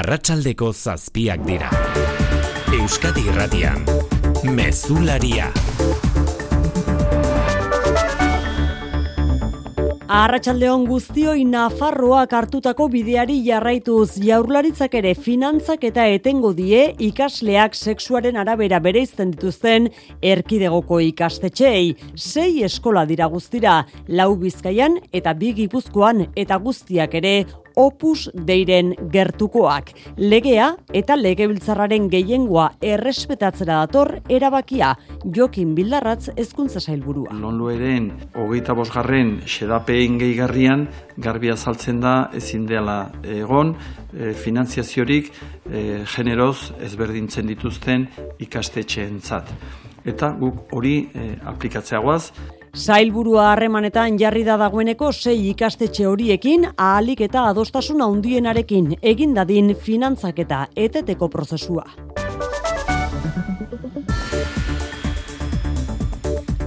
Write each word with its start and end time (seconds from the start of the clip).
arratsaldeko 0.00 0.70
zazpiak 0.72 1.42
dira. 1.44 1.68
Euskadi 2.72 3.26
irratian, 3.28 3.82
mezularia. 4.56 5.50
Arratxaldeon 10.10 10.88
guztioi 10.88 11.44
Nafarroak 11.46 12.32
hartutako 12.34 12.88
bideari 12.90 13.36
jarraituz 13.44 14.16
jaurlaritzak 14.18 14.96
ere 14.98 15.12
finantzak 15.14 15.84
eta 15.86 16.08
etengo 16.10 16.50
die 16.56 16.80
ikasleak 17.10 17.76
sexuaren 17.78 18.40
arabera 18.40 18.80
bereizten 18.82 19.30
dituzten 19.36 19.86
erkidegoko 20.32 20.98
ikastetxeei. 21.12 21.92
Sei 22.16 22.64
eskola 22.66 23.04
dira 23.06 23.28
guztira, 23.30 23.84
lau 24.08 24.32
bizkaian 24.40 24.98
eta 25.12 25.36
bi 25.36 25.52
gipuzkoan 25.60 26.26
eta 26.34 26.58
guztiak 26.58 27.14
ere 27.20 27.36
opus 27.76 28.28
deiren 28.34 28.94
gertukoak. 29.12 29.92
Legea 30.16 30.72
eta 30.96 31.16
legebiltzarraren 31.16 32.08
gehiengoa 32.12 32.70
errespetatzera 32.80 33.80
dator 33.84 34.16
erabakia 34.28 34.94
Jokin 35.24 35.74
Bildarratz 35.74 36.30
hezkuntza 36.36 36.80
sailburua. 36.80 37.34
Nonlueren 37.36 38.10
hogeita 38.34 38.74
bosgarren 38.74 39.38
xedapein 39.46 40.18
gehigarrian 40.20 40.86
garbi 41.20 41.50
azaltzen 41.52 42.00
da 42.00 42.14
ezin 42.36 42.66
dela 42.66 43.10
egon 43.22 43.74
e, 44.12 44.32
finanziaziorik 44.32 45.30
e, 45.70 45.82
generoz 46.14 46.72
ezberdintzen 46.80 47.48
dituzten 47.50 48.08
ikastetxeentzat. 48.40 49.52
Eta 50.08 50.32
guk 50.40 50.72
hori 50.76 50.96
e, 51.12 51.34
aplikatzeagoaz, 51.52 52.30
Zailburua 52.70 53.48
harremanetan 53.52 54.18
jarri 54.18 54.44
da 54.46 54.54
dagoeneko 54.60 55.10
sei 55.12 55.48
ikastetxe 55.50 56.06
horiekin 56.06 56.68
ahalik 56.76 57.24
eta 57.26 57.48
adostasuna 57.50 58.06
handienarekin 58.06 58.92
egin 59.02 59.34
dadin 59.34 59.74
finantzak 59.74 60.38
eta 60.38 60.66
eteteko 60.76 61.28
prozesua. 61.28 61.84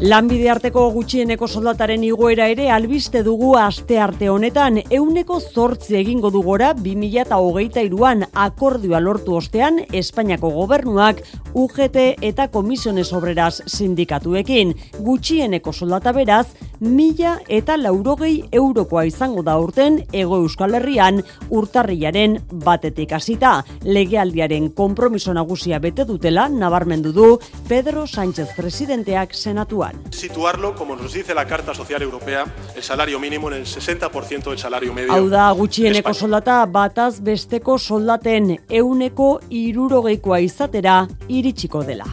Lanbide 0.02 0.50
arteko 0.50 0.88
gutxieneko 0.92 1.48
soldataren 1.48 2.02
igoera 2.04 2.48
ere 2.52 2.66
albiste 2.74 3.22
dugu 3.24 3.54
aste 3.60 4.00
arte 4.02 4.28
honetan 4.30 4.80
euneko 4.90 5.38
zortzi 5.40 5.96
egingo 6.00 6.32
du 6.34 6.42
gora 6.44 6.74
2008an 6.76 8.26
akordioa 8.34 9.00
lortu 9.00 9.38
ostean 9.38 9.80
Espainiako 9.94 10.50
gobernuak 10.58 11.22
UGT 11.54 12.00
eta 12.26 12.48
Komisiones 12.50 13.14
Obreras 13.14 13.62
sindikatuekin. 13.68 14.74
Gutxieneko 15.00 15.72
soldata 15.72 16.12
beraz, 16.12 16.48
mila 16.80 17.38
eta 17.48 17.78
laurogei 17.78 18.44
eurokoa 18.52 19.06
izango 19.06 19.44
da 19.46 19.56
urten 19.62 20.02
ego 20.12 20.42
euskal 20.42 20.74
herrian 20.74 21.22
urtarriaren 21.50 22.40
batetik 22.66 23.14
hasita. 23.14 23.60
Legealdiaren 23.86 24.72
kompromiso 24.74 25.34
nagusia 25.34 25.80
bete 25.80 26.04
dutela 26.10 26.50
nabarmendu 26.50 27.14
du 27.14 27.30
Pedro 27.70 28.08
Sánchez 28.08 28.50
presidenteak 28.58 29.34
senatuan. 29.38 29.93
Situarlo, 30.12 30.76
como 30.76 30.96
nos 30.96 31.14
dice 31.14 31.34
la 31.34 31.46
Carta 31.46 31.74
Social 31.74 32.02
Europea, 32.02 32.46
el 32.76 32.84
salario 32.84 33.20
mínimo 33.20 33.50
en 33.50 33.58
el 33.58 33.66
60% 33.66 34.50
del 34.50 34.60
salario 34.60 34.94
medio. 34.94 35.12
Hau 35.14 35.28
da, 35.30 35.50
gutxieneko 35.52 36.14
soldata 36.14 36.64
bataz 36.66 37.20
besteko 37.22 37.78
soldaten 37.78 38.58
euneko 38.70 39.40
irurogeikoa 39.50 40.40
izatera 40.40 41.08
iritsiko 41.28 41.84
dela. 41.84 42.08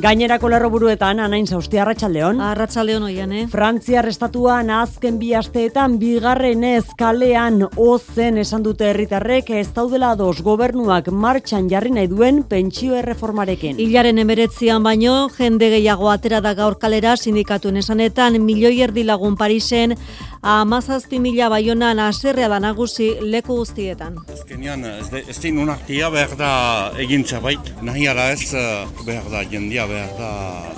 Gainerako 0.00 0.48
lerroburuetan 0.48 1.18
anain 1.20 1.44
zauzti 1.44 1.76
arratsaldeon. 1.76 2.38
Arratsaldeon 2.40 3.02
oian, 3.10 3.32
eh? 3.36 3.42
Frantzia 3.52 3.98
arrestatuan 4.00 4.70
azken 4.72 5.18
bi 5.20 5.34
asteetan 5.36 5.98
bigarren 6.00 6.64
ez 6.64 6.86
kalean 6.96 7.66
ozen 7.76 8.40
esan 8.40 8.64
dute 8.64 8.88
herritarrek 8.88 9.50
ez 9.52 9.66
daudela 9.76 10.14
dos 10.16 10.40
gobernuak 10.40 11.10
martxan 11.12 11.68
jarri 11.68 11.92
nahi 11.92 12.08
duen 12.08 12.40
pentsio 12.48 12.96
erreformarekin. 12.96 13.76
Ilaren 13.84 14.22
emeretzian 14.22 14.80
baino, 14.82 15.28
jende 15.36 15.68
gehiago 15.76 16.08
atera 16.08 16.40
da 16.40 16.54
gaur 16.56 16.78
kalera 16.80 17.18
sindikatuen 17.18 17.76
esanetan 17.76 18.40
milioi 18.40 18.78
erdi 18.88 19.04
lagun 19.04 19.36
Parisen 19.36 19.98
amazazpi 20.42 21.18
mila 21.20 21.48
baionan 21.48 21.98
aserrea 22.02 22.48
da 22.48 22.58
nagusi 22.58 23.08
leku 23.20 23.56
guztietan. 23.60 24.18
Azkenean, 24.32 24.84
ez 24.84 25.38
din 25.38 25.58
unartia 25.62 26.10
behar 26.10 26.34
da 26.36 26.50
egintza 26.98 27.40
bait, 27.40 27.72
nahi 27.82 28.08
ala 28.10 28.30
ez 28.32 28.52
eh, 28.54 28.86
behar 29.06 29.30
da 29.30 29.44
jendia 29.46 29.86
behar 29.86 30.10
da 30.18 30.30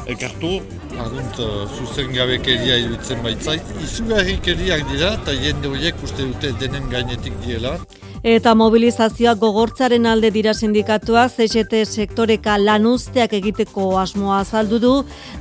elkartu. 0.06 0.60
Argunt, 1.00 1.40
zuzen 1.78 2.12
gabekeria 2.12 2.76
iruditzen 2.84 3.22
baitzait. 3.24 3.74
Izugarrikeriak 3.82 4.84
dira 4.92 5.14
eta 5.16 5.32
jende 5.32 5.72
horiek 5.72 6.04
uste 6.04 6.28
dute 6.28 6.52
denen 6.60 6.90
gainetik 6.92 7.40
diela. 7.46 7.78
Eta 8.24 8.54
mobilizazioak 8.56 9.36
gogortzaren 9.36 10.06
alde 10.08 10.30
dira 10.32 10.54
sindikatua, 10.56 11.26
CGT 11.28 11.82
sektoreka 11.84 12.54
lanuzteak 12.56 13.34
egiteko 13.36 13.90
asmoa 14.00 14.38
azaldu 14.40 14.78
du, 14.80 14.92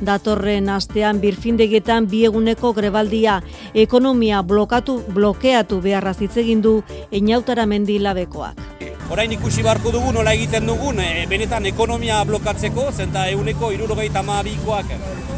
datorren 0.04 0.68
astean 0.68 1.22
birfindegetan 1.22 2.10
bieguneko 2.12 2.74
grebaldia 2.76 3.38
ekonomia 3.86 4.42
blokatu, 4.44 4.98
blokeatu 5.16 5.80
beharra 5.86 6.12
zitzegin 6.12 6.60
du 6.66 6.74
einautara 7.10 7.64
mendi 7.66 7.96
labekoak. 8.04 8.60
Orain 9.16 9.32
ikusi 9.32 9.64
barko 9.64 9.94
dugu 9.96 10.12
nola 10.12 10.34
egiten 10.36 10.68
dugun, 10.68 11.00
e, 11.00 11.24
benetan 11.32 11.66
ekonomia 11.72 12.20
blokatzeko, 12.28 12.90
zenta 12.92 13.30
eguneko 13.32 13.72
irurogeita 13.72 14.26
maabikoak 14.28 14.92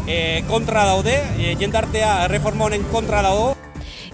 e, 0.08 0.18
kontra 0.50 0.88
daude, 0.90 1.20
e, 1.38 1.54
jendartea 1.62 2.24
reforma 2.34 2.66
honen 2.72 2.90
kontra 2.90 3.22
dago. 3.22 3.54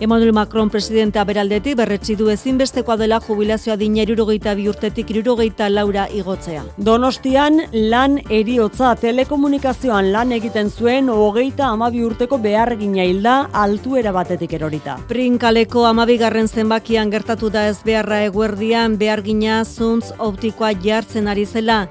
Emmanuel 0.01 0.33
Macron 0.33 0.69
presidentea 0.73 1.21
beraldetik 1.29 1.75
berretsi 1.77 2.15
du 2.17 2.31
ezinbestekoa 2.33 2.95
dela 2.97 3.19
jubilazioa 3.21 3.75
dina 3.77 4.01
irurogeita 4.01 4.55
bi 4.57 4.63
urtetik 4.65 5.11
irurogeita 5.13 5.67
laura 5.69 6.07
igotzea. 6.09 6.63
Donostian 6.81 7.59
lan 7.91 8.15
eriotza 8.33 8.95
telekomunikazioan 8.97 10.09
lan 10.15 10.33
egiten 10.33 10.71
zuen 10.73 11.11
hogeita 11.13 11.67
amabi 11.67 12.01
urteko 12.01 12.39
behargina 12.41 13.05
hilda 13.05 13.35
altuera 13.53 14.09
batetik 14.15 14.55
erorita. 14.57 14.95
Prinkaleko 15.11 15.85
amabigarren 15.85 16.49
zenbakian 16.49 17.13
gertatu 17.13 17.51
da 17.53 17.67
ez 17.69 17.77
beharra 17.85 18.23
eguerdian 18.25 18.97
behargina 18.97 19.59
zuntz 19.65 20.15
optikoa 20.17 20.73
jartzen 20.81 21.29
ari 21.29 21.45
zela. 21.45 21.83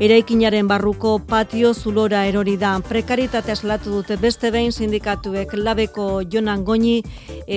Eraikinaren 0.00 0.72
barruko 0.72 1.18
patio 1.18 1.74
zulora 1.74 2.24
erori 2.32 2.56
da. 2.56 2.72
Prekaritatea 2.88 3.60
eslatu 3.60 3.92
dute 3.98 4.16
beste 4.16 4.54
behin 4.56 4.72
sindikatuek 4.72 5.52
labeko 5.52 6.22
jonan 6.24 6.64
goni 6.64 7.02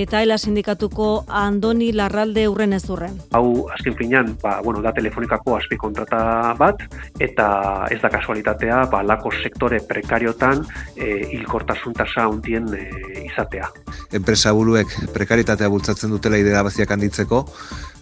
eta 0.03 0.21
ela 0.23 0.37
sindikatuko 0.37 1.25
Andoni 1.27 1.91
Larralde 1.93 2.47
urren 2.49 2.73
ez 2.73 2.83
urren. 2.89 3.17
Hau, 3.37 3.67
azken 3.73 3.95
finean, 3.99 4.33
ba, 4.41 4.57
bueno, 4.65 4.81
da 4.81 4.93
telefonikako 4.95 5.57
azpi 5.57 5.77
kontrata 5.81 6.53
bat, 6.59 6.83
eta 7.19 7.47
ez 7.91 7.99
da 8.01 8.11
kasualitatea, 8.13 8.83
ba, 8.91 9.03
lako 9.05 9.31
sektore 9.43 9.81
prekariotan 9.87 10.65
e, 10.95 11.11
hilkortasun 11.37 11.95
tasa 11.97 12.27
hundien 12.31 12.67
e, 12.75 12.83
izatea. 13.27 13.69
Enpresa 14.17 14.53
buruek 14.57 14.91
prekaritatea 15.13 15.69
bultzatzen 15.71 16.11
dutela 16.13 16.39
idea 16.41 16.63
baziak 16.67 16.91
handitzeko, 16.91 17.45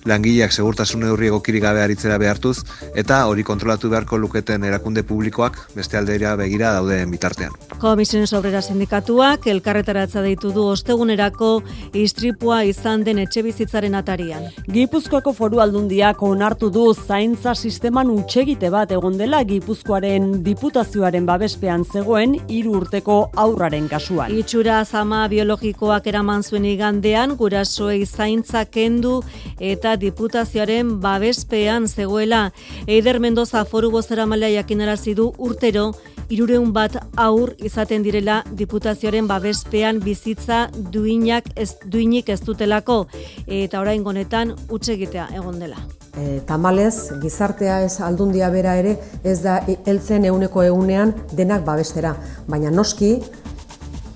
langileak 0.05 0.53
segurtasun 0.53 1.03
neurri 1.03 1.27
egokirik 1.27 1.63
gabe 1.63 1.81
aritzera 1.83 2.17
behartuz 2.21 2.57
eta 2.95 3.25
hori 3.27 3.43
kontrolatu 3.43 3.89
beharko 3.91 4.17
luketen 4.17 4.63
erakunde 4.63 5.03
publikoak 5.03 5.57
beste 5.75 5.97
aldeira 5.97 6.35
begira 6.39 6.71
dauden 6.73 7.11
bitartean. 7.11 7.55
Komisiones 7.79 8.31
Obrera 8.33 8.61
Sindikatuak 8.61 9.47
elkarretaratza 9.47 10.21
deitu 10.21 10.51
du 10.55 10.65
ostegunerako 10.71 11.51
istripua 11.93 12.63
izan 12.67 13.03
den 13.03 13.19
etxe 13.23 13.43
bizitzaren 13.43 13.95
atarian. 13.95 14.47
Gipuzkoako 14.71 15.33
foru 15.33 15.61
aldundiak 15.63 16.23
onartu 16.23 16.69
du 16.69 16.85
zaintza 16.93 17.55
sisteman 17.55 18.09
utxegite 18.13 18.69
bat 18.69 18.91
egon 18.91 19.17
dela 19.17 19.43
Gipuzkoaren 19.43 20.43
diputazioaren 20.43 21.25
babespean 21.25 21.85
zegoen 21.85 22.37
hiru 22.47 22.77
urteko 22.81 23.19
aurraren 23.35 23.87
kasuan. 23.91 24.31
Itxura 24.35 24.83
zama 24.85 25.25
biologikoak 25.31 26.07
eraman 26.07 26.43
zuen 26.43 26.65
igandean 26.65 27.35
gurasoei 27.39 28.05
zaintza 28.05 28.65
kendu 28.65 29.19
eta 29.59 29.88
diputazioaren 29.97 30.99
babespean 31.01 31.87
zegoela. 31.87 32.51
Eider 32.87 33.19
Mendoza 33.19 33.65
foru 33.65 33.91
bozera 33.91 34.25
malea 34.25 34.61
jakinarazi 34.61 35.15
du 35.15 35.31
urtero 35.37 35.93
irureun 36.29 36.71
bat 36.73 36.95
aur 37.17 37.55
izaten 37.65 38.03
direla 38.05 38.43
diputazioaren 38.61 39.27
babespean 39.27 39.99
bizitza 40.03 40.67
duinak 40.93 41.49
ez 41.55 41.71
duinik 41.85 42.29
ez 42.29 42.39
dutelako 42.45 42.99
eta 43.47 43.81
orain 43.81 44.05
honetan 44.05 44.53
utxe 44.69 44.93
egitea 44.93 45.29
egon 45.35 45.59
dela. 45.59 45.81
E, 46.17 46.39
tamalez, 46.45 47.11
gizartea 47.21 47.81
ez 47.85 47.99
aldundia 48.05 48.49
bera 48.53 48.75
ere 48.81 48.95
ez 49.23 49.39
da 49.41 49.59
heltzen 49.85 50.25
euneko 50.25 50.63
egunean 50.65 51.13
denak 51.33 51.65
babestera. 51.65 52.15
Baina 52.47 52.71
noski, 52.73 53.15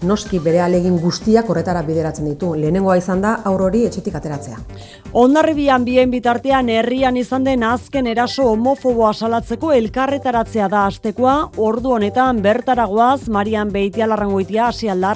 noski 0.03 0.39
bere 0.39 0.61
alegin 0.61 0.97
guztiak 1.01 1.49
horretara 1.49 1.81
bideratzen 1.81 2.25
ditu. 2.29 2.53
Lehenengoa 2.55 2.97
izan 2.97 3.21
da 3.21 3.33
aurori 3.45 3.85
etxetik 3.87 4.15
ateratzea. 4.15 4.57
Ondarribian 5.13 5.85
bien 5.85 6.11
bitartean 6.11 6.69
herrian 6.69 7.17
izan 7.17 7.43
den 7.43 7.63
azken 7.63 8.07
eraso 8.07 8.49
homofoboa 8.51 9.13
salatzeko 9.13 9.71
elkarretaratzea 9.71 10.69
da 10.69 10.85
astekoa, 10.87 11.35
ordu 11.57 11.93
honetan 11.97 12.41
bertaragoaz 12.41 13.29
Marian 13.29 13.71
Beitialarrangoitia 13.71 14.67
hasi 14.67 14.89
alda 14.89 15.13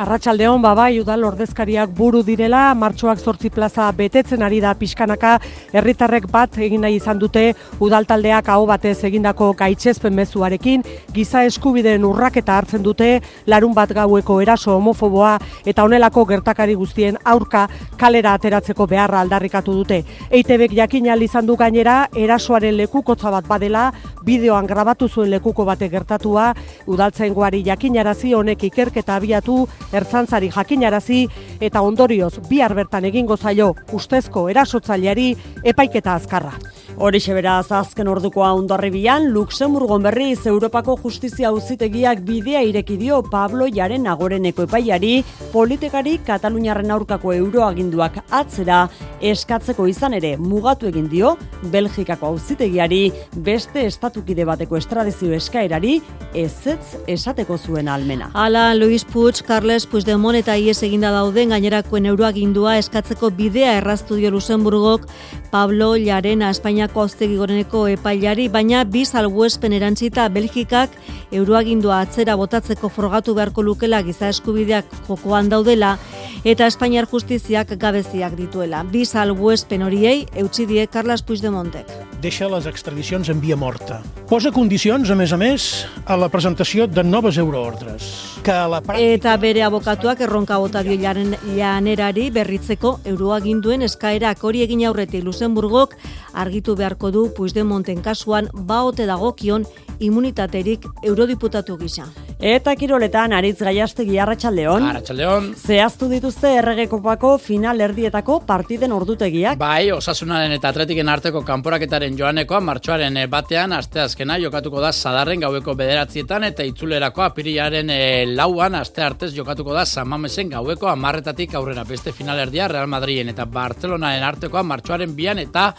Arratsaldeon. 0.00 0.62
Babai, 0.64 0.94
udal 1.02 1.26
ordezkariak 1.28 1.90
buru 1.92 2.22
direla, 2.24 2.70
martxoak 2.72 3.18
zortzi 3.20 3.50
plaza 3.52 3.90
betetzen 3.92 4.40
ari 4.40 4.56
da 4.64 4.72
pixkanaka, 4.72 5.34
herritarrek 5.76 6.24
bat 6.32 6.56
egin 6.56 6.80
nahi 6.86 6.96
izan 6.96 7.18
dute, 7.20 7.42
udal 7.84 8.06
taldeak 8.08 8.48
hau 8.48 8.62
batez 8.70 8.94
egindako 9.04 9.50
gaitxezpen 9.58 10.14
mezuarekin, 10.16 10.84
giza 11.12 11.42
eskubideen 11.44 12.06
urraketa 12.08 12.56
hartzen 12.56 12.80
dute, 12.86 13.10
larun 13.44 13.74
bat 13.76 13.92
gaueko 13.92 14.38
eraso 14.40 14.78
homofoboa, 14.78 15.34
eta 15.68 15.84
honelako 15.84 16.24
gertakari 16.32 16.78
guztien 16.80 17.20
aurka 17.24 17.66
kalera 18.00 18.32
ateratzeko 18.40 18.88
beharra 18.88 19.20
aldarrikatu 19.20 19.76
dute. 19.82 20.00
Eitebek 20.30 20.78
jakin 20.80 21.12
izan 21.20 21.44
du 21.44 21.56
gainera, 21.56 22.06
erasoaren 22.16 22.76
lekukotza 22.76 23.30
bat 23.30 23.46
badela, 23.46 23.92
bideoan 24.24 24.66
grabatu 24.66 25.08
zuen 25.08 25.30
lekuko 25.30 25.64
bate 25.66 25.90
gertatua, 25.90 26.54
udaltzaingoari 26.86 27.62
jakinarazi 27.64 28.32
honek 28.32 28.64
ikerketa 28.64 29.16
abiatu, 29.16 29.66
ertzantzari 29.92 30.50
jakinarazi 30.54 31.26
eta 31.60 31.82
ondorioz 31.82 32.34
bihar 32.48 32.74
bertan 32.74 33.04
egingo 33.10 33.36
zaio 33.36 33.74
ustezko 33.92 34.48
erasotzaileari 34.52 35.34
epaiketa 35.64 36.14
azkarra. 36.14 36.54
Horixe 37.00 37.32
beraz 37.32 37.70
azken 37.72 38.10
ordukoa 38.12 38.50
ondarribian, 38.58 39.30
Luxemburgon 39.32 40.02
berriz 40.04 40.42
Europako 40.50 40.98
Justizia 41.00 41.48
Auzitegiak 41.48 42.18
bidea 42.26 42.60
ireki 42.68 42.98
dio 43.00 43.22
Pablo 43.24 43.64
Jaren 43.72 44.04
agoreneko 44.04 44.66
epaiari, 44.66 45.22
politikari 45.48 46.18
Kataluniarren 46.26 46.92
aurkako 46.92 47.32
euroaginduak 47.32 48.18
atzera 48.28 48.82
eskatzeko 49.30 49.86
izan 49.88 50.18
ere 50.18 50.34
mugatu 50.36 50.90
egin 50.90 51.06
dio 51.08 51.30
Belgikako 51.72 52.34
Auzitegiari 52.34 53.00
beste 53.48 53.86
estatukide 53.88 54.44
bateko 54.44 54.76
estradizio 54.76 55.32
eskaerari 55.32 55.96
ezetz 56.36 57.00
esateko 57.08 57.56
zuen 57.56 57.88
almena. 57.88 58.28
Hala, 58.34 58.74
Luis 58.76 59.06
Puig, 59.08 59.40
Carles 59.48 59.86
Puigdemont 59.88 60.36
eta 60.36 60.58
IES 60.60 60.82
eginda 60.90 61.14
dauden 61.16 61.56
gainerakoen 61.56 62.12
euroagindua 62.12 62.76
eskatzeko 62.84 63.32
bidea 63.40 63.78
erraztu 63.80 64.20
dio 64.20 64.36
Luxemburgok 64.36 65.08
Pablo 65.50 65.94
Jarena 65.96 66.52
Espainiako 66.90 67.06
auztegi 67.06 67.36
goreneko 67.38 67.80
epailari, 67.86 68.48
baina 68.50 68.82
bi 68.82 69.04
salbuespen 69.04 69.72
erantzita 69.76 70.24
Belgikak 70.28 70.90
euroagindua 71.30 72.00
atzera 72.02 72.34
botatzeko 72.34 72.90
frogatu 72.90 73.34
beharko 73.38 73.62
lukela 73.62 74.02
giza 74.02 74.28
eskubideak 74.28 74.90
jokoan 75.06 75.48
daudela 75.48 75.98
eta 76.42 76.66
Espainiar 76.66 77.06
justiziak 77.06 77.76
gabeziak 77.78 78.34
dituela. 78.34 78.82
Bi 78.82 79.04
salbuespen 79.06 79.86
horiei 79.86 80.26
eutsi 80.34 80.66
die 80.66 80.88
Carles 80.88 81.22
Puigdemontek. 81.22 81.99
Deixa 82.20 82.50
les 82.52 82.66
extradicions 82.68 83.30
en 83.32 83.38
via 83.40 83.56
morta. 83.56 84.02
Posa 84.28 84.50
condicions, 84.52 85.08
a 85.08 85.14
més 85.16 85.30
a 85.32 85.38
més, 85.40 85.68
a 86.04 86.18
la 86.20 86.28
presentació 86.28 86.84
de 86.84 87.00
noves 87.00 87.38
euroordres. 87.40 88.10
Que 88.44 88.52
la 88.68 88.82
pràctica... 88.84 89.14
Eta 89.16 89.36
bere 89.40 89.62
abokatuak 89.64 90.20
erronka 90.26 90.58
bota 90.60 90.82
dio 90.84 90.98
janerari 91.00 92.26
berritzeko 92.34 92.98
euroaginduen 93.08 93.86
eskaerak 93.88 94.44
hori 94.44 94.60
egin 94.66 94.84
aurretik 94.84 95.24
Luxemburgok 95.24 95.96
argitu 96.34 96.76
beharko 96.76 97.10
du 97.10 97.30
Puigdemonten 97.36 98.04
kasuan 98.04 98.52
baote 98.52 99.08
dagokion 99.08 99.64
immunitaterik 99.98 100.84
eurodiputatu 101.02 101.78
gisa. 101.80 102.04
Eta 102.40 102.72
kiroletan 102.72 103.34
aritz 103.36 103.58
gaiastegi 103.60 104.14
arratsaldeon. 104.16 104.84
Arratsaldeon. 104.88 105.50
Zehaztu 105.60 106.06
dituzte 106.08 106.54
erregekopako 106.56 107.34
final 107.36 107.82
erdietako 107.84 108.38
partiden 108.48 108.94
ordutegiak. 108.96 109.58
Bai, 109.60 109.90
osasunaren 109.92 110.54
eta 110.56 110.70
atletiken 110.72 111.10
arteko 111.12 111.42
kanporaketaren 111.44 112.16
joanekoa 112.16 112.62
martxoaren 112.64 113.18
eh, 113.20 113.26
batean 113.28 113.74
asteazkena 113.76 114.38
jokatuko 114.40 114.80
da 114.80 114.92
sadarren 114.92 115.44
gaueko 115.44 115.74
bederatzietan 115.76 116.46
eta 116.48 116.64
itzulerako 116.64 117.26
apirilaren 117.26 117.92
e, 117.92 117.98
lauan 118.32 118.78
aste 118.80 119.04
artez 119.04 119.34
jokatuko 119.36 119.76
da 119.76 119.84
Samamesen 119.84 120.48
gaueko 120.48 120.88
amarretatik 120.88 121.54
aurrera 121.60 121.84
beste 121.84 122.16
final 122.16 122.40
erdia 122.40 122.70
Real 122.72 122.88
Madriden 122.88 123.34
eta 123.34 123.44
Barcelonaren 123.44 124.24
artekoa 124.24 124.64
martxoaren 124.64 125.12
bian 125.12 125.44
eta 125.44 125.74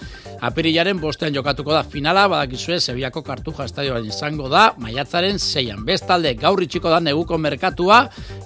apirilaren 0.45 1.01
bostean 1.01 1.33
jokatuko 1.33 1.73
da 1.73 1.81
finala 1.81 2.27
badakizue 2.27 2.79
Sebiako 2.79 3.25
kartuja 3.25 3.65
estadioan 3.65 4.05
izango 4.05 4.45
da 4.49 4.75
maiatzaren 4.77 5.41
zeian. 5.41 5.81
Bestalde 5.85 6.35
gaur 6.51 6.63
itxiko 6.65 6.91
da 6.91 6.99
neguko 6.99 7.37
merkatua 7.39 8.01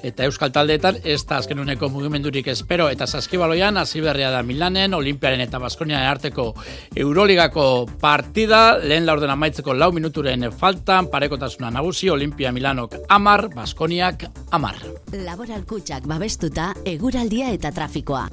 eta 0.05 0.27
euskal 0.29 0.51
taldeetan 0.53 0.99
ez 1.03 1.23
da 1.25 1.39
azken 1.41 1.59
uneko 1.63 1.89
mugimendurik 1.89 2.51
espero 2.53 2.87
eta 2.93 3.07
saskibaloian 3.07 3.77
hasi 3.81 4.01
berria 4.01 4.29
da 4.31 4.43
Milanen, 4.45 4.93
Olimpiaren 4.93 5.41
eta 5.41 5.59
Baskoniaren 5.59 6.07
arteko 6.11 6.51
Euroligako 6.95 7.65
partida 8.01 8.77
lehen 8.77 9.07
laurden 9.09 9.33
amaitzeko 9.33 9.73
lau 9.73 9.91
minuturen 9.95 10.51
faltan 10.51 11.09
parekotasuna 11.09 11.71
nagusi 11.73 12.09
Olimpia 12.13 12.51
Milanok 12.53 12.99
amar, 13.09 13.47
Baskoniak 13.55 14.27
amar. 14.51 14.77
Laboral 15.25 15.65
kutsak 15.65 16.05
babestuta 16.05 16.73
eguraldia 16.85 17.49
eta 17.55 17.73
trafikoa. 17.73 18.27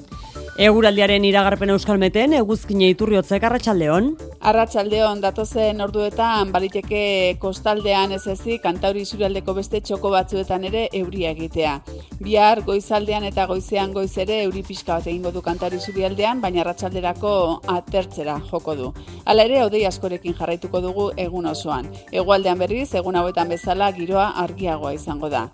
Eguraldiaren 0.53 1.23
iragarpen 1.25 1.71
euskalmeten, 1.73 2.35
eguzkine 2.37 2.85
iturriotzek 2.91 3.41
arratsaldeon. 3.47 4.11
Arratsaldeon 4.51 5.23
datozen 5.23 5.81
orduetan 5.81 6.51
baliteke 6.53 6.99
kostaldean 7.41 8.13
ez 8.13 8.21
ezik 8.29 8.61
kantauri 8.61 9.01
zurialdeko 9.03 9.55
beste 9.57 9.81
txoko 9.81 10.11
batzuetan 10.13 10.67
ere 10.69 10.83
euria 10.93 11.31
egitea. 11.33 11.73
Bihar 12.21 12.61
goizaldean 12.67 13.25
eta 13.31 13.47
goizean 13.49 13.97
goiz 13.97 14.11
ere 14.21 14.43
euri 14.43 14.61
pixka 14.67 14.99
bat 14.99 15.09
egingo 15.09 15.31
du 15.33 15.41
kantauri 15.41 15.81
zurialdean, 15.81 16.39
baina 16.45 16.61
arratsalderako 16.61 17.33
atertzera 17.73 18.37
joko 18.51 18.77
du. 18.77 18.93
Hala 19.25 19.49
ere, 19.49 19.63
odei 19.65 19.87
askorekin 19.89 20.37
jarraituko 20.37 20.85
dugu 20.85 21.09
egun 21.17 21.49
osoan. 21.49 21.89
Egualdean 22.11 22.61
berriz, 22.61 22.91
egun 22.93 23.17
hauetan 23.17 23.49
bezala 23.49 23.89
giroa 23.97 24.35
argiagoa 24.45 24.93
izango 24.93 25.33
da. 25.33 25.47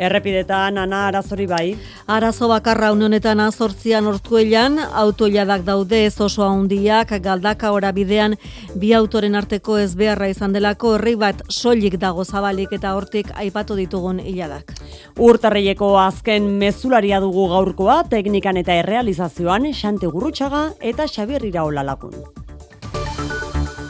Errepidetan, 0.00 0.78
ana, 0.80 1.02
arazori 1.10 1.44
bai. 1.44 1.74
Arazo 2.08 2.48
bakarra 2.48 2.88
unonetan 2.94 3.40
azortzian 3.44 4.06
ortuelan, 4.20 4.78
autoiadak 4.78 5.64
daude 5.64 6.04
ez 6.06 6.20
oso 6.20 6.44
handiak 6.44 7.10
galdaka 7.22 7.72
ora 7.72 7.92
bidean, 7.92 8.36
bi 8.76 8.92
autoren 8.92 9.34
arteko 9.34 9.78
ez 9.78 9.94
beharra 9.96 10.28
izan 10.28 10.52
delako, 10.52 10.94
herri 10.94 11.16
bat 11.16 11.42
soilik 11.48 11.96
dago 11.98 12.24
zabalik 12.24 12.72
eta 12.72 12.94
hortik 12.94 13.30
aipatu 13.34 13.76
ditugun 13.76 14.20
hiladak. 14.20 14.72
Urtarreieko 15.18 15.98
azken 15.98 16.58
mezularia 16.58 17.20
dugu 17.20 17.48
gaurkoa, 17.48 18.04
teknikan 18.10 18.56
eta 18.56 18.74
errealizazioan, 18.74 19.72
xante 19.72 20.06
gurrutxaga 20.06 20.74
eta 20.80 21.06
xabir 21.06 21.44
iraola 21.44 21.82
lakun. 21.82 22.14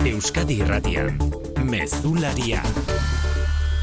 Euskadi 0.06 0.61
irratian, 0.62 1.19
mezularia. 1.65 2.62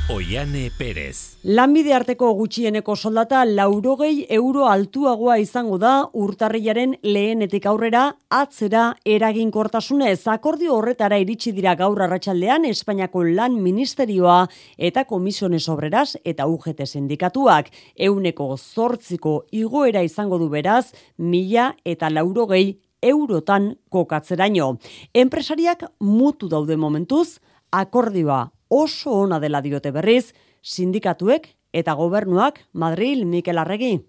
Oiane 0.08 0.70
Perez. 0.72 1.36
Lanbide 1.44 1.92
arteko 1.92 2.30
gutxieneko 2.38 2.94
soldata 2.96 3.42
laurogei 3.44 4.22
euro 4.32 4.70
altuagoa 4.72 5.36
izango 5.44 5.76
da 5.82 6.06
urtarriaren 6.16 6.94
lehenetik 7.04 7.68
aurrera 7.68 8.06
atzera 8.32 8.86
eraginkortasunez. 9.04 10.22
Akordio 10.32 10.78
horretara 10.78 11.20
iritsi 11.20 11.52
dira 11.52 11.76
gaur 11.76 12.00
arratsaldean 12.06 12.70
Espainiako 12.72 13.26
lan 13.28 13.60
ministerioa 13.60 14.40
eta 14.78 15.04
komisiones 15.12 15.68
obreras 15.68 16.16
eta 16.24 16.48
UGT 16.48 16.88
sindikatuak. 16.88 17.68
Euneko 18.00 18.54
zortziko 18.56 19.42
igoera 19.52 20.08
izango 20.08 20.40
du 20.40 20.48
beraz, 20.48 20.94
mila 21.18 21.74
eta 21.84 22.08
laurogei 22.08 22.78
eurotan 23.04 23.74
kokatzeraino. 23.92 24.78
Enpresariak 25.12 25.90
mutu 26.00 26.48
daude 26.48 26.80
momentuz, 26.80 27.42
akordioa 27.76 28.46
oso 28.70 29.12
ona 29.24 29.40
dela 29.40 29.62
diote 29.62 29.92
berriz, 29.92 30.34
sindikatuek 30.62 31.50
eta 31.74 31.94
gobernuak 31.94 32.64
Madril 32.74 33.26
Mikel 33.26 33.58
Arregi. 33.58 34.00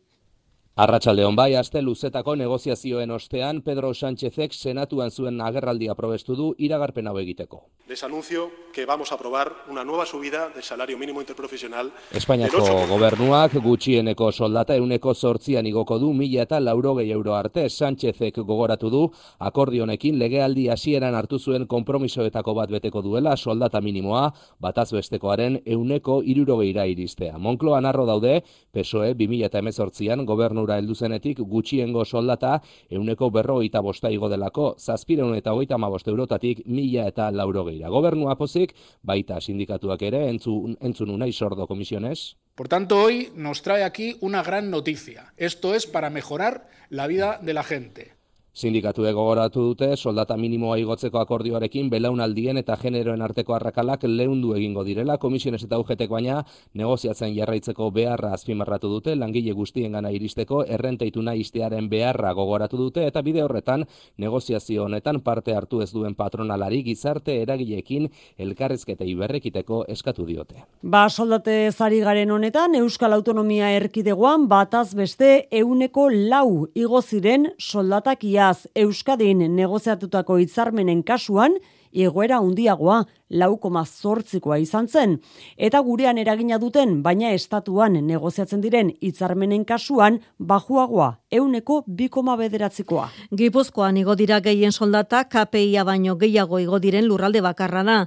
Arratsaldeon 0.78 1.34
bai, 1.34 1.56
aste 1.58 1.80
luzetako 1.82 2.36
negoziazioen 2.38 3.10
ostean 3.10 3.64
Pedro 3.66 3.88
Sánchezek 3.90 4.52
senatuan 4.54 5.10
zuen 5.10 5.40
agerraldia 5.42 5.96
probestu 5.98 6.36
du 6.38 6.52
iragarpen 6.66 7.08
hau 7.10 7.16
egiteko. 7.18 7.64
Les 7.88 8.04
anuncio 8.04 8.44
que 8.72 8.84
vamos 8.86 9.10
a 9.10 9.16
aprobar 9.16 9.50
una 9.68 9.82
nueva 9.82 10.06
subida 10.06 10.50
del 10.50 10.62
salario 10.62 10.96
mínimo 10.96 11.20
interprofesional. 11.20 11.90
Espainiako 12.12 12.60
gobernuak 12.86 13.56
gutxieneko 13.64 14.30
soldata 14.30 14.76
euneko 14.76 15.14
sortzian 15.14 15.66
igoko 15.66 15.98
du 15.98 16.12
mila 16.12 16.44
eta 16.44 16.60
laurogei 16.60 17.10
euro 17.10 17.34
arte 17.34 17.66
Sánchezek 17.68 18.38
gogoratu 18.46 18.88
du 18.88 19.02
akordionekin 19.40 20.18
legealdi 20.18 20.68
hasieran 20.68 21.16
hartu 21.16 21.40
zuen 21.40 21.66
konpromisoetako 21.66 22.54
bat 22.54 22.70
beteko 22.70 23.02
duela 23.02 23.34
soldata 23.36 23.80
minimoa 23.80 24.30
bataz 24.60 24.92
bestekoaren 24.92 25.58
euneko 25.66 26.20
irurogeira 26.22 26.86
iristea. 26.86 27.34
Monkloan 27.38 27.84
arro 27.84 28.06
daude, 28.06 28.44
PSOE 28.70 29.14
2000 29.14 29.50
eta 29.50 29.58
emezortzian 29.58 30.24
gobernu 30.24 30.67
onura 30.68 30.78
heldu 30.78 30.94
zenetik 30.94 31.40
gutxiengo 31.40 32.04
soldata 32.04 32.60
euneko 32.90 33.30
berrogeita 33.30 33.80
bosta 33.80 34.10
igo 34.10 34.28
delako 34.28 34.74
zazpireun 34.78 35.36
eta 35.36 35.52
hogeita 35.52 35.78
mabost 35.78 36.08
eurotatik 36.08 36.66
mila 36.66 37.08
eta 37.08 37.30
lauro 37.30 37.64
geira. 37.64 37.88
Gobernua 37.88 38.36
pozik, 38.36 38.74
baita 39.02 39.40
sindikatuak 39.40 40.02
ere, 40.02 40.28
entzun, 40.28 40.76
entzun 40.80 41.10
unai 41.10 41.32
sordo 41.32 41.66
komisiones. 41.66 42.36
Por 42.54 42.68
tanto, 42.68 43.00
hoy 43.00 43.30
nos 43.36 43.62
trae 43.62 43.84
aquí 43.84 44.16
una 44.20 44.42
gran 44.42 44.70
noticia. 44.70 45.32
Esto 45.36 45.74
es 45.74 45.86
para 45.86 46.10
mejorar 46.10 46.68
la 46.90 47.06
vida 47.06 47.38
de 47.40 47.54
la 47.54 47.62
gente. 47.62 48.17
Sindikatu 48.58 49.04
egogoratu 49.06 49.62
dute 49.68 49.92
soldata 49.94 50.34
minimoa 50.36 50.80
igotzeko 50.82 51.20
akordioarekin 51.20 51.86
belaunaldien 51.92 52.58
eta 52.58 52.74
generoen 52.80 53.20
arteko 53.22 53.54
arrakalak 53.54 54.02
leundu 54.10 54.50
egingo 54.56 54.82
direla 54.82 55.14
komisiones 55.22 55.60
eta 55.62 55.78
ugetek 55.78 56.10
baina 56.10 56.40
negoziatzen 56.74 57.36
jarraitzeko 57.36 57.92
beharra 57.94 58.32
azpimarratu 58.34 58.90
dute 58.90 59.14
langile 59.14 59.54
guztien 59.54 59.94
gana 59.94 60.10
iristeko 60.10 60.64
errenteituna 60.76 61.36
istearen 61.38 61.86
beharra 61.92 62.32
gogoratu 62.34 62.80
dute 62.80 63.04
eta 63.06 63.22
bide 63.22 63.44
horretan 63.44 63.84
negoziazio 64.24 64.88
honetan 64.88 65.20
parte 65.20 65.54
hartu 65.54 65.84
ez 65.86 65.92
duen 65.92 66.18
patronalari 66.18 66.82
gizarte 66.82 67.38
eragileekin 67.44 68.10
elkarrezketei 68.38 69.14
berrekiteko 69.22 69.84
eskatu 69.86 70.26
diote. 70.26 70.64
Ba, 70.82 71.04
soldate 71.08 71.70
zari 71.70 72.02
garen 72.02 72.34
honetan, 72.34 72.74
Euskal 72.82 73.14
Autonomia 73.14 73.70
erkidegoan 73.76 74.48
bataz 74.50 74.96
beste 74.98 75.46
euneko 75.62 76.10
lau 76.10 76.66
igoziren 76.74 77.52
soldatak 77.58 78.26
iaz 78.48 78.66
Euskadin 78.74 79.42
negoziatutako 79.56 80.38
hitzarmenen 80.40 81.02
kasuan, 81.04 81.56
egoera 81.92 82.38
handiagoa 82.40 83.02
lau 83.30 83.56
koma 83.58 83.84
zortzikoa 83.84 84.58
izan 84.58 84.88
zen. 84.88 85.18
Eta 85.56 85.80
gurean 85.84 86.18
eragina 86.18 86.58
duten, 86.58 87.02
baina 87.02 87.32
estatuan 87.32 87.98
negoziatzen 88.06 88.60
diren 88.60 88.92
hitzarmenen 89.00 89.64
kasuan, 89.68 90.20
bajuagoa, 90.38 91.18
euneko 91.30 91.82
bi 91.86 92.08
koma 92.08 92.36
bederatzikoa. 92.40 93.08
Gipuzkoan 93.36 93.96
igo 94.00 94.14
dira 94.16 94.40
gehien 94.40 94.72
soldata, 94.72 95.24
KPIa 95.28 95.84
baino 95.84 96.16
gehiago 96.16 96.58
igo 96.58 96.78
diren 96.78 97.06
lurralde 97.06 97.42
bakarra 97.44 97.82
da. 97.84 97.98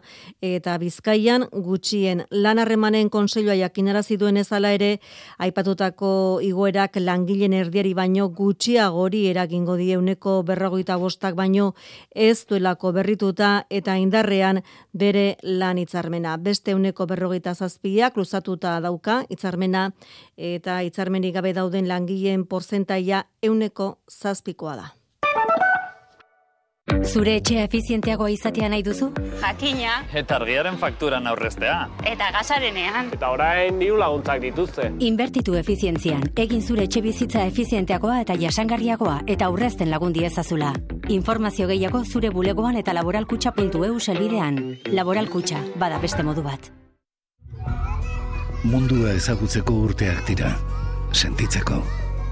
Eta 0.42 0.78
bizkaian 0.82 1.46
gutxien 1.52 2.26
lan 2.32 2.60
harremanen 2.60 3.10
konseilua 3.10 3.56
jakinarazi 3.60 4.18
duen 4.18 4.38
ezala 4.42 4.74
ere, 4.74 5.00
aipatutako 5.38 6.40
igoerak 6.46 6.98
langileen 7.02 7.54
erdiari 7.54 7.94
baino 7.94 8.30
gutxiagori 8.30 9.28
eragingo 9.30 9.78
die 9.78 9.94
euneko 9.98 10.42
berrogeita 10.48 10.98
bostak 10.98 11.36
baino 11.36 11.74
ez 12.16 12.46
duelako 12.50 12.92
berrituta 12.98 13.52
eta 13.70 13.98
indarrean 14.02 14.62
de 14.94 15.11
bere 15.12 15.36
lan 15.44 15.82
hitzarmena. 15.82 16.38
Beste 16.40 16.76
uneko 16.78 17.08
berrogeita 17.10 17.54
zazpiak 17.54 18.18
luzatuta 18.20 18.78
dauka 18.84 19.22
hitzarmena 19.30 19.90
eta 20.38 20.80
hitzarmenik 20.88 21.36
gabe 21.36 21.54
dauden 21.58 21.92
langileen 21.92 22.48
porzentaia 22.48 23.26
euneko 23.44 23.92
zazpikoa 24.08 24.80
da. 24.80 24.90
Zure 27.00 27.38
etxea 27.40 27.64
efizienteagoa 27.66 28.30
izatea 28.34 28.68
nahi 28.70 28.84
duzu? 28.84 29.08
Jakina. 29.42 29.94
Eta 30.14 30.36
argiaren 30.38 30.78
fakturan 30.78 31.28
aurreztea. 31.32 31.76
Eta 32.08 32.28
gasarenean. 32.36 33.10
Eta 33.16 33.30
orain 33.32 33.80
diru 33.80 33.98
laguntzak 34.02 34.42
dituzte. 34.44 34.90
Inbertitu 35.00 35.56
efizientzian. 35.60 36.26
Egin 36.36 36.62
zure 36.62 36.86
etxe 36.90 37.02
bizitza 37.06 37.46
efizienteagoa 37.50 38.20
eta 38.26 38.36
jasangarriagoa 38.42 39.22
eta 39.28 39.48
aurrezten 39.48 39.90
lagundi 39.92 40.26
ezazula. 40.28 40.74
Informazio 41.10 41.68
gehiago 41.72 42.04
zure 42.06 42.30
bulegoan 42.30 42.78
eta 42.82 42.94
laboralkutxa.eu 42.98 44.00
selbidean. 44.00 44.60
Laboralkutxa, 44.92 45.64
bada 45.80 46.00
beste 46.00 46.24
modu 46.28 46.44
bat. 46.44 46.72
Mundua 48.64 49.16
ezagutzeko 49.18 49.80
urteak 49.88 50.28
dira. 50.28 50.54
Sentitzeko. 51.12 51.82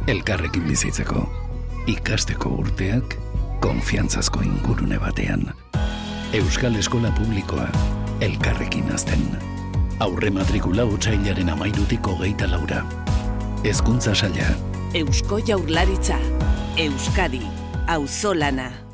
Elkarrekin 0.08 0.68
bizitzeko. 0.68 1.26
Ikasteko 1.90 2.54
urteak 2.62 3.18
konfiantzazko 3.60 4.42
ingurune 4.42 5.00
batean. 5.00 5.54
Euskal 6.34 6.76
Eskola 6.76 7.12
Publikoa, 7.12 7.68
elkarrekin 8.22 8.92
azten. 8.94 9.24
Aurre 10.00 10.30
matrikula 10.30 10.86
utxailaren 10.86 11.50
amairutiko 11.50 12.16
geita 12.22 12.52
laura. 12.52 12.84
Ezkuntza 13.64 14.16
saia. 14.16 14.52
Eusko 14.94 15.40
jaurlaritza. 15.48 16.20
Euskadi. 16.78 17.42
Auzolana. 17.88 18.89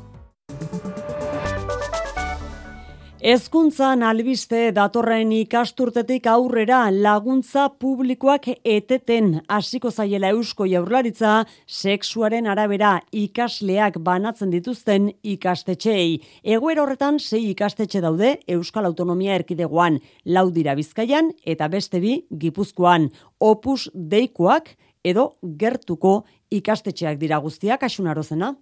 Ezkuntzan 3.26 4.04
albiste 4.06 4.68
datorren 4.70 5.32
ikasturtetik 5.34 6.28
aurrera 6.30 6.84
laguntza 6.94 7.64
publikoak 7.82 8.44
eteten 8.62 9.32
hasiko 9.50 9.90
zaiela 9.90 10.28
eusko 10.30 10.68
jaurlaritza 10.70 11.32
sexuaren 11.66 12.46
arabera 12.46 12.92
ikasleak 13.10 13.98
banatzen 13.98 14.52
dituzten 14.54 15.08
ikastetxeei. 15.26 16.20
Egoera 16.54 16.84
horretan 16.84 17.18
sei 17.18 17.48
ikastetxe 17.50 18.04
daude 18.04 18.36
Euskal 18.46 18.86
Autonomia 18.86 19.34
Erkidegoan, 19.40 19.98
lau 20.24 20.46
dira 20.54 20.76
Bizkaian 20.78 21.32
eta 21.42 21.66
beste 21.66 21.98
bi 21.98 22.20
Gipuzkoan. 22.30 23.08
Opus 23.40 23.88
deikoak 23.92 24.76
edo 25.02 25.32
gertuko 25.58 26.20
ikastetxeak 26.54 27.18
dira 27.18 27.42
guztiak 27.42 27.82
asunarozena. 27.90 28.54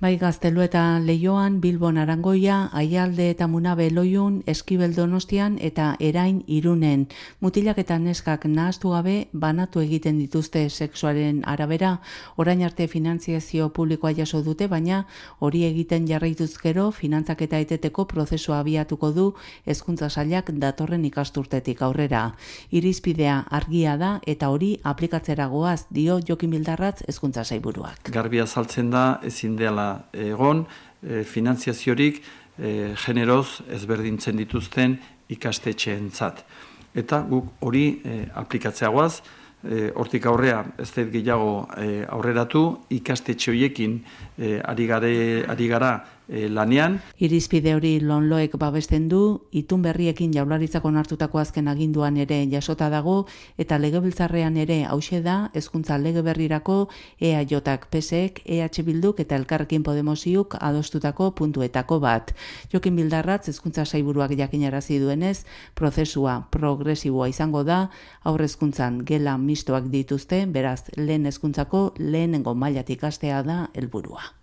Bai 0.00 0.16
gaztelu 0.16 0.62
eta 0.64 0.96
leioan, 1.04 1.58
Bilbon 1.60 1.98
Arangoia, 2.00 2.70
Aialde 2.72 3.26
eta 3.34 3.46
Munabe 3.46 3.90
Loiun, 3.90 4.38
Eskibel 4.48 4.94
Donostian 4.96 5.58
eta 5.60 5.90
Erain 6.00 6.38
Irunen. 6.46 7.02
Mutilak 7.44 7.76
eta 7.82 7.98
neskak 8.00 8.46
nahaztu 8.48 8.94
gabe 8.94 9.28
banatu 9.34 9.82
egiten 9.84 10.16
dituzte 10.16 10.62
sexuaren 10.70 11.42
arabera, 11.44 11.98
orain 12.36 12.62
arte 12.64 12.86
finantziazio 12.88 13.68
publikoa 13.76 14.14
jaso 14.16 14.40
dute, 14.40 14.68
baina 14.68 15.02
hori 15.38 15.66
egiten 15.68 16.08
jarraituz 16.08 16.56
gero 16.62 16.86
finantzak 16.96 17.44
eta 17.44 17.60
eteteko 17.60 18.06
prozesua 18.08 18.62
abiatuko 18.64 19.12
du 19.12 19.26
hezkuntza 19.66 20.08
sailak 20.08 20.48
datorren 20.64 21.04
ikasturtetik 21.04 21.82
aurrera. 21.82 22.22
Irizpidea 22.70 23.36
argia 23.50 23.98
da 24.00 24.14
eta 24.24 24.48
hori 24.48 24.78
aplikatzera 24.82 25.50
goaz 25.52 25.84
dio 25.90 26.22
Jokin 26.26 26.56
Bildarratz 26.56 27.02
hezkuntza 27.06 27.44
saiburuak. 27.44 28.08
Garbia 28.08 28.46
saltzen 28.46 28.88
da 28.96 29.20
ezin 29.22 29.60
dela 29.70 29.88
egon, 30.12 30.66
e, 31.00 31.22
finantziaziorik 31.24 32.20
e, 32.20 32.92
generoz 33.00 33.62
ezberdintzen 33.72 34.38
dituzten 34.40 34.98
ikastetxeentzat. 35.30 36.44
Eta 36.94 37.22
guk 37.30 37.54
hori 37.64 37.84
e, 38.02 38.24
aplikatzeagoaz, 38.42 39.20
e, 39.62 39.90
hortik 39.94 40.26
aurrea 40.26 40.64
ez 40.80 40.90
dut 40.92 41.12
gehiago 41.12 41.66
e, 41.78 42.04
aurreratu, 42.10 42.64
ikastetxe 42.96 43.52
horiekin 43.52 44.00
e, 44.36 44.58
ari, 44.60 44.86
gare, 44.90 45.12
ari 45.48 45.68
gara 45.70 45.92
e, 46.30 46.48
lanean. 46.48 47.00
Irizpide 47.18 47.74
hori 47.74 47.92
lonloek 48.00 48.54
babesten 48.60 49.08
du, 49.10 49.20
itun 49.50 49.82
berriekin 49.82 50.32
jaularitzako 50.32 50.92
nartutako 50.94 51.40
azken 51.42 51.68
aginduan 51.68 52.16
ere 52.22 52.38
jasota 52.50 52.88
dago, 52.92 53.26
eta 53.58 53.78
legebiltzarrean 53.82 54.56
ere 54.62 54.84
hause 54.86 55.20
da, 55.26 55.50
hezkuntza 55.54 55.98
lege 55.98 56.22
berrirako 56.22 56.78
EAJak 57.20 57.88
PSEK, 57.90 58.42
EH 58.46 58.86
Bilduk 58.86 59.20
eta 59.20 59.36
Elkarrekin 59.36 59.82
Podemosiuk 59.82 60.56
adostutako 60.60 61.32
puntuetako 61.34 62.00
bat. 62.00 62.34
Jokin 62.72 62.96
Bildarratz 62.96 63.48
hezkuntza 63.50 63.84
saiburuak 63.84 64.36
jakinarazi 64.38 65.00
duenez, 65.02 65.44
prozesua 65.74 66.46
progresiboa 66.50 67.28
izango 67.28 67.64
da, 67.64 67.88
aurrezkuntzan 68.24 69.02
gela 69.04 69.36
mistoak 69.38 69.90
dituzte, 69.90 70.44
beraz 70.46 70.84
lehen 70.96 71.26
hezkuntzako 71.26 71.90
lehenengo 71.98 72.54
mailatik 72.54 73.04
astea 73.04 73.42
da 73.42 73.64
helburua. 73.74 74.39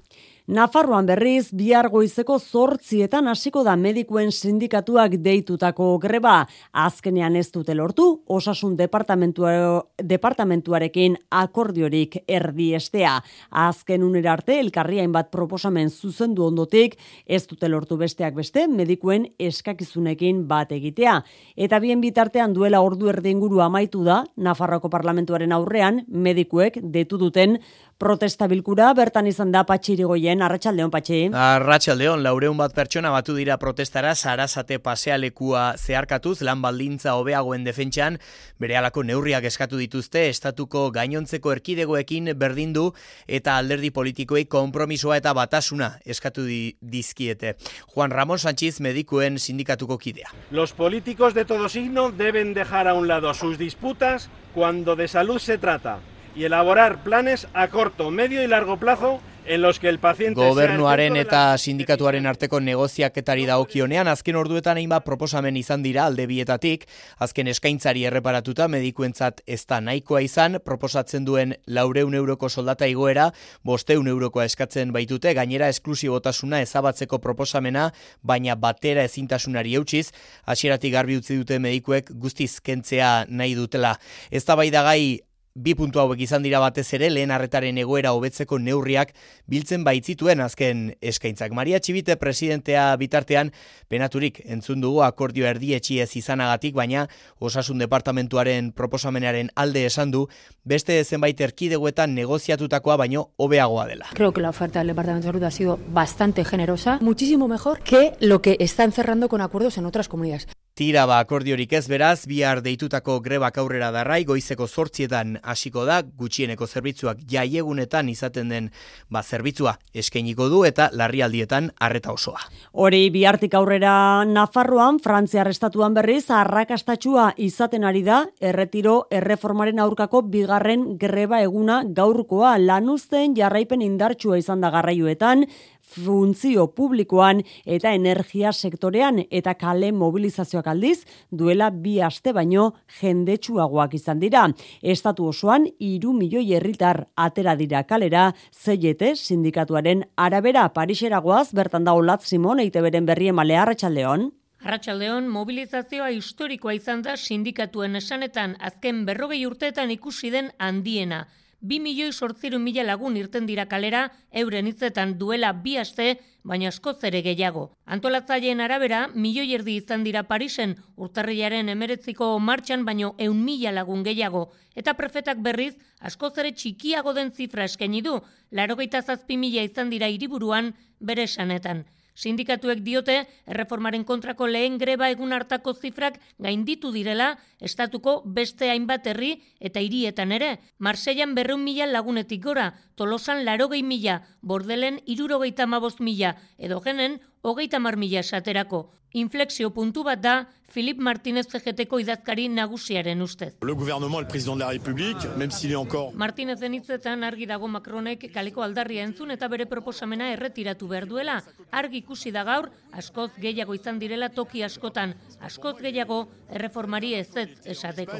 Nafarroan 0.48 1.04
berriz, 1.04 1.50
bihar 1.52 1.90
goizeko 1.92 2.38
zortzietan 2.40 3.28
hasiko 3.28 3.68
da 3.68 3.74
medikuen 3.76 4.32
sindikatuak 4.32 5.20
deitutako 5.20 6.00
greba. 6.00 6.48
Azkenean 6.72 7.36
ez 7.36 7.52
dute 7.52 7.76
lortu, 7.76 8.24
osasun 8.32 8.80
departamentuarekin 8.80 11.18
akordiorik 11.36 12.24
erdi 12.24 12.72
estea. 12.80 13.20
Azken 13.52 14.08
unera 14.08 14.32
arte, 14.38 14.56
elkarriain 14.62 15.12
bat 15.12 15.28
proposamen 15.36 15.90
zuzendu 15.90 16.46
ondotik, 16.48 16.96
ez 17.28 17.44
dute 17.52 17.68
lortu 17.68 18.00
besteak 18.00 18.32
beste, 18.40 18.72
medikuen 18.72 19.28
eskakizunekin 19.38 20.48
bat 20.48 20.72
egitea. 20.72 21.28
Eta 21.58 21.80
bien 21.84 22.00
bitartean 22.00 22.54
duela 22.56 22.80
ordu 22.80 23.10
erdinguru 23.12 23.60
amaitu 23.68 24.06
da, 24.08 24.24
Nafarroko 24.38 24.90
parlamentuaren 24.96 25.52
aurrean, 25.52 26.06
medikuek 26.08 26.80
detu 26.96 27.20
duten 27.20 27.60
protesta 27.98 28.46
bilkura 28.48 28.92
bertan 28.94 29.28
izan 29.28 29.52
da 29.52 29.64
patxirigoien 29.66 30.44
arratsaldeon 30.46 30.92
patxi. 30.94 31.20
Arratsaldeon 31.34 32.22
laureun 32.24 32.58
bat 32.58 32.74
pertsona 32.78 33.10
batu 33.14 33.34
dira 33.38 33.58
protestara 33.58 34.14
Sarasate 34.16 34.78
pasealekua 34.80 35.74
zeharkatuz 35.78 36.42
lan 36.46 36.62
baldintza 36.62 37.16
hobeagoen 37.18 37.66
defentsan 37.66 38.20
berehalako 38.62 39.04
neurriak 39.04 39.48
eskatu 39.50 39.82
dituzte 39.82 40.28
estatuko 40.30 40.88
gainontzeko 40.94 41.52
erkidegoekin 41.56 42.32
berdindu 42.38 42.92
eta 43.28 43.58
alderdi 43.58 43.90
politikoei 43.92 44.46
konpromisoa 44.46 45.18
eta 45.18 45.34
batasuna 45.34 45.96
eskatu 46.06 46.46
di, 46.46 46.78
dizkiete. 46.82 47.56
Juan 47.96 48.12
Ramón 48.12 48.38
Sánchez 48.38 48.80
medikuen 48.80 49.40
sindikatuko 49.40 49.98
kidea. 49.98 50.30
Los 50.52 50.74
políticos 50.74 51.34
de 51.34 51.46
todo 51.46 51.70
signo 51.70 52.12
deben 52.12 52.54
dejar 52.54 52.88
a 52.88 52.94
un 52.94 53.08
lado 53.08 53.34
sus 53.34 53.58
disputas 53.58 54.30
cuando 54.54 54.96
de 54.96 55.08
salud 55.08 55.40
se 55.40 55.58
trata 55.58 56.00
y 56.38 56.46
elaborar 56.46 57.04
planes 57.04 57.48
a 57.54 57.68
corto, 57.70 58.12
medio 58.12 58.44
y 58.44 58.48
largo 58.48 58.78
plazo 58.78 59.20
en 59.48 59.62
los 59.62 59.80
que 59.80 59.88
el 59.88 59.98
paciente 59.98 60.40
Gobernuaren 60.40 61.16
eta 61.16 61.58
sindikatuaren 61.58 62.28
arteko 62.28 62.60
negoziaketari 62.60 63.46
dagokionean 63.48 64.10
azken 64.12 64.36
orduetan 64.36 64.78
hainbat 64.78 65.06
proposamen 65.06 65.56
izan 65.58 65.86
dira 65.86 66.06
alde 66.06 66.28
bietatik, 66.28 66.84
azken 67.24 67.48
eskaintzari 67.48 68.04
erreparatuta 68.06 68.68
medikuentzat 68.68 69.40
ez 69.48 69.64
da 69.66 69.80
nahikoa 69.82 70.22
izan, 70.26 70.60
proposatzen 70.66 71.26
duen 71.26 71.56
laureun 71.66 72.14
euroko 72.20 72.50
soldata 72.50 72.90
igoera, 72.92 73.30
bosteun 73.64 74.12
eurokoa 74.12 74.46
eskatzen 74.46 74.92
baitute, 74.92 75.34
gainera 75.34 75.72
esklusibotasuna 75.72 76.62
ezabatzeko 76.66 77.22
proposamena, 77.24 77.92
baina 78.22 78.56
batera 78.60 79.08
ezintasunari 79.08 79.78
eutxiz, 79.80 80.12
hasieratik 80.46 80.94
garbi 80.94 81.18
utzi 81.18 81.40
dute 81.40 81.60
medikuek 81.64 82.12
guztiz 82.12 82.60
kentzea 82.60 83.26
nahi 83.30 83.56
dutela. 83.56 83.96
Ez 84.30 84.44
da 84.44 84.60
bai 84.60 84.70
gai 84.70 85.27
bi 85.58 85.74
puntu 85.74 86.00
hauek 86.00 86.22
izan 86.22 86.46
dira 86.46 86.60
batez 86.62 86.86
ere 86.94 87.10
lehen 87.10 87.32
arretaren 87.34 87.78
egoera 87.82 88.14
hobetzeko 88.14 88.60
neurriak 88.62 89.14
biltzen 89.50 89.84
baitzituen 89.88 90.42
azken 90.46 90.92
eskaintzak. 91.02 91.56
Maria 91.58 91.80
Txibite 91.82 92.16
presidentea 92.22 92.92
bitartean 93.02 93.52
penaturik 93.90 94.40
entzun 94.46 94.84
dugu 94.86 95.02
akordio 95.02 95.48
erdietxi 95.50 96.00
ez 96.04 96.12
izanagatik, 96.20 96.76
baina 96.78 97.08
osasun 97.40 97.82
departamentuaren 97.82 98.72
proposamenaren 98.78 99.50
alde 99.56 99.86
esan 99.90 100.14
du 100.14 100.28
beste 100.64 101.00
zenbait 101.04 101.42
erkideguetan 101.42 102.14
negoziatutakoa 102.16 102.98
baino 103.02 103.32
hobeagoa 103.38 103.88
dela. 103.88 104.12
Creo 104.14 104.32
que 104.34 104.42
la 104.42 104.50
oferta 104.50 104.80
del 104.80 104.94
Departamento 104.94 105.28
de 105.28 105.32
Salud 105.32 105.44
ha 105.44 105.52
sido 105.52 105.80
bastante 105.90 106.46
generosa, 106.46 107.00
muchísimo 107.02 107.48
mejor 107.48 107.82
que 107.82 108.14
lo 108.20 108.42
que 108.42 108.58
están 108.60 108.92
cerrando 108.92 109.30
con 109.30 109.42
acuerdos 109.42 109.78
en 109.78 109.86
otras 109.86 110.08
comunidades. 110.08 110.48
Tira 110.78 111.08
ba 111.10 111.16
akordiorik 111.18 111.72
ez 111.74 111.88
beraz, 111.90 112.28
bihar 112.30 112.60
deitutako 112.62 113.16
grebak 113.26 113.56
aurrera 113.58 113.88
darrai, 113.90 114.20
goizeko 114.30 114.68
sortzietan 114.70 115.40
hasiko 115.42 115.88
da, 115.90 116.04
gutxieneko 116.06 116.68
zerbitzuak 116.68 117.24
jaiegunetan 117.32 118.12
izaten 118.12 118.52
den 118.54 118.68
ba 119.10 119.24
zerbitzua 119.24 119.74
eskainiko 119.98 120.46
du 120.54 120.60
eta 120.70 120.92
larrialdietan 120.94 121.72
arreta 121.82 122.14
osoa. 122.14 122.44
Hori 122.74 123.10
bihartik 123.10 123.58
aurrera 123.58 124.22
Nafarroan, 124.30 125.00
Frantziar 125.02 125.50
estatuan 125.50 125.98
berriz, 125.98 126.28
arrakastatxua 126.30 127.32
izaten 127.42 127.82
ari 127.82 128.04
da, 128.06 128.20
erretiro 128.38 129.08
erreformaren 129.10 129.82
aurkako 129.82 130.28
bigarren 130.30 130.86
greba 131.02 131.42
eguna 131.42 131.80
gaurkoa 131.88 132.54
lanuzten 132.62 133.34
jarraipen 133.34 133.82
indartsua 133.82 134.38
izan 134.38 134.62
da 134.62 134.70
garraioetan, 134.78 135.48
funtzio 135.88 136.68
publikoan 136.76 137.42
eta 137.66 137.94
energia 137.96 138.52
sektorean 138.52 139.22
eta 139.32 139.54
kale 139.56 139.92
mobilizazioak 139.92 140.68
aldiz 140.68 141.06
duela 141.32 141.70
bi 141.72 141.98
aste 142.02 142.34
baino 142.34 142.74
jendetsuagoak 143.00 143.94
izan 143.94 144.20
dira. 144.20 144.48
Estatu 144.82 145.28
osoan 145.32 145.68
iru 145.80 146.14
milioi 146.14 146.54
herritar 146.54 147.06
atera 147.16 147.56
dira 147.56 147.84
kalera 147.84 148.34
zeiete 148.52 149.16
sindikatuaren 149.16 150.04
arabera 150.16 150.68
Pariseragoaz 150.74 151.54
bertan 151.54 151.88
da 151.88 151.94
Olat 151.94 152.24
Simon 152.24 152.60
eite 152.60 152.82
beren 152.82 153.06
berri 153.06 153.32
emale 153.34 153.58
Arratsaldeon. 153.58 154.32
Arratxaldeon, 154.66 155.28
mobilizazioa 155.30 156.10
historikoa 156.16 156.74
izan 156.74 157.04
da 157.06 157.14
sindikatuen 157.16 157.96
esanetan 158.00 158.56
azken 158.70 159.04
berrogei 159.06 159.46
urteetan 159.46 159.92
ikusi 159.94 160.32
den 160.34 160.50
handiena. 160.58 161.28
Bi 161.60 161.80
milioi 161.80 162.14
sortziru 162.14 162.60
mila 162.62 162.84
lagun 162.86 163.16
irten 163.18 163.48
dira 163.50 163.66
kalera, 163.66 164.12
euren 164.32 164.68
hitzetan 164.70 165.16
duela 165.18 165.54
bi 165.54 165.78
aste, 165.82 166.20
baina 166.44 166.70
askoz 166.70 167.04
ere 167.10 167.24
gehiago. 167.26 167.64
Antolatzaileen 167.86 168.62
arabera, 168.62 169.08
milioi 169.14 169.56
erdi 169.58 169.76
izan 169.82 170.04
dira 170.06 170.24
Parisen, 170.30 170.76
urtarriaren 170.96 171.70
emeretziko 171.74 172.30
martxan, 172.40 172.86
baino 172.86 173.16
eun 173.18 173.42
mila 173.44 173.74
lagun 173.74 174.06
gehiago. 174.06 174.52
Eta 174.76 174.94
prefetak 174.94 175.42
berriz, 175.42 175.74
askoz 176.00 176.38
ere 176.38 176.54
txikiago 176.54 177.14
den 177.18 177.34
zifra 177.34 177.66
eskeni 177.66 178.04
du, 178.06 178.20
larogeita 178.52 179.02
zazpi 179.02 179.38
mila 179.38 179.66
izan 179.66 179.90
dira 179.90 180.14
hiriburuan 180.14 180.76
bere 181.00 181.26
esanetan. 181.26 181.88
Sindikatuek 182.18 182.80
diote, 182.82 183.16
erreformaren 183.46 184.02
kontrako 184.04 184.48
lehen 184.50 184.80
greba 184.82 185.12
egun 185.14 185.36
hartako 185.36 185.76
zifrak 185.78 186.16
gainditu 186.42 186.90
direla, 186.96 187.36
estatuko 187.62 188.24
beste 188.26 188.72
hainbat 188.74 189.06
herri 189.12 189.36
eta 189.62 189.84
hirietan 189.86 190.34
ere. 190.34 190.56
Marseian 190.80 191.36
berreun 191.38 191.62
mila 191.62 191.86
lagunetik 191.86 192.42
gora, 192.42 192.72
tolosan 192.98 193.46
larogei 193.46 193.84
mila, 193.84 194.24
bordelen 194.42 194.98
irurogeita 195.06 195.70
mabost 195.70 196.02
mila, 196.02 196.34
edo 196.58 196.82
genen, 196.82 197.20
hogeita 197.42 197.80
mar 197.80 197.98
mila 197.98 198.20
esaterako. 198.20 198.90
Inflexio 199.14 199.72
puntu 199.74 200.04
bat 200.04 200.20
da, 200.20 200.48
Filip 200.68 201.00
Martínez 201.00 201.48
CGT-ko 201.48 201.98
idazkari 202.04 202.50
nagusiaren 202.52 203.22
ustez. 203.22 203.54
Le 203.64 203.74
gouvernement, 203.74 204.20
le 204.20 204.28
président 204.28 204.56
de 204.56 204.60
la 204.60 204.68
République, 204.68 205.24
même 205.38 205.50
s'il 205.50 205.72
est 205.72 205.76
encore... 205.76 206.14
Martínez 206.14 206.58
denitzetan 206.60 207.24
argi 207.24 207.48
dago 207.48 207.68
Macronek 207.68 208.28
kaleko 208.34 208.62
aldarria 208.62 209.06
entzun 209.08 209.32
eta 209.32 209.48
bere 209.48 209.66
proposamena 209.66 210.28
erretiratu 210.34 210.88
behar 210.92 211.08
duela. 211.08 211.40
Argi 211.72 212.04
ikusi 212.04 212.32
da 212.36 212.44
gaur, 212.44 212.70
askoz 212.92 213.32
gehiago 213.40 213.74
izan 213.74 213.98
direla 213.98 214.30
toki 214.30 214.62
askotan, 214.64 215.16
askoz 215.40 215.78
gehiago 215.80 216.28
erreformari 216.52 217.16
ez 217.16 217.32
ez 217.38 217.50
esateko. 217.64 218.20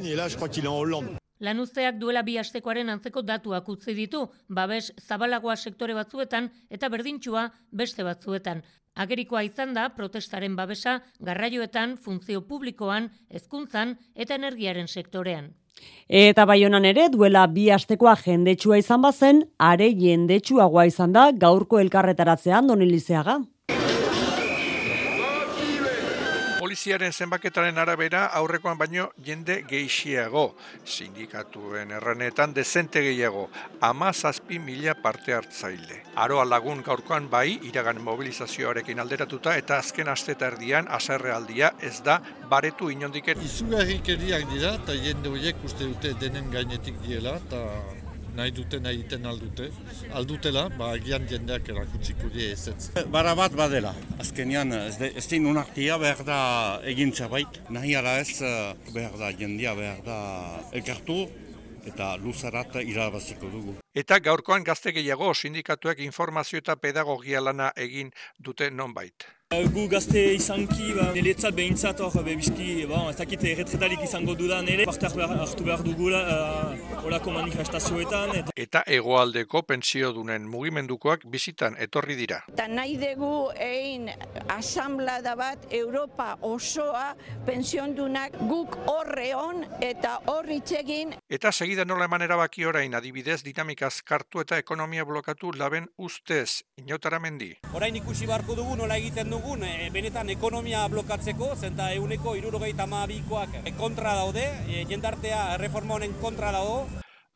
Lanuzteak 1.40 2.00
duela 2.02 2.24
bi 2.26 2.40
astekoaren 2.42 2.90
antzeko 2.90 3.22
datuak 3.22 3.68
utzi 3.70 3.94
ditu, 3.94 4.24
babes 4.50 4.94
zabalagoa 5.06 5.56
sektore 5.56 5.94
batzuetan 5.94 6.50
eta 6.74 6.90
berdintxua 6.90 7.52
beste 7.72 8.04
batzuetan. 8.08 8.64
Agerikoa 8.98 9.44
izan 9.46 9.76
da 9.78 9.90
protestaren 9.94 10.56
babesa 10.58 11.00
garraioetan, 11.22 11.98
funtzio 11.98 12.42
publikoan, 12.42 13.12
hezkuntzan 13.30 13.96
eta 14.16 14.36
energiaren 14.36 14.88
sektorean. 14.88 15.52
Eta 16.10 16.46
baionan 16.50 16.86
ere 16.90 17.06
duela 17.14 17.46
bi 17.48 17.68
astekoa 17.72 18.16
jendetsua 18.24 18.80
izan 18.82 19.04
bazen, 19.04 19.44
are 19.60 19.92
jendetsuagoa 19.94 20.88
izan 20.90 21.14
da 21.14 21.30
gaurko 21.46 21.80
elkarretaratzean 21.84 22.74
donilizeaga. 22.74 23.44
Poliziaren 26.78 27.10
zenbaketaren 27.12 27.80
arabera 27.82 28.20
aurrekoan 28.38 28.78
baino 28.78 29.08
jende 29.26 29.56
geixiago. 29.66 30.44
Sindikatuen 30.86 31.96
erranetan 31.98 32.54
dezente 32.54 33.02
gehiago, 33.02 33.48
ama 33.82 34.12
zazpi 34.14 34.60
mila 34.62 34.94
parte 35.02 35.34
hartzaile. 35.34 36.04
Aroa 36.22 36.46
lagun 36.46 36.84
gaurkoan 36.86 37.32
bai, 37.34 37.58
iragan 37.66 37.98
mobilizazioarekin 38.06 39.02
alderatuta 39.02 39.58
eta 39.58 39.82
azken 39.82 40.14
asteta 40.14 40.52
erdian 40.54 40.86
aserrealdia 41.02 41.74
ez 41.82 41.98
da 42.06 42.22
baretu 42.52 42.94
inondiken. 42.94 43.42
Izugarrik 43.42 44.14
dira 44.14 44.76
eta 44.76 44.94
jende 44.94 45.34
horiek 45.34 45.66
uste 45.66 45.82
dute 45.84 46.14
denen 46.22 46.54
gainetik 46.54 47.02
diela 47.02 47.40
eta 47.42 47.64
nahi 48.38 48.54
dute 48.54 48.80
nahi 48.84 49.02
iten 49.02 49.26
aldute. 49.26 49.70
Aldutela, 50.20 50.68
ba, 50.78 50.92
agian 50.98 51.26
jendeak 51.30 51.70
erakutsiko 51.74 52.30
die 52.34 52.52
ez 52.54 52.68
ez. 52.72 52.90
Bara 53.16 53.34
bat 53.38 53.56
badela, 53.58 53.94
azkenian 54.22 54.74
ez, 54.78 54.98
de, 55.02 55.12
ez 55.18 55.26
din 55.32 55.48
unartia 55.50 55.98
behar 56.02 56.24
da 56.28 56.40
egintza 56.94 57.30
bait. 57.34 57.62
Nahi 57.74 57.96
ara 57.98 58.18
ez 58.22 58.42
eh, 58.42 58.74
behar 58.94 59.18
da 59.20 59.32
jendea 59.42 59.74
behar 59.78 60.04
da 60.06 60.20
elkartu 60.78 61.26
eta 61.88 62.14
luzarat 62.22 62.76
irabaziko 62.84 63.50
dugu. 63.52 63.78
Eta 63.98 64.20
gaurkoan 64.20 64.66
gazte 64.68 64.94
gehiago 64.94 65.32
sindikatuak 65.34 66.04
informazio 66.06 66.62
eta 66.62 66.76
pedagogia 66.76 67.42
lana 67.42 67.72
egin 67.88 68.12
dute 68.38 68.70
nonbait. 68.70 69.26
Gu 69.48 69.86
gazte 69.88 70.20
izanki, 70.36 70.90
ba, 70.92 71.06
niretzat 71.16 71.56
behintzat 71.56 72.02
hor, 72.04 72.12
bebizki, 72.20 72.82
ba, 72.90 73.06
ez 73.08 73.16
dakit 73.16 73.46
erretretarik 73.48 74.02
izango 74.04 74.34
dudan 74.36 74.68
ere, 74.68 74.84
parte 74.84 75.08
hartu 75.08 75.64
behar 75.64 75.84
dugula 75.86 76.20
uh, 76.28 77.06
orako 77.08 77.32
manifestazioetan. 77.32 78.34
Eta, 78.42 78.52
eta 78.60 78.82
egoaldeko 78.92 79.62
pensio 79.64 80.10
dunen 80.12 80.50
mugimendukoak 80.52 81.24
bizitan 81.32 81.78
etorri 81.80 82.18
dira. 82.20 82.42
Eta 82.52 82.66
nahi 82.68 82.98
dugu 83.00 83.54
egin 83.56 84.10
asamblada 84.52 85.38
bat 85.40 85.64
Europa 85.72 86.34
osoa 86.42 87.16
pensiondunak 87.48 88.36
guk 88.52 88.76
horre 88.92 89.30
hon 89.32 89.64
eta 89.80 90.18
horri 90.28 90.60
txegin. 90.60 91.16
Eta 91.32 91.54
segida 91.56 91.88
nola 91.88 92.12
eman 92.12 92.28
erabaki 92.28 92.68
orain 92.68 93.00
adibidez 93.00 93.40
dinamikaz 93.48 94.02
kartu 94.04 94.44
eta 94.44 94.60
ekonomia 94.60 95.08
blokatu 95.08 95.56
laben 95.56 95.88
ustez, 95.96 96.66
inotara 96.84 97.24
mendi. 97.24 97.54
Orain 97.72 97.96
ikusi 97.96 98.28
barko 98.28 98.60
dugu 98.60 98.76
nola 98.76 99.00
egiten 99.00 99.32
du 99.32 99.37
dugun 99.38 99.64
e, 99.64 99.90
benetan 99.94 100.30
ekonomia 100.34 100.88
blokatzeko, 100.90 101.52
zenta 101.56 101.92
euneko 101.94 102.34
irurogeita 102.40 102.88
maabikoak 102.90 103.60
kontra 103.78 104.16
daude, 104.18 104.46
e, 104.66 104.86
jendartea 104.90 105.58
reforma 105.62 105.98
honen 105.98 106.16
kontra 106.22 106.52
dago. 106.56 106.80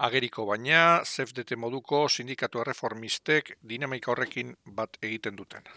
Ageriko 0.01 0.47
baina, 0.49 1.03
ZFDT 1.05 1.59
moduko 1.61 2.07
sindikatu 2.09 2.63
reformistek 2.65 3.53
dinamika 3.73 4.15
horrekin 4.15 4.55
bat 4.65 4.97
egiten 5.05 5.37
duten. 5.37 5.69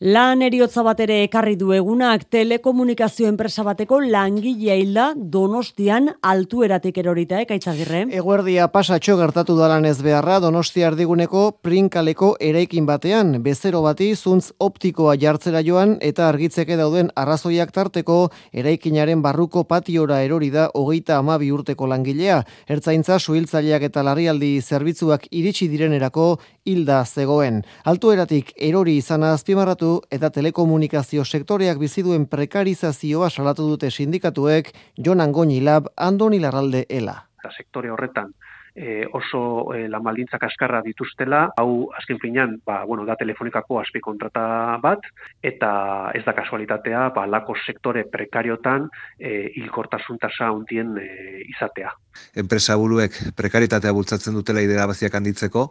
Lan 0.00 0.40
eriotza 0.40 0.80
bat 0.80 0.96
ere 1.04 1.18
ekarri 1.26 1.58
du 1.60 1.74
egunak 1.76 2.22
telekomunikazio 2.32 3.28
enpresa 3.28 3.60
bateko 3.66 3.98
langilea 4.00 4.78
hilda 4.80 5.10
donostian 5.14 6.06
altueratik 6.24 6.96
erorita 7.02 7.42
ekaitzagirre. 7.44 8.06
Eguerdia 8.08 8.70
pasatxo 8.72 9.18
gertatu 9.18 9.58
dalan 9.58 9.84
ez 9.84 9.98
beharra 10.00 10.38
donostia 10.40 10.86
ardiguneko 10.88 11.42
prinkaleko 11.60 12.30
eraikin 12.40 12.86
batean, 12.88 13.42
bezero 13.44 13.82
bati 13.84 14.14
zuntz 14.16 14.54
optikoa 14.56 15.18
jartzera 15.20 15.60
joan 15.66 15.98
eta 16.00 16.30
argitzeke 16.30 16.80
dauden 16.80 17.12
arrazoiak 17.14 17.68
tarteko 17.70 18.30
eraikinaren 18.54 19.20
barruko 19.20 19.66
patiora 19.68 20.22
erori 20.24 20.48
da 20.48 20.70
hogeita 20.72 21.18
amabi 21.18 21.52
urteko 21.52 21.90
langilea. 21.92 22.40
Ertzaintza 22.72 23.20
suhiltzaileak 23.20 23.84
eta 23.90 24.08
larrialdi 24.08 24.62
zerbitzuak 24.62 25.28
iritsi 25.30 25.68
direnerako 25.68 26.30
hilda 26.64 27.04
zegoen. 27.04 27.60
Altueratik 27.84 28.56
erori 28.56 28.96
izan 29.04 29.28
azpimarratu 29.28 29.89
eta 30.10 30.30
telekomunikazio 30.34 31.24
sektoreak 31.24 31.80
bizi 31.82 32.04
duen 32.06 32.26
prekarizazioa 32.30 33.30
salatu 33.30 33.68
dute 33.72 33.90
sindikatuek 33.90 34.72
Jon 34.98 35.20
Angoni 35.20 35.60
Lab 35.60 35.90
Andoni 35.96 36.40
Larralde 36.40 36.86
Ela. 36.88 37.16
Eta 37.40 37.52
sektore 37.56 37.90
horretan 37.90 38.32
e, 38.74 39.06
oso 39.12 39.72
e, 39.74 39.86
lan 39.88 40.02
baldintzak 40.02 40.44
askarra 40.46 40.80
dituztela, 40.84 41.42
hau 41.60 41.90
azken 41.96 42.20
finean, 42.22 42.56
ba, 42.66 42.82
bueno, 42.88 43.04
da 43.06 43.16
telefonikako 43.18 43.80
aspi 43.80 44.02
kontrata 44.04 44.78
bat, 44.82 45.06
eta 45.42 45.72
ez 46.16 46.24
da 46.26 46.34
kasualitatea, 46.36 47.08
ba, 47.16 47.26
lako 47.30 47.56
sektore 47.66 48.06
prekariotan 48.10 48.88
e, 49.18 49.50
hilkortasun 49.56 50.20
tasa 50.22 50.50
hundien 50.54 50.96
e, 51.00 51.08
izatea. 51.50 51.92
Enpresa 52.40 52.76
buruek 52.80 53.16
prekaritatea 53.36 53.92
bultzatzen 53.96 54.38
dutela 54.38 54.62
idea 54.64 54.86
baziak 54.90 55.14
handitzeko, 55.14 55.70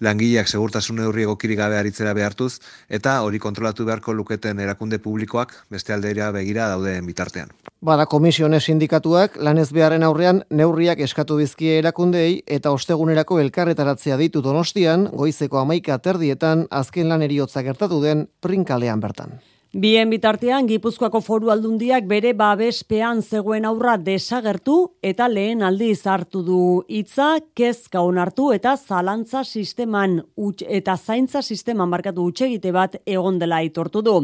langileak 0.00 0.48
segurtasun 0.48 0.96
neurri 1.00 1.24
egokirik 1.26 1.58
gabe 1.60 1.78
aritzera 1.78 2.14
behartuz 2.16 2.58
eta 2.88 3.20
hori 3.22 3.38
kontrolatu 3.38 3.84
beharko 3.88 4.14
luketen 4.14 4.60
erakunde 4.60 4.98
publikoak 4.98 5.54
beste 5.70 5.92
aldera 5.92 6.30
begira 6.32 6.68
daudeen 6.72 7.06
bitartean. 7.06 7.52
Bada 7.80 8.06
komisione 8.06 8.60
sindikatuak 8.60 9.38
lanez 9.40 9.70
beharren 9.72 10.02
aurrean 10.04 10.42
neurriak 10.50 11.00
eskatu 11.06 11.36
bizkie 11.40 11.78
erakundeei 11.78 12.42
eta 12.46 12.72
ostegunerako 12.76 13.40
elkarretaratzea 13.40 14.18
ditu 14.20 14.42
Donostian 14.44 15.08
goizeko 15.12 15.64
11 15.64 15.98
terdietan 16.04 16.66
azken 16.70 17.08
lan 17.08 17.22
eriotza 17.22 17.62
gertatu 17.62 18.02
den 18.04 18.28
prinkalean 18.40 19.00
bertan. 19.00 19.40
Bien 19.72 20.10
bitartean, 20.10 20.66
Gipuzkoako 20.66 21.20
foru 21.22 21.52
aldundiak 21.52 22.08
bere 22.10 22.32
babespean 22.34 23.20
zegoen 23.22 23.68
aurra 23.68 23.92
desagertu 24.02 24.96
eta 25.00 25.28
lehen 25.30 25.62
aldiz 25.62 26.00
hartu 26.10 26.42
du 26.42 26.62
hitza 26.90 27.36
kezka 27.54 28.02
onartu 28.02 28.48
eta 28.50 28.72
zalantza 28.76 29.44
sisteman 29.44 30.24
eta 30.66 30.96
zaintza 30.96 31.40
sisteman 31.40 31.88
markatu 31.88 32.26
utxegite 32.26 32.72
bat 32.72 32.96
egon 33.06 33.38
dela 33.38 33.62
aitortu 33.62 34.02
du. 34.02 34.16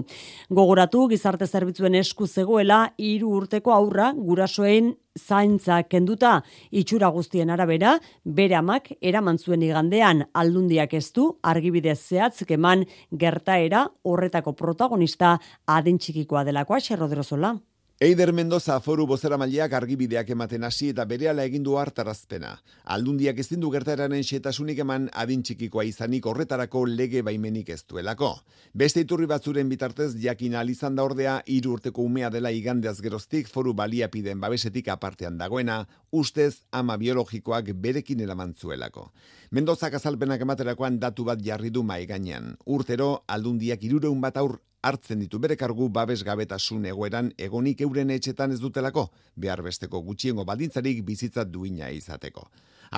Gogoratu 0.51 1.07
gizarte 1.15 1.47
zerbitzuen 1.47 1.95
esku 1.95 2.27
zegoela 2.27 2.93
hiru 2.99 3.31
urteko 3.39 3.71
aurra 3.71 4.13
gurasoen 4.19 4.97
zaintza 5.17 5.83
kenduta 5.89 6.43
itxura 6.71 7.09
guztien 7.09 7.51
arabera, 7.51 7.99
bere 8.25 8.57
amak 8.57 8.93
eraman 9.01 9.39
zuen 9.39 9.63
igandean 9.63 10.25
aldundiak 10.33 10.95
ez 10.95 11.13
du 11.13 11.29
argibide 11.43 11.95
zehatz 11.95 12.45
eman 12.49 12.85
gertaera 13.13 13.87
horretako 14.05 14.53
protagonista 14.53 15.39
adintxikikoa 15.67 16.45
delakoa 16.45 16.81
xerroderozola. 16.81 17.57
Eider 17.99 18.31
Mendoza 18.31 18.75
foru 18.85 19.07
bozera 19.09 19.39
maileak 19.41 19.73
argibideak 19.73 20.29
ematen 20.35 20.67
hasi 20.67 20.91
eta 20.93 21.07
berehala 21.09 21.47
egin 21.49 21.63
du 21.65 21.79
hartarazpena. 21.81 22.51
Aldundiak 22.93 23.39
ez 23.41 23.47
dindu 23.49 23.71
gertaeraren 23.73 24.21
xetasunik 24.21 24.83
eman 24.85 25.07
adin 25.17 25.41
txikikoa 25.41 25.87
izanik 25.89 26.29
horretarako 26.29 26.83
lege 26.91 27.23
baimenik 27.25 27.71
ez 27.73 27.79
duelako. 27.89 28.35
Beste 28.75 29.01
iturri 29.07 29.25
batzuren 29.31 29.73
bitartez 29.73 30.11
jakin 30.21 30.59
alizan 30.61 31.01
da 31.01 31.09
ordea 31.09 31.39
hiru 31.47 31.73
urteko 31.79 32.05
umea 32.05 32.29
dela 32.29 32.53
igandeaz 32.53 33.01
geroztik 33.01 33.49
foru 33.49 33.73
baliapiden 33.73 34.45
babesetik 34.45 34.93
apartean 34.93 35.41
dagoena, 35.41 35.87
ustez 36.13 36.67
ama 36.73 36.99
biologikoak 37.01 37.73
berekin 37.81 38.21
eramantzuelako. 38.21 39.09
Mendozak 39.57 39.97
azalpenak 39.97 40.45
ematerakoan 40.45 41.01
datu 41.01 41.25
bat 41.25 41.41
jarri 41.41 41.73
du 41.73 41.83
mai 41.83 42.05
gainean. 42.05 42.59
Urtero 42.67 43.23
aldundiak 43.27 43.89
irureun 43.89 44.21
bat 44.21 44.37
aur 44.37 44.59
hartzen 44.87 45.21
ditu 45.23 45.39
bere 45.43 45.57
kargu 45.59 45.89
babes 45.89 46.23
gabetasun 46.25 46.87
egoeran 46.93 47.33
egonik 47.49 47.81
euren 47.87 48.11
etxetan 48.15 48.53
ez 48.55 48.61
dutelako, 48.63 49.09
behar 49.37 49.63
besteko 49.67 50.01
gutxiengo 50.07 50.45
baldintzarik 50.45 51.03
bizitza 51.05 51.45
duina 51.45 51.91
izateko. 51.91 52.47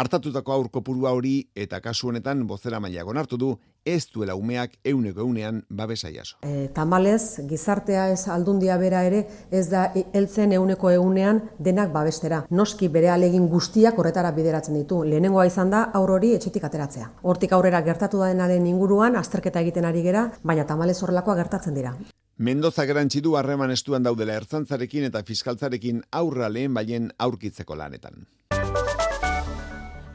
Artatutako 0.03 0.53
aurko 0.53 0.83
purua 0.85 1.15
hori 1.17 1.49
eta 1.57 1.81
kasu 1.81 2.11
honetan 2.11 2.47
bozera 2.47 2.81
mailago 2.81 3.15
hartu 3.17 3.39
du 3.41 3.55
ez 3.95 4.07
duela 4.15 4.35
umeak 4.35 4.77
euneko 4.85 5.21
eunean 5.25 5.63
babesa 5.69 6.11
jaso. 6.15 6.37
E, 6.43 6.69
tamalez, 6.75 7.41
gizartea 7.49 8.09
ez 8.13 8.29
aldundia 8.29 8.77
bera 8.81 9.05
ere 9.07 9.25
ez 9.51 9.67
da 9.71 9.89
heltzen 10.13 10.53
euneko 10.53 10.91
eunean 10.91 11.43
denak 11.59 11.93
babestera. 11.93 12.45
Noski 12.51 12.89
bere 12.89 13.11
alegin 13.15 13.49
guztiak 13.49 13.99
horretara 13.99 14.33
bideratzen 14.37 14.79
ditu. 14.79 15.03
Lehenengoa 15.05 15.47
izan 15.49 15.71
da 15.75 15.85
aur 15.95 16.15
hori 16.19 16.35
etxetik 16.37 16.65
ateratzea. 16.69 17.11
Hortik 17.23 17.53
aurrera 17.53 17.83
gertatu 17.83 18.23
denaren 18.25 18.67
inguruan 18.67 19.17
azterketa 19.17 19.65
egiten 19.65 19.89
ari 19.89 20.03
gera, 20.03 20.29
baina 20.43 20.67
tamalez 20.67 21.01
horrelakoa 21.03 21.37
gertatzen 21.43 21.75
dira. 21.79 21.95
Mendoza 22.39 22.85
garantzi 22.87 23.21
du 23.21 23.33
harreman 23.35 23.73
estuan 23.75 24.05
daudela 24.07 24.37
ertzantzarekin 24.39 25.09
eta 25.09 25.25
fiskaltzarekin 25.27 26.05
aurra 26.21 26.47
lehen 26.49 26.75
baien 26.75 27.11
aurkitzeko 27.19 27.75
lanetan. 27.75 28.29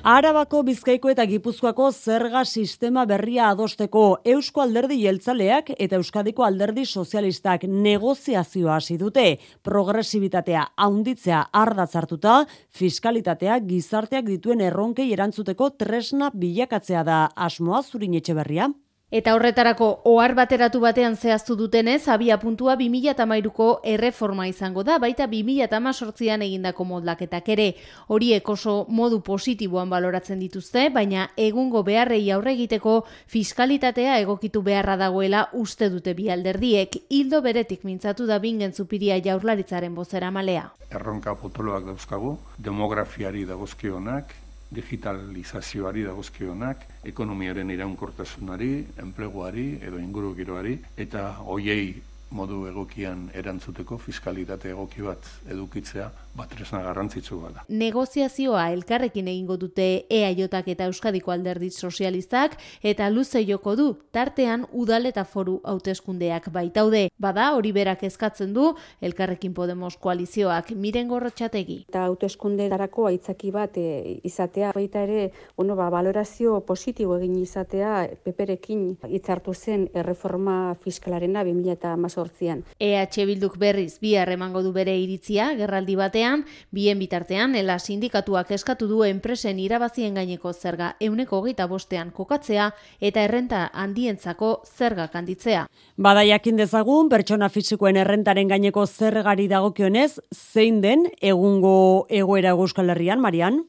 Arabako 0.03 0.65
Bizkaiko 0.67 1.07
eta 1.13 1.23
Gipuzkoako 1.23 1.85
zerga 1.95 2.41
sistema 2.43 3.05
berria 3.07 3.45
adosteko 3.53 4.01
Eusko 4.33 4.59
Alderdi 4.65 4.97
Jeltzaleak 4.99 5.71
eta 5.77 5.95
Euskadiko 5.95 6.43
Alderdi 6.43 6.83
Sozialistak 6.83 7.63
negoziazioa 7.63 8.75
hasi 8.81 8.97
dute. 8.99 9.37
Progresibitatea 9.63 10.65
haunditzea 10.75 11.45
ardatzartuta, 11.55 12.41
fiskalitatea 12.67 13.61
gizarteak 13.63 14.27
dituen 14.27 14.67
erronkei 14.67 15.07
erantzuteko 15.15 15.71
tresna 15.79 16.33
bilakatzea 16.35 17.07
da 17.07 17.29
asmoa 17.47 17.79
zurin 17.87 18.19
etxe 18.19 18.35
berria. 18.35 18.73
Eta 19.13 19.35
horretarako 19.37 19.87
ohar 20.09 20.31
bateratu 20.33 20.79
batean 20.81 21.13
zehaztu 21.13 21.53
dutenez, 21.53 22.07
abia 22.09 22.39
puntua 22.41 22.73
2008ko 22.79 23.67
erreforma 23.85 24.47
izango 24.49 24.81
da, 24.81 24.95
baita 24.97 25.27
2008an 25.29 26.41
egindako 26.41 26.87
modlaketak 26.89 27.51
ere. 27.53 27.67
Horiek 28.07 28.49
oso 28.49 28.87
modu 28.89 29.19
positiboan 29.21 29.93
baloratzen 29.93 30.41
dituzte, 30.41 30.87
baina 30.89 31.27
egungo 31.37 31.83
beharrei 31.85 32.23
aurre 32.33 32.55
egiteko 32.57 32.95
fiskalitatea 33.29 34.17
egokitu 34.23 34.63
beharra 34.65 34.97
dagoela 34.97 35.45
uste 35.61 35.91
dute 35.93 36.17
bi 36.17 36.31
alderdiek. 36.33 36.97
Hildo 37.13 37.43
beretik 37.45 37.85
mintzatu 37.85 38.25
da 38.25 38.39
bingen 38.41 38.73
zupiria 38.73 39.21
jaurlaritzaren 39.21 39.93
bozera 39.93 40.31
malea. 40.31 40.71
Erronka 40.89 41.37
potoloak 41.37 41.85
dauzkagu, 41.85 42.39
demografiari 42.57 43.45
dagozkionak, 43.45 44.33
digitalizazioari 44.73 46.03
dagozkionak, 46.07 46.87
ekonomiaren 47.09 47.69
iraunkortasunari, 47.75 48.71
enpleguari 49.03 49.67
edo 49.81 50.01
ingurugiroari 50.01 50.77
eta 51.05 51.29
hoiei 51.45 51.93
modu 52.33 52.63
egokian 52.67 53.27
erantzuteko 53.37 53.99
fiskalitate 54.01 54.71
egoki 54.73 55.05
bat 55.05 55.27
edukitzea 55.53 56.09
batresna 56.35 56.81
garrantzitsu 56.83 57.37
bada. 57.41 57.63
Negoziazioa 57.69 58.65
elkarrekin 58.73 59.27
egingo 59.29 59.57
dute 59.61 60.05
EAJak 60.09 60.67
eta 60.73 60.87
Euskadiko 60.89 61.31
Alderdi 61.31 61.69
Sozialistak 61.69 62.57
eta 62.81 63.09
luze 63.09 63.43
joko 63.45 63.75
du 63.75 63.87
tartean 64.11 64.65
udal 64.71 65.05
eta 65.05 65.23
foru 65.25 65.59
hauteskundeak 65.63 66.49
baitaude. 66.53 67.07
Bada 67.21 67.51
hori 67.55 67.71
berak 67.71 68.03
eskatzen 68.03 68.53
du 68.53 68.73
elkarrekin 69.01 69.53
Podemos 69.53 69.95
koalizioak 69.97 70.71
miren 70.75 71.07
gorrotxategi. 71.07 71.85
Eta 71.89 72.05
hauteskunde 72.07 72.67
darako 72.69 73.07
aitzaki 73.11 73.51
bat 73.53 73.77
e, 73.77 74.19
izatea 74.23 74.71
baita 74.73 75.03
ere 75.05 75.31
bueno, 75.55 75.75
ba, 75.75 75.89
valorazio 75.93 76.59
positibo 76.65 77.17
egin 77.19 77.37
izatea 77.43 78.07
peperekin 78.25 78.97
hitzartu 79.07 79.53
zen 79.53 79.87
erreforma 79.93 80.75
fiskalarena 80.81 81.43
2000 81.45 82.09
sortzian. 82.09 82.63
EH 82.79 83.25
Bilduk 83.27 83.57
berriz 83.57 83.99
bi 84.01 84.15
emango 84.15 84.63
du 84.63 84.71
bere 84.73 84.95
iritzia 84.97 85.53
gerraldi 85.55 85.95
batean, 85.95 86.22
bien 86.71 86.99
bitartean 86.99 87.55
ela 87.55 87.79
sindikatuak 87.79 88.51
eskatu 88.51 88.87
du 88.87 89.03
enpresen 89.03 89.59
irabazien 89.59 90.13
gaineko 90.15 90.53
zerga 90.53 90.95
euneko 90.99 91.39
hogeita 91.39 91.67
bostean 91.67 92.11
kokatzea 92.11 92.71
eta 92.99 93.23
errenta 93.23 93.69
handientzako 93.73 94.53
zerga 94.65 95.07
kanditzea. 95.07 95.67
Bada 95.97 96.23
jakin 96.23 96.57
dezagun, 96.57 97.09
pertsona 97.09 97.49
fisikoen 97.49 97.97
errentaren 97.97 98.47
gaineko 98.47 98.85
zergari 98.87 99.47
dagokionez, 99.47 100.19
zein 100.33 100.81
den 100.81 101.07
egungo 101.21 102.07
egoera 102.09 102.55
Euskal 102.57 102.89
Herrian, 102.89 103.19
Marian? 103.19 103.63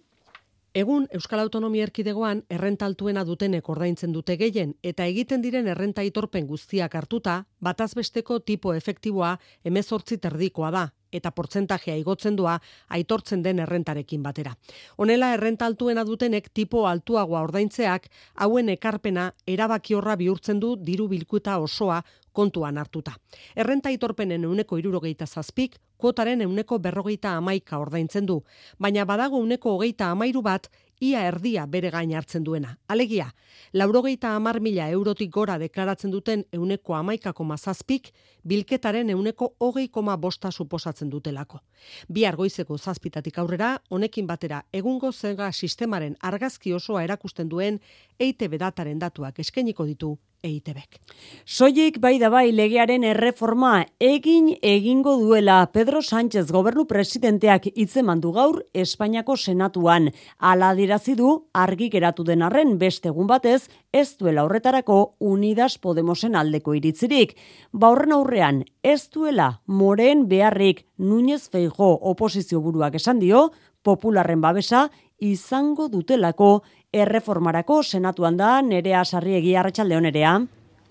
Egun 0.75 1.05
Euskal 1.15 1.39
Autonomia 1.39 1.85
Erkidegoan 1.87 2.41
errentaltuena 2.51 3.23
dutenek 3.25 3.69
ordaintzen 3.71 4.11
dute 4.11 4.35
gehien 4.41 4.73
eta 4.83 5.05
egiten 5.07 5.45
diren 5.45 5.69
errenta 5.71 6.03
itorpen 6.03 6.49
guztiak 6.49 6.97
hartuta, 6.99 7.37
batazbesteko 7.63 8.41
tipo 8.43 8.75
efektiboa 8.75 9.37
emezortzi 9.71 10.19
terdikoa 10.19 10.73
da. 10.75 10.89
Eta 11.15 11.31
portzentajea 11.31 11.97
igotzen 12.01 12.37
doa 12.37 12.59
aitortzen 12.97 13.43
den 13.45 13.63
errentarekin 13.65 14.23
batera. 14.23 14.55
Honela 14.99 15.33
errenta 15.35 15.67
altuena 15.67 16.05
dutenek 16.05 16.51
tipo 16.55 16.87
altuagoa 16.91 17.45
ordaintzeak 17.47 18.11
hauen 18.35 18.69
ekarpena 18.75 19.31
erabakiorra 19.47 20.17
bihurtzen 20.21 20.61
du 20.61 20.75
diru 20.77 21.09
bilkuta 21.09 21.59
osoa 21.63 22.03
kontuan 22.35 22.79
hartuta. 22.79 23.15
Errenta 23.57 23.89
aitorpenen 23.89 24.45
euneko 24.45 24.79
irurogeita 24.81 25.27
zazpik, 25.27 25.77
kuotaren 25.99 26.43
euneko 26.43 26.81
berrogeita 26.83 27.37
amaika 27.39 27.79
ordaintzen 27.79 28.27
du, 28.27 28.41
baina 28.79 29.07
badago 29.07 29.39
euneko 29.39 29.77
hogeita 29.77 30.11
amairu 30.11 30.43
bat 30.43 30.69
ia 31.05 31.23
erdia 31.29 31.67
bere 31.67 31.91
gain 31.93 32.13
hartzen 32.17 32.45
duena. 32.45 32.71
Alegia, 32.89 33.27
laurogeita 33.73 34.35
amar 34.37 34.61
mila 34.65 34.89
eurotik 34.91 35.31
gora 35.33 35.59
deklaratzen 35.61 36.13
duten 36.15 36.45
euneko 36.53 36.97
amaikako 36.97 37.45
mazazpik, 37.45 38.11
bilketaren 38.49 39.11
euneko 39.11 39.51
hogei 39.61 39.89
koma 39.89 40.17
bosta 40.17 40.51
suposatzen 40.51 41.11
dutelako. 41.11 41.61
Bi 42.09 42.25
argoizeko 42.25 42.79
zazpitatik 42.79 43.39
aurrera, 43.39 43.75
honekin 43.91 44.27
batera 44.27 44.63
egungo 44.73 45.13
zega 45.13 45.51
sistemaren 45.53 46.17
argazki 46.21 46.73
osoa 46.73 47.05
erakusten 47.05 47.49
duen 47.49 47.81
EITB 48.19 48.59
dataren 48.61 48.99
datuak 48.99 49.45
eskeniko 49.45 49.85
ditu 49.85 50.17
EITBek. 50.45 51.01
Soilik 51.45 51.97
bai 52.01 52.19
da 52.21 52.29
bai 52.33 52.51
legearen 52.53 53.05
erreforma 53.09 53.73
egin 54.03 54.51
egingo 54.63 55.17
duela 55.21 55.57
Pedro 55.73 56.03
Sánchez 56.05 56.51
gobernu 56.53 56.85
presidenteak 56.91 57.71
hitzeman 57.73 58.21
du 58.21 58.33
gaur 58.37 58.61
Espainiako 58.75 59.37
senatuan. 59.37 60.11
Ala 60.39 60.75
dirazi 60.77 61.17
du 61.17 61.31
argi 61.53 61.89
geratu 61.91 62.25
den 62.29 62.45
arren 62.45 62.77
beste 62.79 63.09
egun 63.13 63.27
batez 63.31 63.69
ez 63.93 64.17
duela 64.21 64.45
horretarako 64.45 65.17
Unidas 65.19 65.79
Podemosen 65.79 66.37
aldeko 66.37 66.75
iritzirik. 66.77 67.37
Ba 67.73 67.91
horren 67.95 68.13
aurrean 68.13 68.65
ez 68.83 69.09
duela 69.09 69.61
moren 69.67 70.29
beharrik 70.29 70.85
Núñez 70.99 71.49
Feijo 71.51 71.95
oposizio 72.01 72.61
buruak 72.61 72.95
esan 73.01 73.19
dio, 73.19 73.51
popularren 73.83 74.41
babesa 74.41 74.89
izango 75.21 75.89
dutelako 75.89 76.63
erreformarako 76.95 77.83
senatuan 77.83 78.37
da 78.39 78.61
nerea 78.63 79.05
sarriegi 79.05 79.57
arratsaldeon 79.57 80.07
nerea. 80.09 80.37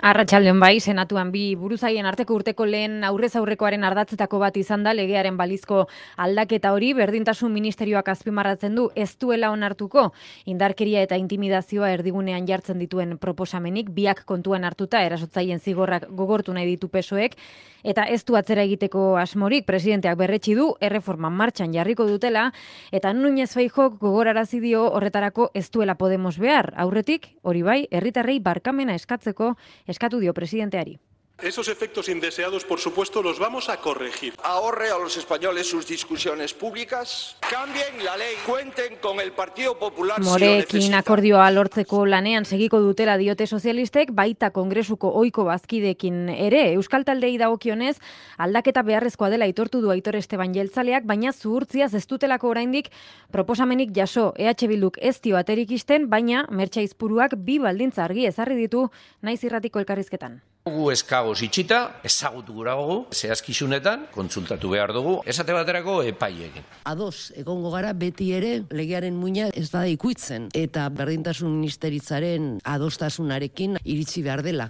Arratxaldeon 0.03 0.57
bai, 0.59 0.81
senatuan 0.83 1.29
bi 1.31 1.41
buruzaien 1.55 2.03
arteko 2.09 2.35
urteko 2.35 2.65
lehen 2.67 3.05
aurrez 3.07 3.29
aurrekoaren 3.39 3.85
ardatzetako 3.87 4.41
bat 4.41 4.57
izan 4.59 4.81
da 4.83 4.91
legearen 4.91 5.37
balizko 5.39 5.85
aldaketa 6.25 6.73
hori, 6.75 6.89
berdintasun 6.97 7.53
ministerioak 7.55 8.09
azpimarratzen 8.11 8.75
du 8.75 8.89
ez 8.99 9.13
duela 9.15 9.53
onartuko. 9.55 10.09
Indarkeria 10.51 11.05
eta 11.07 11.15
intimidazioa 11.15 11.93
erdigunean 11.95 12.49
jartzen 12.49 12.83
dituen 12.83 13.15
proposamenik, 13.17 13.93
biak 13.95 14.25
kontuan 14.27 14.67
hartuta 14.67 15.05
erasotzaien 15.07 15.63
zigorrak 15.63 16.09
gogortu 16.11 16.51
nahi 16.51 16.67
ditu 16.73 16.91
pesoek, 16.91 17.39
eta 17.83 18.03
ez 18.03 18.23
du 18.25 18.35
atzera 18.39 18.63
egiteko 18.63 19.17
asmorik 19.21 19.67
presidenteak 19.67 20.17
berretsi 20.17 20.55
du 20.55 20.71
erreforma 20.81 21.29
martxan 21.29 21.73
jarriko 21.75 22.07
dutela 22.07 22.49
eta 22.91 23.13
Núñez 23.13 23.53
Feijo 23.53 23.89
gogorarazi 23.99 24.59
dio 24.59 24.89
horretarako 24.91 25.51
ez 25.53 25.69
duela 25.69 25.95
Podemos 25.95 26.37
behar. 26.39 26.73
Aurretik, 26.77 27.35
hori 27.43 27.61
bai, 27.61 27.87
herritarrei 27.91 28.39
barkamena 28.39 28.95
eskatzeko 28.95 29.55
eskatu 29.87 30.19
dio 30.19 30.33
presidenteari. 30.33 30.97
Esos 31.41 31.67
efectos 31.67 32.07
indeseados, 32.07 32.63
por 32.63 32.79
supuesto, 32.79 33.21
los 33.21 33.37
vamos 33.37 33.67
a 33.67 33.77
corregir. 33.77 34.33
Ahorre 34.43 34.91
a 34.91 34.97
los 34.97 35.17
españoles 35.17 35.67
sus 35.67 35.85
discusiones 35.85 36.53
públicas, 36.53 37.35
cambien 37.41 38.05
la 38.05 38.15
ley, 38.15 38.35
cuenten 38.45 38.95
con 39.01 39.19
el 39.19 39.33
Partido 39.33 39.77
Popular 39.77 40.21
Morekin 40.21 40.93
akordioa 40.93 41.49
lortzeko 41.51 42.05
lanean 42.05 42.45
segiko 42.45 42.79
dutela 42.79 43.17
diote 43.17 43.47
sozialistek, 43.47 44.13
baita 44.13 44.51
kongresuko 44.51 45.11
oiko 45.19 45.43
bazkidekin 45.49 46.29
ere. 46.29 46.63
Euskal 46.77 47.03
Taldei 47.03 47.35
dagokionez, 47.41 47.97
aldaketa 48.37 48.85
beharrezkoa 48.87 49.29
dela 49.33 49.49
itortu 49.49 49.81
du 49.81 49.91
Aitor 49.91 50.15
Esteban 50.15 50.53
Jeltzaleak, 50.53 51.03
baina 51.03 51.33
zuhurtziaz 51.33 51.91
ez 51.93 52.05
dutelako 52.07 52.53
oraindik 52.53 52.87
proposamenik 53.31 53.91
jaso 53.91 54.31
EH 54.37 54.69
Bilduk 54.69 55.01
ez 55.01 55.19
dio 55.19 55.35
aterik 55.35 55.75
isten, 55.75 56.07
baina 56.09 56.47
mertxaizpuruak 56.49 57.35
bi 57.35 57.59
baldintza 57.59 58.05
argi 58.05 58.29
ezarri 58.31 58.55
ditu 58.55 58.87
naiz 59.21 59.43
irratiko 59.43 59.83
elkarrizketan. 59.83 60.39
Gu 60.63 60.85
eskagoz 60.93 61.41
itxita, 61.43 61.77
ezagutu 62.07 62.53
gura 62.55 62.77
gogu, 62.79 63.01
zehazkizunetan, 63.11 64.05
kontsultatu 64.13 64.69
behar 64.71 64.93
dugu, 64.95 65.17
esate 65.27 65.51
baterako 65.51 65.97
epaiekin. 66.07 66.63
Ados, 66.87 67.33
egongo 67.35 67.73
gara 67.73 67.91
beti 67.91 68.29
ere 68.31 68.53
legearen 68.71 69.17
muina 69.19 69.49
ez 69.51 69.65
da 69.73 69.81
ikuitzen, 69.91 70.47
eta 70.55 70.85
berdintasun 70.87 71.51
ministeritzaren 71.57 72.47
adostasunarekin 72.63 73.75
iritsi 73.83 74.23
behar 74.23 74.45
dela. 74.47 74.69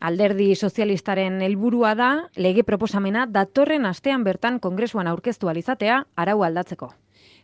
Alderdi 0.00 0.48
sozialistaren 0.56 1.42
helburua 1.44 1.92
da 1.94 2.10
lege 2.40 2.64
proposamena 2.64 3.26
datorren 3.28 3.84
astean 3.84 4.24
bertan 4.24 4.62
kongresuan 4.64 5.12
aurkeztu 5.12 5.52
alizatea 5.52 6.06
arau 6.16 6.40
aldatzeko. 6.42 6.94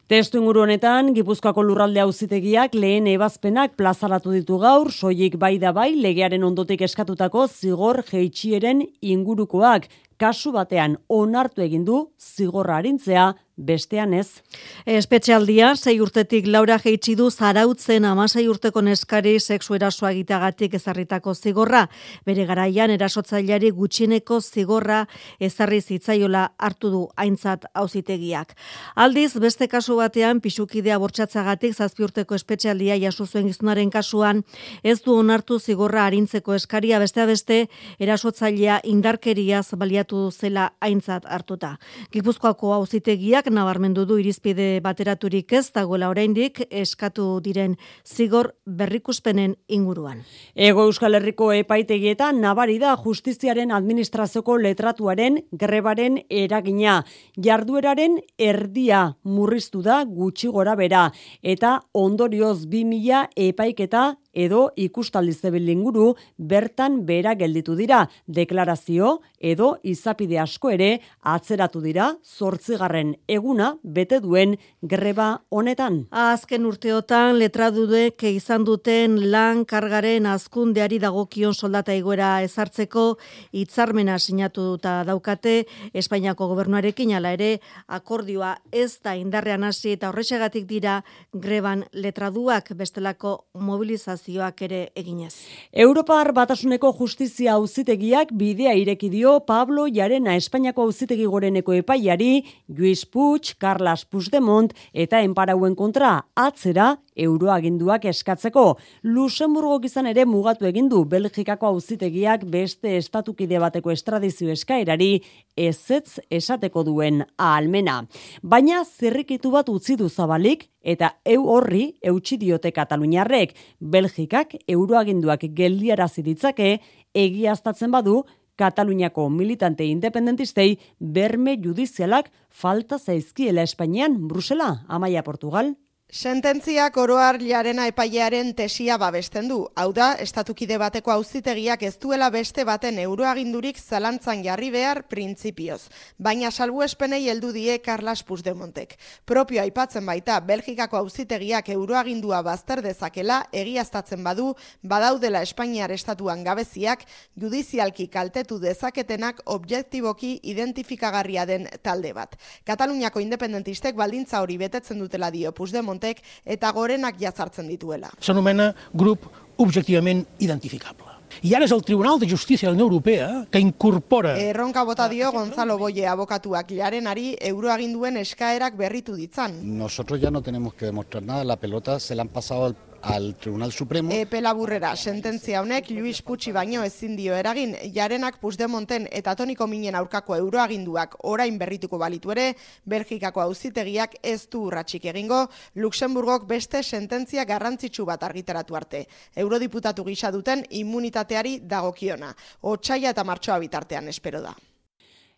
Testu 0.08 0.38
inguru 0.40 0.62
honetan, 0.62 1.10
Gipuzkoako 1.12 1.60
lurralde 1.68 2.00
auzitegiak 2.00 2.72
lehen 2.72 3.04
ebazpenak 3.10 3.74
plazaratu 3.76 4.32
ditu 4.32 4.56
gaur, 4.62 4.88
soilik 4.88 5.34
bai 5.36 5.58
da 5.60 5.68
bai 5.76 5.90
legearen 6.00 6.46
ondotik 6.48 6.80
eskatutako 6.86 7.42
zigor 7.44 8.00
jeitxieren 8.08 8.80
ingurukoak 9.04 9.84
kasu 10.18 10.52
batean 10.52 10.98
onartu 11.08 11.62
egin 11.62 11.84
du 11.88 12.00
zigorra 12.18 12.78
arintzea 12.82 13.34
bestean 13.58 14.14
ez. 14.14 14.40
Espetxealdia, 14.86 15.72
sei 15.76 15.98
urtetik 16.00 16.46
Laura 16.46 16.78
Geitsi 16.78 17.16
du 17.18 17.28
zarautzen 17.30 18.04
amasei 18.06 18.46
urteko 18.48 18.80
neskari 18.86 19.34
sexu 19.40 19.74
erasoa 19.74 20.12
egiteagatik 20.14 20.76
ezarritako 20.78 21.34
zigorra. 21.34 21.84
Bere 22.26 22.46
garaian 22.46 22.90
erasotzaileari 22.94 23.70
gutxineko 23.74 24.40
zigorra 24.40 25.00
ezarri 25.40 25.80
zitzaiola 25.80 26.44
hartu 26.58 26.90
du 26.90 27.02
aintzat 27.16 27.66
auzitegiak. 27.74 28.54
Aldiz, 28.94 29.34
beste 29.42 29.68
kasu 29.68 29.98
batean, 29.98 30.40
pisukidea 30.40 30.98
bortxatzagatik 31.02 31.74
zazpi 31.74 32.06
urteko 32.06 32.38
espetxealdia 32.38 32.96
jaso 33.02 33.26
zuen 33.26 33.50
gizunaren 33.50 33.90
kasuan, 33.90 34.44
ez 34.84 35.00
du 35.02 35.18
onartu 35.18 35.58
zigorra 35.58 36.06
arintzeko 36.06 36.54
eskaria 36.54 36.98
bestea 37.02 37.26
beste 37.26 37.66
erasotzailea 37.98 38.80
indarkeriaz 38.84 39.74
baliatu 39.74 40.07
zela 40.32 40.72
aintzat 40.80 41.24
hartuta. 41.26 41.76
Gipuzkoako 42.12 42.72
auzitegiak 42.74 43.50
nabarmendu 43.50 44.04
du 44.06 44.18
irizpide 44.18 44.80
bateraturik 44.84 45.52
ez 45.52 45.70
dagoela 45.74 46.08
oraindik 46.08 46.60
eskatu 46.70 47.40
diren 47.44 47.76
zigor 48.04 48.54
berrikuspenen 48.66 49.56
inguruan. 49.68 50.22
Ego 50.54 50.84
Euskal 50.88 51.14
Herriko 51.14 51.50
epaitegietan 51.52 52.40
nabari 52.40 52.78
da 52.78 52.96
justiziaren 52.96 53.72
administrazioko 53.72 54.58
letratuaren 54.58 55.42
grebaren 55.52 56.22
eragina. 56.28 57.02
Jardueraren 57.36 58.18
erdia 58.38 59.04
murriztu 59.24 59.82
da 59.82 60.04
gutxi 60.04 60.48
gora 60.48 60.74
bera 60.76 61.08
eta 61.42 61.78
ondorioz 61.92 62.66
2000 62.66 63.28
epaiketa 63.48 64.16
edo 64.38 64.68
ikustaldi 64.76 65.32
zebil 65.34 65.68
inguru 65.72 66.12
bertan 66.38 67.04
bera 67.06 67.34
gelditu 67.34 67.74
dira. 67.78 68.04
Deklarazio 68.26 69.18
edo 69.38 69.76
izapide 69.98 70.38
asko 70.38 70.70
ere 70.70 70.90
atzeratu 71.34 71.82
dira 71.82 72.12
zortzigarren 72.22 73.14
eguna 73.28 73.72
bete 73.82 74.20
duen 74.22 74.54
greba 74.82 75.28
honetan. 75.50 76.04
Azken 76.10 76.66
urteotan 76.68 77.38
letradudek 77.40 78.22
izan 78.30 78.64
duten 78.68 79.18
lan 79.32 79.64
kargaren 79.68 80.28
azkundeari 80.30 81.00
dagokion 81.02 81.54
soldata 81.54 81.94
igoera 81.98 82.30
ezartzeko 82.46 83.06
hitzarmena 83.52 84.18
sinatu 84.18 84.76
daukate 84.82 85.56
Espainiako 85.94 86.48
gobernuarekin 86.52 87.14
ala 87.18 87.32
ere 87.34 87.50
akordioa 87.88 88.54
ez 88.72 89.00
da 89.02 89.16
indarrean 89.18 89.64
hasi 89.66 89.96
eta 89.96 90.12
horrexegatik 90.12 90.66
dira 90.68 91.00
greban 91.32 91.84
letraduak 91.92 92.70
bestelako 92.78 93.34
mobilizazioak 93.58 94.62
ere 94.68 94.80
eginez. 94.94 95.34
Europar 95.72 96.32
batasuneko 96.36 96.92
justizia 97.00 97.56
auzitegiak 97.58 98.32
bidea 98.32 98.74
ireki 98.78 99.10
dio 99.10 99.38
Pablo 99.48 99.87
Jarena 99.94 100.34
Espainiako 100.36 100.84
auzitegi 100.88 101.26
goreneko 101.26 101.74
epaiari 101.76 102.44
Luis 102.68 103.04
Puig, 103.06 103.54
Carlos 103.58 104.04
Puigdemont 104.04 104.72
eta 104.92 105.20
enparauen 105.24 105.74
kontra 105.76 106.12
atzera 106.36 106.94
euroaginduak 107.18 108.04
eskatzeko. 108.10 108.76
Luxemburgo 109.02 109.80
izan 109.84 110.06
ere 110.10 110.24
mugatu 110.24 110.68
egin 110.68 110.88
du 110.88 111.04
Belgikako 111.04 111.72
auzitegiak 111.72 112.44
beste 112.50 112.96
estatukide 112.96 113.58
bateko 113.58 113.90
estradizio 113.90 114.52
eskaerari 114.54 115.22
ezetz 115.56 116.20
esateko 116.30 116.84
duen 116.86 117.24
ahalmena. 117.36 118.04
Baina 118.42 118.84
zerrikitu 118.84 119.50
bat 119.50 119.68
utzi 119.68 119.96
du 119.96 120.08
zabalik 120.08 120.68
eta 120.82 121.16
eu 121.24 121.42
horri 121.50 121.98
eutsi 122.02 122.38
diote 122.38 122.72
Kataluniarrek. 122.72 123.54
Belgikak 123.80 124.54
euroaginduak 124.68 125.44
geldiarazi 125.54 126.22
ditzake 126.22 126.78
egiaztatzen 127.14 127.90
badu 127.90 128.22
Kataluniako 128.58 129.28
militante 129.30 129.86
independentistei 129.86 130.80
berme 130.98 131.54
judizialak 131.62 132.32
falta 132.50 132.98
zaizkiela 132.98 133.62
Espainian, 133.62 134.16
Brusela, 134.26 134.84
Amaia 134.88 135.22
Portugal, 135.22 135.76
Sententziak 136.08 136.94
oroar 136.96 137.36
jarena 137.36 137.84
epailearen 137.90 138.54
tesia 138.56 138.94
babesten 138.96 139.44
du. 139.50 139.58
Hau 139.76 139.90
da, 139.92 140.14
estatukide 140.24 140.78
bateko 140.80 141.12
auzitegiak 141.12 141.82
ez 141.84 141.98
duela 142.00 142.30
beste 142.32 142.64
baten 142.64 142.96
euroagindurik 143.02 143.76
zalantzan 143.76 144.40
jarri 144.42 144.70
behar 144.72 145.02
printzipioz. 145.04 145.90
Baina 146.16 146.50
salbu 146.50 146.80
espenei 146.80 147.28
heldu 147.28 147.50
die 147.52 147.76
Carlas 147.84 148.22
Puigdemontek. 148.24 148.94
Propio 149.26 149.60
aipatzen 149.60 150.06
baita, 150.08 150.38
Belgikako 150.40 150.96
auzitegiak 150.96 151.68
euroagindua 151.76 152.40
bazter 152.40 152.80
dezakela 152.80 153.42
egiaztatzen 153.52 154.24
badu, 154.24 154.54
badaudela 154.80 155.44
Espainiar 155.44 155.92
estatuan 155.92 156.42
gabeziak, 156.42 157.04
judizialki 157.36 158.08
kaltetu 158.08 158.58
dezaketenak 158.64 159.44
objektiboki 159.44 160.40
identifikagarria 160.54 161.44
den 161.44 161.68
talde 161.82 162.16
bat. 162.16 162.40
Kataluniako 162.64 163.20
independentistek 163.20 163.94
baldintza 163.94 164.40
hori 164.40 164.56
betetzen 164.56 165.04
dutela 165.04 165.28
dio 165.30 165.52
Puigdemont 165.52 165.97
Montek 165.98 166.22
eta 166.46 166.70
gorenak 166.72 167.18
jazartzen 167.18 167.68
dituela. 167.68 168.10
S'anomena 168.22 168.72
grup 168.94 169.26
objectivament 169.58 170.24
identificable. 170.38 171.16
I 171.42 171.52
ara 171.54 171.66
és 171.66 171.72
el 171.74 171.82
Tribunal 171.84 172.18
de 172.18 172.26
Justícia 172.26 172.66
de 172.66 172.72
la 172.72 172.76
Unió 172.78 172.86
Europea 172.86 173.46
que 173.50 173.60
incorpora... 173.60 174.32
Erronka 174.40 174.82
bota 174.82 175.08
dio 175.08 175.30
Gonzalo 175.30 175.76
Boye 175.78 176.06
abokatuak 176.08 176.72
jarenari 176.72 177.34
euroaginduen 177.50 178.16
eskaerak 178.22 178.78
berritu 178.78 179.14
ditzan. 179.14 179.58
Nosotros 179.78 180.20
ya 180.20 180.30
no 180.30 180.42
tenemos 180.42 180.74
que 180.74 180.86
demostrar 180.86 181.22
nada, 181.22 181.44
la 181.44 181.56
pelota 181.56 182.00
se 182.00 182.14
la 182.14 182.22
han 182.22 182.28
pasado 182.28 182.64
al 182.64 182.76
al 183.02 183.36
Tribunal 183.36 183.72
Supremo. 183.72 184.10
Epe 184.12 184.40
laburrera, 184.40 184.94
sententzia 184.96 185.62
honek 185.62 185.90
Luis 185.90 186.20
Pucci 186.22 186.52
baino 186.52 186.82
ezin 186.84 187.16
dio 187.16 187.34
eragin, 187.36 187.74
jarenak 187.94 188.38
Puigdemonten 188.40 189.08
eta 189.10 189.34
Toniko 189.36 189.66
Minen 189.66 189.94
aurkako 189.94 190.36
euroaginduak 190.36 191.16
orain 191.24 191.58
berrituko 191.58 191.98
balitu 191.98 192.32
ere, 192.34 192.54
Belgikako 192.84 193.42
auzitegiak 193.42 194.18
ez 194.22 194.48
du 194.50 194.64
urratsik 194.68 195.04
egingo, 195.12 195.46
Luxemburgok 195.76 196.46
beste 196.48 196.82
sententzia 196.82 197.44
garrantzitsu 197.44 198.04
bat 198.04 198.22
argitaratu 198.22 198.76
arte. 198.76 199.06
Eurodiputatu 199.36 200.04
gisa 200.04 200.30
duten 200.30 200.64
immunitateari 200.70 201.60
dagokiona. 201.64 202.34
Otsaia 202.62 203.10
eta 203.10 203.24
martxoa 203.24 203.58
bitartean 203.58 204.08
espero 204.08 204.42
da. 204.42 204.54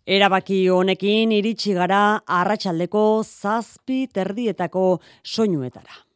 Erabaki 0.06 0.68
honekin 0.72 1.32
iritsi 1.36 1.74
gara 1.76 2.22
arratsaldeko 2.26 3.22
zazpi 3.22 4.06
terdietako 4.08 5.00
soinuetara. 5.22 6.09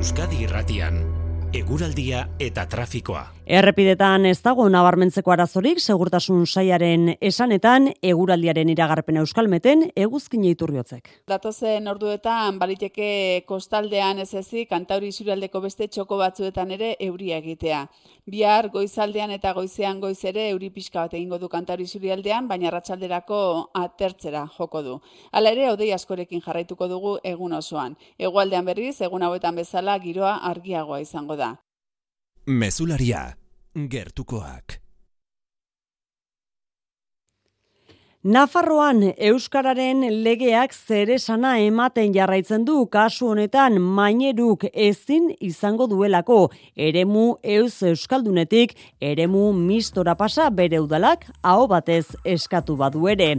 Euskadi 0.00 0.48
Irratian, 0.48 1.09
eguraldia 1.52 2.28
eta 2.38 2.66
trafikoa. 2.70 3.24
Errepidetan 3.50 4.28
ez 4.30 4.36
dago 4.44 4.68
nabarmentzeko 4.70 5.32
arazorik, 5.34 5.80
segurtasun 5.82 6.44
saiaren 6.46 7.16
esanetan, 7.18 7.88
eguraldiaren 8.06 8.68
iragarpen 8.70 9.16
euskalmeten, 9.18 9.88
eguzkin 9.98 10.44
eiturriotzek. 10.46 11.10
Datozen 11.26 11.90
orduetan, 11.90 12.60
baliteke 12.60 13.08
kostaldean 13.48 14.22
ez 14.22 14.28
ezik, 14.38 14.68
kantauri 14.70 15.10
zurialdeko 15.10 15.64
beste 15.64 15.88
txoko 15.90 16.20
batzuetan 16.20 16.70
ere 16.76 16.92
euria 17.08 17.40
egitea. 17.42 17.80
Bihar 18.30 18.68
goizaldean 18.70 19.32
eta 19.34 19.50
goizean 19.56 19.98
goiz 19.98 20.20
ere 20.30 20.44
euri 20.52 20.70
pixka 20.70 21.00
bat 21.00 21.18
egingo 21.18 21.40
du 21.42 21.48
kantauri 21.50 21.88
zurialdean, 21.88 22.46
baina 22.46 22.70
ratxalderako 22.70 23.40
atertzera 23.74 24.44
joko 24.54 24.84
du. 24.86 25.00
Hala 25.32 25.50
ere, 25.56 25.66
odei 25.72 25.90
askorekin 25.96 26.44
jarraituko 26.44 26.86
dugu 26.86 27.16
egun 27.24 27.58
osoan. 27.58 27.98
Egualdean 28.16 28.70
berriz, 28.70 29.00
egun 29.00 29.26
hauetan 29.26 29.58
bezala 29.58 29.98
giroa 29.98 30.36
argiagoa 30.52 31.00
izango 31.02 31.34
da. 31.34 31.39
Mezularia, 32.46 33.34
gertukoak. 33.74 34.80
Nafarroan 38.24 39.02
Euskararen 39.16 40.00
legeak 40.24 40.72
zeresana 40.72 41.58
ematen 41.60 42.14
jarraitzen 42.14 42.64
du 42.64 42.86
kasu 42.86 43.28
honetan 43.32 43.76
maineruk 43.80 44.64
ezin 44.72 45.30
izango 45.40 45.86
duelako 45.86 46.50
eremu 46.76 47.36
eus 47.42 47.82
euskaldunetik 47.82 48.72
eremu 49.00 49.52
mistora 49.52 50.14
pasa 50.14 50.50
bere 50.50 50.80
udalak 50.80 51.26
aho 51.42 51.66
batez 51.66 52.06
eskatu 52.24 52.76
badu 52.76 53.08
ere. 53.08 53.36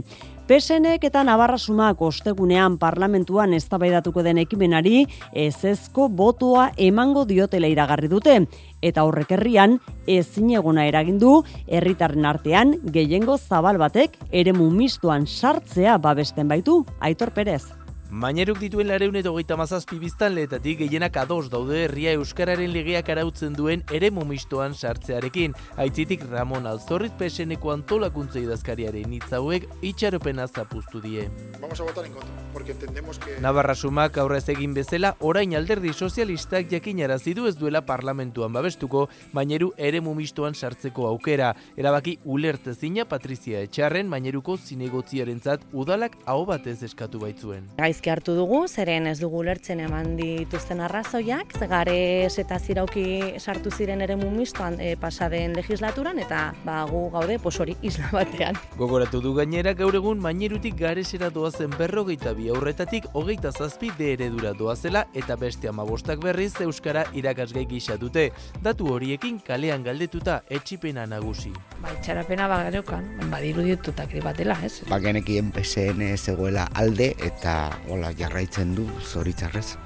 Pesenek 0.52 1.06
eta 1.08 1.22
Navarra 1.24 1.56
Sumak 1.56 2.02
ostegunean 2.04 2.74
parlamentuan 2.76 3.54
eztabaidatuko 3.56 4.20
den 4.26 4.42
ekimenari 4.42 5.06
ezezko 5.46 6.10
botoa 6.12 6.66
emango 6.90 7.24
diotela 7.24 7.72
iragarri 7.72 8.12
dute. 8.12 8.36
Eta 8.84 9.08
horrek 9.08 9.32
herrian 9.32 9.80
ezinegona 10.04 10.84
eragin 10.92 11.16
du 11.24 11.38
herritarren 11.64 12.28
artean 12.28 12.76
gehiengo 12.84 13.40
zabal 13.40 13.80
batek 13.80 14.18
eremu 14.30 14.68
mistuan 14.76 15.24
sartzea 15.24 15.96
babesten 15.96 16.52
baitu. 16.52 16.82
Aitor 17.00 17.32
Perez 17.32 17.81
Maineruk 18.12 18.58
dituen 18.60 18.90
lareun 18.90 19.14
edo 19.16 19.30
gaita 19.32 19.56
mazazpi 19.56 19.96
biztan 19.96 20.34
lehetatik 20.36 20.82
gehienak 20.82 21.14
ados 21.16 21.46
daude 21.48 21.78
herria 21.86 22.10
Euskararen 22.12 22.68
legeak 22.74 23.06
arautzen 23.08 23.54
duen 23.56 23.80
ere 23.88 24.10
momistoan 24.12 24.74
sartzearekin. 24.74 25.54
Aitzitik 25.80 26.26
Ramon 26.28 26.68
Alzorrit 26.68 27.14
peseneko 27.16 27.72
antolakuntza 27.72 28.36
idazkariaren 28.42 29.14
hitzauek 29.16 29.64
itxaropena 29.80 30.44
zapuztu 30.44 31.00
die. 31.00 31.24
Vamos 31.62 31.80
a 31.80 31.86
votar 31.86 32.04
en 32.04 32.12
contra, 32.12 32.44
porque 32.52 32.72
entendemos 32.72 33.18
que... 33.18 33.38
Navarra 33.40 33.74
sumak 33.74 34.18
aurrez 34.20 34.44
egin 34.52 34.76
bezala, 34.76 35.14
orain 35.20 35.56
alderdi 35.56 35.94
sozialistak 35.94 36.68
jakinarazi 36.68 37.32
du 37.32 37.48
ez 37.48 37.56
duela 37.56 37.80
parlamentuan 37.88 38.52
babestuko, 38.52 39.06
maineru 39.32 39.70
ere 39.78 40.04
momistoan 40.04 40.52
sartzeko 40.52 41.08
aukera. 41.08 41.54
Erabaki 41.80 42.18
ulertezina 42.26 43.08
Patrizia 43.08 43.64
Etxarren, 43.64 44.12
maineruko 44.12 44.58
zinegotziaren 44.60 45.40
zat 45.40 45.64
udalak 45.72 46.20
hau 46.26 46.42
batez 46.44 46.82
eskatu 46.82 47.24
baitzuen 47.24 47.72
gaizki 48.02 48.10
hartu 48.10 48.34
dugu, 48.34 48.66
zeren 48.66 49.06
ez 49.06 49.18
dugu 49.20 49.42
lertzen 49.44 49.80
eman 49.80 50.16
dituzten 50.16 50.80
arrazoiak, 50.80 51.54
gares 51.68 52.38
eta 52.38 52.58
zirauki 52.58 53.38
sartu 53.38 53.70
ziren 53.70 54.00
ere 54.02 54.16
mumistoan 54.16 54.80
e, 54.80 54.96
pasaden 54.96 55.54
legislaturan, 55.54 56.18
eta 56.18 56.52
ba, 56.64 56.84
gu 56.90 57.10
gaude 57.10 57.38
pos 57.38 57.60
hori 57.60 57.76
isla 57.82 58.08
batean. 58.12 58.56
Gogoratu 58.76 59.20
du 59.20 59.34
gainera 59.34 59.72
gaur 59.74 59.94
egun 59.94 60.18
mainerutik 60.20 60.74
garesera 60.76 61.30
doazen 61.30 61.70
berrogeita 61.78 62.32
bi 62.34 62.48
aurretatik 62.48 63.06
hogeita 63.12 63.52
zazpi 63.52 63.90
de 63.98 64.12
eredura 64.14 64.52
doazela 64.52 65.06
eta 65.14 65.36
beste 65.36 65.68
amabostak 65.68 66.18
berriz 66.20 66.60
Euskara 66.60 67.04
irakasgai 67.14 67.66
gisa 67.66 67.96
dute. 67.96 68.32
Datu 68.62 68.90
horiekin 68.92 69.38
kalean 69.40 69.84
galdetuta 69.84 70.42
etxipena 70.50 71.06
nagusi. 71.06 71.52
Ba, 71.80 71.94
itxarapena 71.98 72.48
bagarokan, 72.48 73.08
badiru 73.30 73.62
ditutak 73.62 74.10
batela, 74.24 74.58
ez? 74.64 74.82
Ba, 74.90 74.98
genekien 74.98 75.52
PSN 75.54 76.16
zegoela 76.16 76.66
alde 76.74 77.12
eta 77.22 77.70
hola 77.92 78.12
jarraitzen 78.16 78.72
du 78.74 78.86
zoritzarrez 79.04 79.76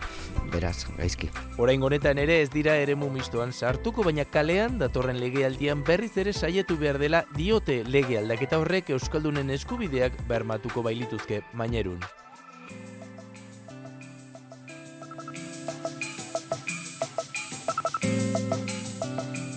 beraz 0.53 0.87
gaizki. 0.99 1.29
Orain 1.59 1.83
honetan 1.83 2.21
ere 2.23 2.39
ez 2.43 2.51
dira 2.53 2.77
eremu 2.79 3.09
mistoan 3.11 3.53
sartuko 3.53 4.05
baina 4.07 4.25
kalean 4.37 4.79
datorren 4.83 5.19
legealdian 5.23 5.83
berriz 5.89 6.13
ere 6.23 6.33
saietu 6.33 6.77
behar 6.83 7.01
dela 7.03 7.25
diote 7.35 7.81
lege 7.97 8.21
aldaketa 8.21 8.63
horrek 8.63 8.95
euskaldunen 8.95 9.51
eskubideak 9.59 10.23
bermatuko 10.31 10.87
bailituzke 10.87 11.43
mainerun. 11.53 11.99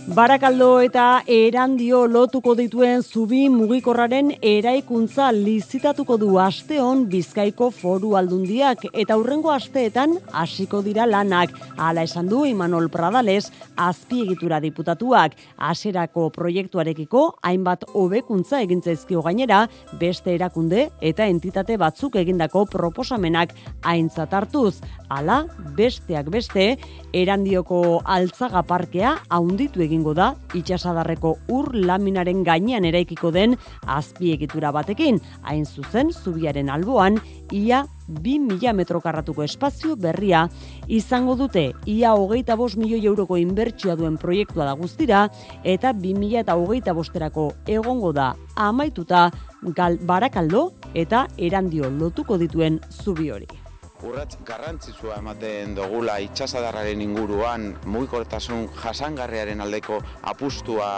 Barakaldo 0.10 0.80
eta 0.82 1.22
erandio 1.30 2.00
lotuko 2.10 2.56
dituen 2.58 3.04
zubi 3.06 3.44
mugikorraren 3.54 4.32
eraikuntza 4.42 5.28
lizitatuko 5.36 6.16
du 6.18 6.32
asteon 6.42 7.04
Bizkaiko 7.12 7.68
foru 7.70 8.16
aldundiak 8.18 8.88
eta 8.90 9.20
hurrengo 9.20 9.52
asteetan 9.54 10.16
hasiko 10.34 10.82
dira 10.82 11.06
lanak. 11.06 11.54
Hala 11.78 12.08
esan 12.10 12.26
du 12.32 12.42
Imanol 12.50 12.90
Pradales 12.90 13.52
azpiegitura 13.78 14.58
diputatuak 14.64 15.36
haserako 15.70 16.32
proiektuarekiko 16.34 17.22
hainbat 17.46 17.86
hobekuntza 17.94 18.64
egintzaizkio 18.66 19.22
gainera 19.22 19.68
beste 20.02 20.34
erakunde 20.34 20.88
eta 21.02 21.30
entitate 21.30 21.78
batzuk 21.78 22.18
egindako 22.18 22.66
proposamenak 22.66 23.54
aintzat 23.84 24.34
hartuz. 24.34 24.82
Hala 25.10 25.44
besteak 25.78 26.34
beste 26.34 26.80
erandioko 27.14 28.02
altzaga 28.06 28.64
parkea 28.64 29.16
haunditu 29.30 29.82
egin 29.86 30.00
egingo 30.00 30.14
da 30.16 30.34
itxasadarreko 30.56 31.36
ur 31.52 31.74
laminaren 31.76 32.44
gainean 32.48 32.86
eraikiko 32.86 33.32
den 33.36 33.58
azpiegitura 33.86 34.72
batekin, 34.72 35.20
hain 35.44 35.66
zuzen 35.66 36.14
zubiaren 36.14 36.70
alboan 36.70 37.20
ia 37.52 37.84
bi 38.08 38.40
mila 38.40 38.74
metro 38.74 39.02
karratuko 39.02 39.44
espazio 39.44 39.96
berria 39.96 40.48
izango 40.88 41.36
dute 41.36 41.74
ia 41.86 42.14
hogeita 42.16 42.56
bost 42.56 42.78
milioi 42.78 43.06
euroko 43.06 43.38
inbertsioa 43.38 43.96
duen 44.00 44.18
proiektua 44.18 44.66
da 44.66 44.74
guztira 44.74 45.28
eta 45.64 45.94
bi 45.94 46.14
mila 46.14 46.40
eta 46.40 46.56
hogeita 46.56 46.94
bosterako 46.94 47.52
egongo 47.68 48.14
da 48.14 48.34
amaituta 48.56 49.30
gal 49.76 50.00
barakaldo 50.02 50.72
eta 50.94 51.28
erandio 51.38 51.90
lotuko 51.90 52.38
dituen 52.38 52.80
zubi 52.90 53.30
hori. 53.30 53.59
Urratz 54.06 54.38
garrantzitsua 54.48 55.18
ematen 55.20 55.74
dogula 55.76 56.16
itxasadarraren 56.24 57.02
inguruan 57.04 57.66
mugikortasun 57.92 58.68
jasangarriaren 58.80 59.62
aldeko 59.66 60.00
apustua 60.32 60.90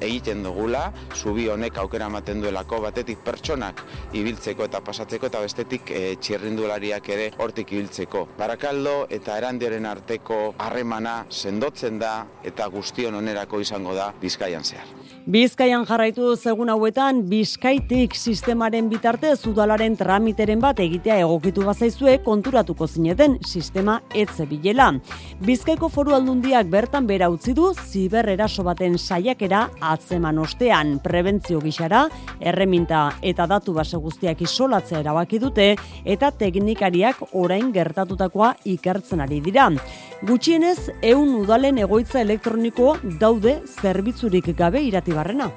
egiten 0.00 0.44
dugula, 0.44 0.82
zubi 1.16 1.48
honek 1.48 1.80
aukera 1.82 2.10
ematen 2.12 2.44
duelako 2.44 2.82
batetik 2.84 3.24
pertsonak 3.24 3.82
ibiltzeko 4.20 4.68
eta 4.68 4.82
pasatzeko 4.84 5.30
eta 5.30 5.42
bestetik 5.44 5.90
e, 5.90 6.02
txirrindulariak 6.20 7.12
ere 7.16 7.30
hortik 7.38 7.72
ibiltzeko. 7.72 8.26
Barakaldo 8.38 8.96
eta 9.08 9.38
erandioren 9.40 9.88
arteko 9.88 10.40
harremana 10.58 11.20
sendotzen 11.30 11.98
da 12.02 12.14
eta 12.44 12.68
guztion 12.72 13.16
onerako 13.22 13.64
izango 13.64 13.96
da 13.96 14.12
bizkaian 14.20 14.64
zehar. 14.64 14.99
Bizkaian 15.28 15.82
jarraitu 15.84 16.30
zegun 16.36 16.70
hauetan 16.72 17.18
Bizkaitik 17.28 18.14
sistemaren 18.16 18.86
bitarte 18.88 19.34
udalaren 19.50 19.92
tramiteren 19.96 20.60
bat 20.60 20.78
egitea 20.80 21.18
egokitu 21.20 21.60
bazaizue 21.66 22.16
konturatuko 22.24 22.86
zineten 22.86 23.36
sistema 23.44 23.98
etze 24.14 24.46
bilela. 24.48 24.94
Bizkaiko 25.44 25.90
foru 25.92 26.14
aldundiak 26.16 26.70
bertan 26.72 27.06
bera 27.06 27.28
utzi 27.28 27.52
du 27.52 27.74
ziber 27.74 28.30
eraso 28.32 28.64
baten 28.64 28.96
saiakera 28.98 29.68
atzeman 29.80 30.38
ostean 30.38 30.98
prebentzio 31.04 31.60
gixara, 31.60 32.06
erreminta 32.40 33.10
eta 33.20 33.46
datu 33.46 33.74
base 33.76 34.00
guztiak 34.00 34.40
isolatzea 34.40 35.00
erabaki 35.00 35.38
dute 35.38 35.74
eta 36.04 36.30
teknikariak 36.30 37.34
orain 37.34 37.72
gertatutakoa 37.72 38.54
ikertzen 38.64 39.20
ari 39.20 39.40
dira. 39.44 39.68
Gutxienez, 40.24 40.90
eun 41.02 41.34
udalen 41.42 41.78
egoitza 41.80 42.20
elektroniko 42.20 42.96
daude 43.20 43.60
zerbitzurik 43.80 44.50
gabe 44.56 44.82
irati 44.84 45.09
barrena. 45.14 45.50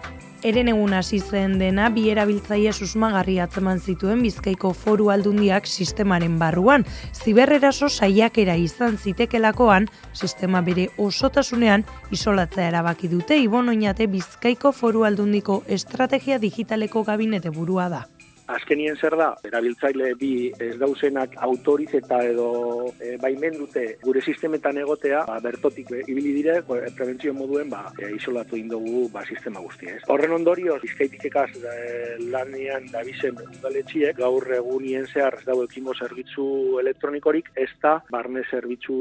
Eren 0.44 0.68
egun 0.68 0.92
hasi 0.92 1.22
zen 1.24 1.54
dena 1.60 1.86
bi 1.96 2.10
erabiltzaile 2.12 2.74
susmagarri 2.74 3.38
atzeman 3.40 3.80
zituen 3.80 4.20
Bizkaiko 4.26 4.74
Foru 4.76 5.08
Aldundiak 5.14 5.70
sistemaren 5.72 6.36
barruan. 6.42 6.84
Ziberreraso 7.16 7.88
saiakera 7.88 8.58
izan 8.60 8.98
zitekelakoan, 8.98 9.88
sistema 10.12 10.60
bere 10.62 10.90
osotasunean 10.98 11.88
isolatzea 12.12 12.68
erabaki 12.74 13.08
dute 13.08 13.40
Ibon 13.40 13.72
Oñate 13.72 14.10
Bizkaiko 14.12 14.74
Foru 14.74 15.06
Aldundiko 15.08 15.64
Estrategia 15.68 16.40
Digitaleko 16.44 17.06
Gabinete 17.08 17.50
burua 17.50 17.88
da 17.88 18.04
azkenien 18.48 18.96
zer 19.00 19.16
da, 19.18 19.30
erabiltzaile 19.48 20.14
bi 20.20 20.34
ez 20.62 20.76
dauzenak 20.80 21.36
autorizeta 21.46 22.20
edo 22.28 22.90
e, 23.00 23.16
baimen 23.22 23.56
dute 23.58 23.86
gure 24.04 24.22
sistemetan 24.22 24.78
egotea, 24.82 25.24
ba, 25.28 25.40
bertotik 25.44 25.92
ibili 26.08 26.34
dire, 26.40 26.60
prebentzio 26.66 27.34
moduen 27.34 27.70
ba, 27.72 27.86
e, 28.00 28.12
isolatu 28.18 28.58
indogu 28.60 29.08
ba, 29.14 29.24
sistema 29.26 29.64
guztia. 29.64 29.96
Ez. 29.96 30.04
Horren 30.12 30.36
ondorioz, 30.40 30.82
bizkaitik 30.84 31.28
ekaz 31.32 31.50
e, 31.56 31.78
lanian 32.34 32.90
dabizen 32.92 33.40
udaletxiek, 33.46 34.18
gaur 34.18 34.50
egunien 34.58 35.08
zehar 35.08 35.40
ez 35.40 35.48
dago 35.48 35.64
ekimo 35.70 35.96
zerbitzu 35.96 36.80
elektronikorik, 36.84 37.54
ez 37.56 37.72
da 37.82 38.00
barne 38.12 38.44
zerbitzu 38.50 38.98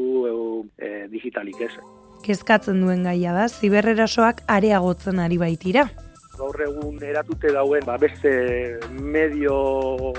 e, 0.79 0.95
digitalik 1.11 1.67
ez. 1.67 1.75
Kezkatzen 2.23 2.79
duen 2.85 3.03
gaia 3.03 3.35
da, 3.35 3.49
ziberrerasoak 3.51 4.45
areagotzen 4.47 5.19
ari 5.19 5.41
baitira 5.43 5.89
gaur 6.43 6.63
egun 6.67 6.99
eratute 7.07 7.53
dauen 7.55 7.85
ba, 7.87 7.97
beste 8.01 8.33
medio 8.91 9.55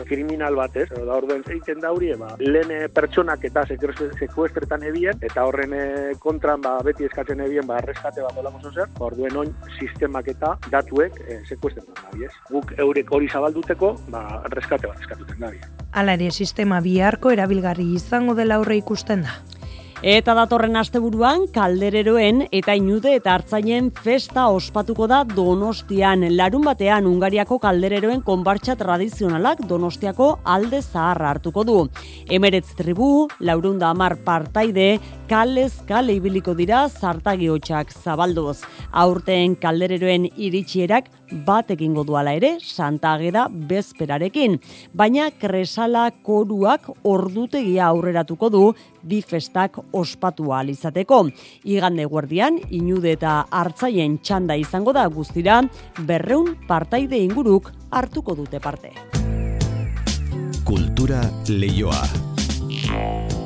kriminal 0.07 0.55
batez, 0.55 0.87
da 0.93 1.17
orden 1.17 1.43
egiten 1.43 1.81
da 1.83 1.91
hori, 1.95 2.11
ba, 2.19 2.33
lehen 2.39 2.71
pertsonak 2.95 3.43
eta 3.49 3.65
sekuestretan 3.67 4.85
ebien, 4.89 5.19
eta 5.25 5.45
horren 5.49 5.75
eh, 5.77 6.13
kontran 6.23 6.63
ba, 6.63 6.77
beti 6.85 7.07
eskatzen 7.09 7.43
ebien 7.43 7.67
ba, 7.67 7.79
arreskate 7.81 8.23
bat 8.25 8.39
olako 8.39 8.63
zozer, 8.69 8.91
orduen 9.03 9.39
oin 9.43 9.53
sistemak 9.79 10.29
eta 10.33 10.55
datuek 10.71 11.19
e, 11.27 11.41
sekuestretan 11.49 11.99
da, 11.99 12.31
Guk 12.49 12.73
eurek 12.79 13.11
hori 13.11 13.27
zabalduteko, 13.29 13.93
ba, 14.13 14.23
arreskate 14.47 14.87
bat 14.87 15.01
eskatuten 15.03 15.43
da, 15.43 15.51
Hala 15.93 16.15
ere, 16.17 16.31
sistema 16.31 16.79
biharko 16.81 17.33
erabilgarri 17.33 17.91
izango 17.97 18.37
dela 18.37 18.61
aurre 18.61 18.79
ikusten 18.79 19.27
da. 19.27 19.35
Eta 20.03 20.33
datorren 20.35 20.75
asteburuan 20.75 21.45
kaldereroen 21.55 22.41
eta 22.51 22.73
inude 22.75 23.13
eta 23.15 23.37
hartzainen 23.37 23.85
festa 24.03 24.49
ospatuko 24.51 25.05
da 25.07 25.21
Donostian. 25.23 26.25
Larun 26.35 26.65
batean 26.67 27.07
Ungariako 27.07 27.55
kaldereroen 27.63 28.19
konbartxa 28.27 28.75
tradizionalak 28.75 29.61
Donostiako 29.69 30.27
alde 30.43 30.81
zaharra 30.81 31.29
hartuko 31.31 31.63
du. 31.63 31.77
Emeretz 32.27 32.75
tribu, 32.75 33.29
laurunda 33.39 33.93
amar 33.95 34.17
partaide, 34.25 34.97
kalez 35.33 35.81
kale 35.89 36.13
ibiliko 36.19 36.53
dira 36.53 36.83
zartagi 36.85 37.47
hotxak 37.49 37.89
zabaldoz. 37.89 38.59
Aurten 39.03 39.55
kaldereroen 39.57 40.27
iritsierak 40.29 41.07
bat 41.47 41.71
egingo 41.73 42.03
duala 42.05 42.35
ere 42.37 42.51
Santa 42.61 43.15
Ageda 43.17 43.47
bezperarekin. 43.49 44.59
Baina 44.93 45.31
kresala 45.41 46.03
koruak 46.27 46.85
ordutegia 47.09 47.87
aurreratuko 47.87 48.51
du 48.53 48.61
bi 49.01 49.23
festak 49.25 49.79
ospatu 49.91 50.53
izateko. 50.67 51.29
Igande 51.63 52.05
guardian, 52.05 52.59
inude 52.69 53.13
eta 53.13 53.47
hartzaien 53.49 54.19
txanda 54.19 54.55
izango 54.55 54.93
da 54.93 55.07
guztira, 55.07 55.63
berreun 56.05 56.57
partaide 56.67 57.17
inguruk 57.17 57.71
hartuko 57.89 58.35
dute 58.35 58.59
parte. 58.59 58.91
Kultura 60.63 61.21
leioa. 61.47 63.42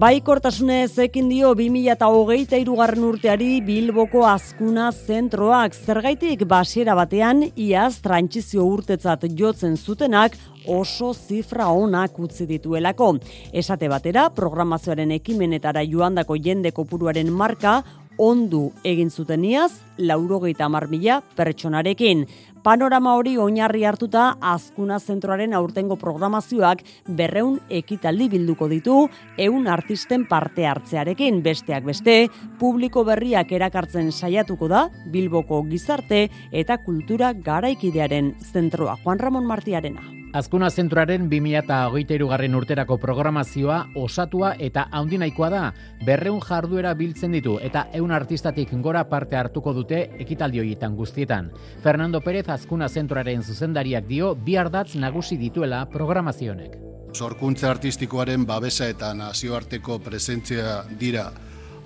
Baikortasunez 0.00 0.96
ekin 1.02 1.26
dio 1.28 1.50
2008 1.52 2.56
irugarren 2.62 3.02
urteari 3.04 3.58
Bilboko 3.60 4.22
azkuna 4.24 4.86
zentroak 4.94 5.76
zergaitik 5.76 6.46
basiera 6.48 6.94
batean 6.96 7.42
iaz 7.52 7.98
trantzizio 8.00 8.64
urtetzat 8.64 9.26
jotzen 9.36 9.76
zutenak 9.76 10.38
oso 10.72 11.12
zifra 11.12 11.68
onak 11.68 12.16
utzi 12.16 12.46
dituelako. 12.48 13.10
Esate 13.52 13.92
batera, 13.92 14.30
programazioaren 14.32 15.12
ekimenetara 15.18 15.84
joandako 15.84 16.38
jende 16.48 16.72
kopuruaren 16.72 17.28
marka 17.28 17.82
ondu 18.20 18.70
egin 18.84 19.10
zuteniaz, 19.10 19.72
laurogeita 19.98 20.68
mila 20.68 21.20
pertsonarekin. 21.36 22.26
Panorama 22.60 23.14
hori 23.16 23.38
oinarri 23.40 23.86
hartuta 23.88 24.34
azkuna 24.44 24.98
zentroaren 25.00 25.54
aurtengo 25.56 25.96
programazioak 25.96 26.82
berreun 27.16 27.56
ekitaldi 27.72 28.26
bilduko 28.34 28.68
ditu 28.68 28.96
eun 29.40 29.68
artisten 29.72 30.26
parte 30.28 30.66
hartzearekin 30.68 31.40
besteak 31.46 31.88
beste, 31.88 32.28
publiko 32.60 33.06
berriak 33.08 33.56
erakartzen 33.56 34.12
saiatuko 34.12 34.68
da 34.68 34.86
Bilboko 35.08 35.62
gizarte 35.72 36.26
eta 36.52 36.76
kultura 36.84 37.32
garaikidearen 37.32 38.34
zentroa 38.52 38.98
Juan 39.04 39.24
Ramon 39.24 39.48
Martiarena. 39.48 40.04
Azkuna 40.30 40.68
zentroaren 40.70 41.24
2008 41.26 42.26
garren 42.30 42.52
urterako 42.54 42.96
programazioa 43.02 43.78
osatua 43.98 44.52
eta 44.62 44.84
haundinaikoa 44.94 45.48
da, 45.50 45.62
berreun 46.06 46.38
jarduera 46.44 46.92
biltzen 46.94 47.34
ditu 47.34 47.56
eta 47.66 47.88
eun 47.98 48.14
artistatik 48.14 48.70
gora 48.84 49.02
parte 49.10 49.34
hartuko 49.36 49.72
dute 49.74 50.04
ekitaldioietan 50.22 50.94
guztietan. 50.94 51.50
Fernando 51.82 52.20
Pérez 52.20 52.46
Azkuna 52.48 52.88
zentroaren 52.88 53.42
zuzendariak 53.42 54.06
dio 54.06 54.36
bi 54.36 54.54
ardatz 54.56 54.94
nagusi 54.94 55.36
dituela 55.36 55.82
programazionek. 55.90 56.78
Zorkuntza 57.10 57.70
artistikoaren 57.74 58.46
babesa 58.46 58.86
eta 58.86 59.10
nazioarteko 59.14 59.98
presentzia 59.98 60.84
dira 61.00 61.32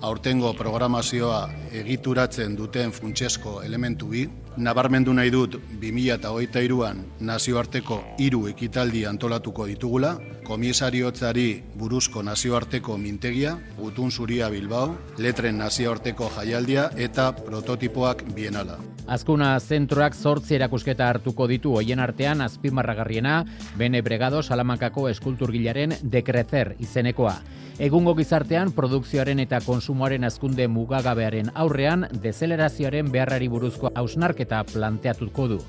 aurtengo 0.05 0.53
programazioa 0.53 1.47
egituratzen 1.81 2.53
duten 2.55 2.93
funtsesko 2.93 3.63
elementu 3.65 4.13
bi, 4.13 4.27
nabarmendu 4.57 5.13
nahi 5.13 5.31
dut 5.31 5.57
2008an 5.81 7.01
nazioarteko 7.27 7.99
hiru 8.19 8.45
ekitaldi 8.47 9.05
antolatuko 9.05 9.65
ditugula, 9.67 10.15
komisariotzari 10.47 11.63
buruzko 11.75 12.23
nazioarteko 12.23 12.97
mintegia, 12.97 13.57
gutun 13.79 14.11
zuria 14.11 14.49
Bilbao, 14.49 14.95
letren 15.17 15.57
nazioarteko 15.57 16.29
jaialdia 16.37 16.89
eta 16.95 17.31
prototipoak 17.35 18.23
bienala. 18.35 18.77
Azkuna 19.05 19.51
zentroak 19.59 20.15
zortzi 20.15 20.55
erakusketa 20.55 21.09
hartuko 21.09 21.45
ditu 21.47 21.75
hoien 21.77 21.99
artean 21.99 22.41
azpimarragarriena, 22.41 23.43
bene 23.77 24.01
bregado 24.01 24.41
salamankako 24.41 25.09
eskulturgilaren 25.11 25.93
dekrezer 26.01 26.75
izenekoa. 26.79 27.35
Egungo 27.75 28.13
gizartean 28.15 28.69
produkzioaren 28.71 29.41
eta 29.43 29.57
konsumoaren 29.59 30.23
azkunde 30.23 30.63
mugagabearen 30.71 31.49
aurrean 31.59 32.05
dezelerazioaren 32.23 33.09
beharrari 33.11 33.49
buruzko 33.51 33.91
hausnarketa 33.99 34.44
planteatuko 34.73 35.47
du. 35.47 35.59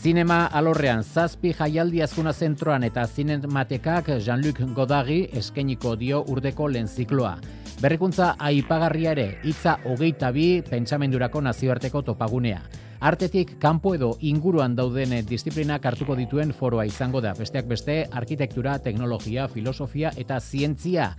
Zinema 0.00 0.46
alorrean 0.56 1.02
zazpi 1.04 1.50
jaialdi 1.52 2.00
azkuna 2.00 2.32
zentroan 2.32 2.84
eta 2.86 3.02
zinematekak 3.06 4.06
Jean-Luc 4.18 4.62
Godagi 4.74 5.26
eskeniko 5.36 5.92
dio 5.96 6.22
urdeko 6.28 6.68
lehen 6.68 6.88
zikloa. 6.88 7.34
Berrikuntza 7.80 8.34
aipagarria 8.38 9.12
ere, 9.12 9.26
hitza 9.44 9.78
hogeita 9.84 10.30
bi 10.32 10.62
pentsamendurako 10.70 11.40
nazioarteko 11.40 12.02
topagunea. 12.02 12.62
Artetik 13.00 13.54
kanpo 13.60 13.94
edo 13.96 14.10
inguruan 14.20 14.74
dauden 14.76 15.14
disiplinak 15.28 15.84
hartuko 15.88 16.16
dituen 16.16 16.52
foroa 16.52 16.84
izango 16.84 17.20
da. 17.20 17.32
Besteak 17.36 17.68
beste, 17.68 18.06
arkitektura, 18.12 18.78
teknologia, 18.78 19.48
filosofia 19.48 20.12
eta 20.16 20.40
zientzia 20.40 21.14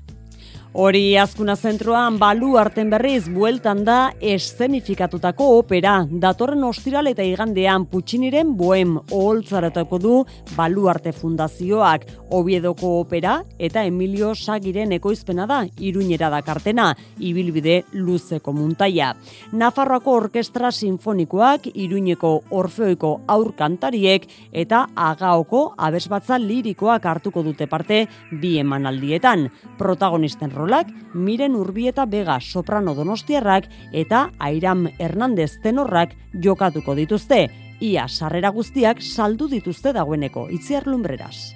Hori 0.71 1.17
azkuna 1.19 1.57
zentroan 1.59 2.15
balu 2.15 2.53
arten 2.55 2.87
berriz 2.93 3.25
bueltan 3.27 3.81
da 3.83 4.13
eszenifikatutako 4.23 5.49
opera. 5.57 5.97
Datorren 6.07 6.63
ostiral 6.63 7.09
eta 7.11 7.25
igandean 7.27 7.83
Pucciniren 7.91 8.53
boem 8.55 8.93
oholtzaretako 9.01 9.99
du 9.99 10.13
balu 10.55 10.87
arte 10.87 11.11
fundazioak 11.11 12.05
Obiedoko 12.31 12.93
opera 13.01 13.33
eta 13.59 13.83
Emilio 13.83 14.29
Sagiren 14.31 14.93
ekoizpena 14.95 15.43
da 15.45 15.57
iruñera 15.75 16.29
da 16.31 16.39
kartena, 16.41 16.93
ibilbide 17.19 17.81
luzeko 17.91 18.53
muntaia. 18.55 19.11
Nafarroako 19.51 20.15
Orkestra 20.21 20.71
Sinfonikoak, 20.71 21.67
Iruñeko 21.75 22.31
Orfeoiko 22.55 23.11
aurkantariek 23.27 24.29
eta 24.53 24.85
Agaoko 24.95 25.73
abesbatza 25.77 26.39
lirikoak 26.39 27.05
hartuko 27.11 27.43
dute 27.43 27.67
parte 27.67 28.05
bi 28.31 28.55
emanaldietan. 28.63 29.49
Protagonisten 29.77 30.55
rolak, 30.61 30.91
Miren 31.13 31.55
Urbieta 31.57 32.05
Bega 32.05 32.37
soprano 32.39 32.93
donostiarrak 32.95 33.67
eta 33.91 34.27
Airam 34.39 34.85
Hernandez 34.99 35.55
tenorrak 35.63 36.13
jokatuko 36.45 36.95
dituzte. 36.95 37.47
Ia 37.81 38.05
sarrera 38.07 38.51
guztiak 38.53 39.01
saldu 39.01 39.49
dituzte 39.49 39.93
dagoeneko, 39.97 40.45
itziar 40.53 40.85
lumbreraz. 40.85 41.55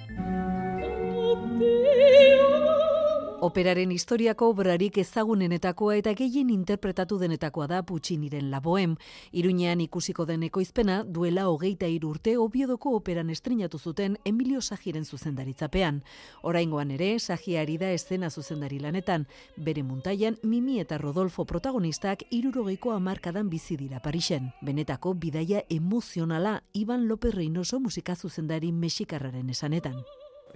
Operaren 3.40 3.90
historiako 3.92 4.46
obrarik 4.48 4.96
ezagunenetakoa 4.96 5.98
eta 6.00 6.14
gehien 6.16 6.48
interpretatu 6.48 7.18
denetakoa 7.20 7.66
da 7.68 7.82
Pucciniren 7.84 8.50
La 8.50 8.62
Bohème. 8.64 8.96
Iruñean 9.30 9.82
ikusiko 9.84 10.24
deneko 10.24 10.62
izpena 10.64 11.02
duela 11.04 11.44
hogeita 11.50 11.86
urte 12.08 12.38
obiodoko 12.38 12.94
operan 12.96 13.28
estrinatu 13.28 13.78
zuten 13.78 14.16
Emilio 14.24 14.62
Sajiren 14.62 15.04
zuzendaritzapean. 15.04 16.02
Oraingoan 16.42 16.90
ere, 16.90 17.18
Sajiari 17.18 17.76
da 17.76 17.90
eszena 17.92 18.30
zuzendari 18.30 18.78
lanetan. 18.78 19.26
Bere 19.56 19.82
muntaian, 19.82 20.38
Mimi 20.42 20.80
eta 20.80 20.96
Rodolfo 20.96 21.44
protagonistak 21.44 22.22
irurogeiko 22.30 22.92
amarkadan 22.92 23.50
bizi 23.50 23.76
dira 23.76 24.00
Parisen. 24.00 24.52
Benetako 24.62 25.12
bidaia 25.12 25.62
emozionala 25.68 26.62
Iban 26.72 27.06
López 27.06 27.34
Reynoso 27.34 27.80
musika 27.80 28.16
zuzendari 28.16 28.72
mexikarraren 28.72 29.50
esanetan. 29.50 30.02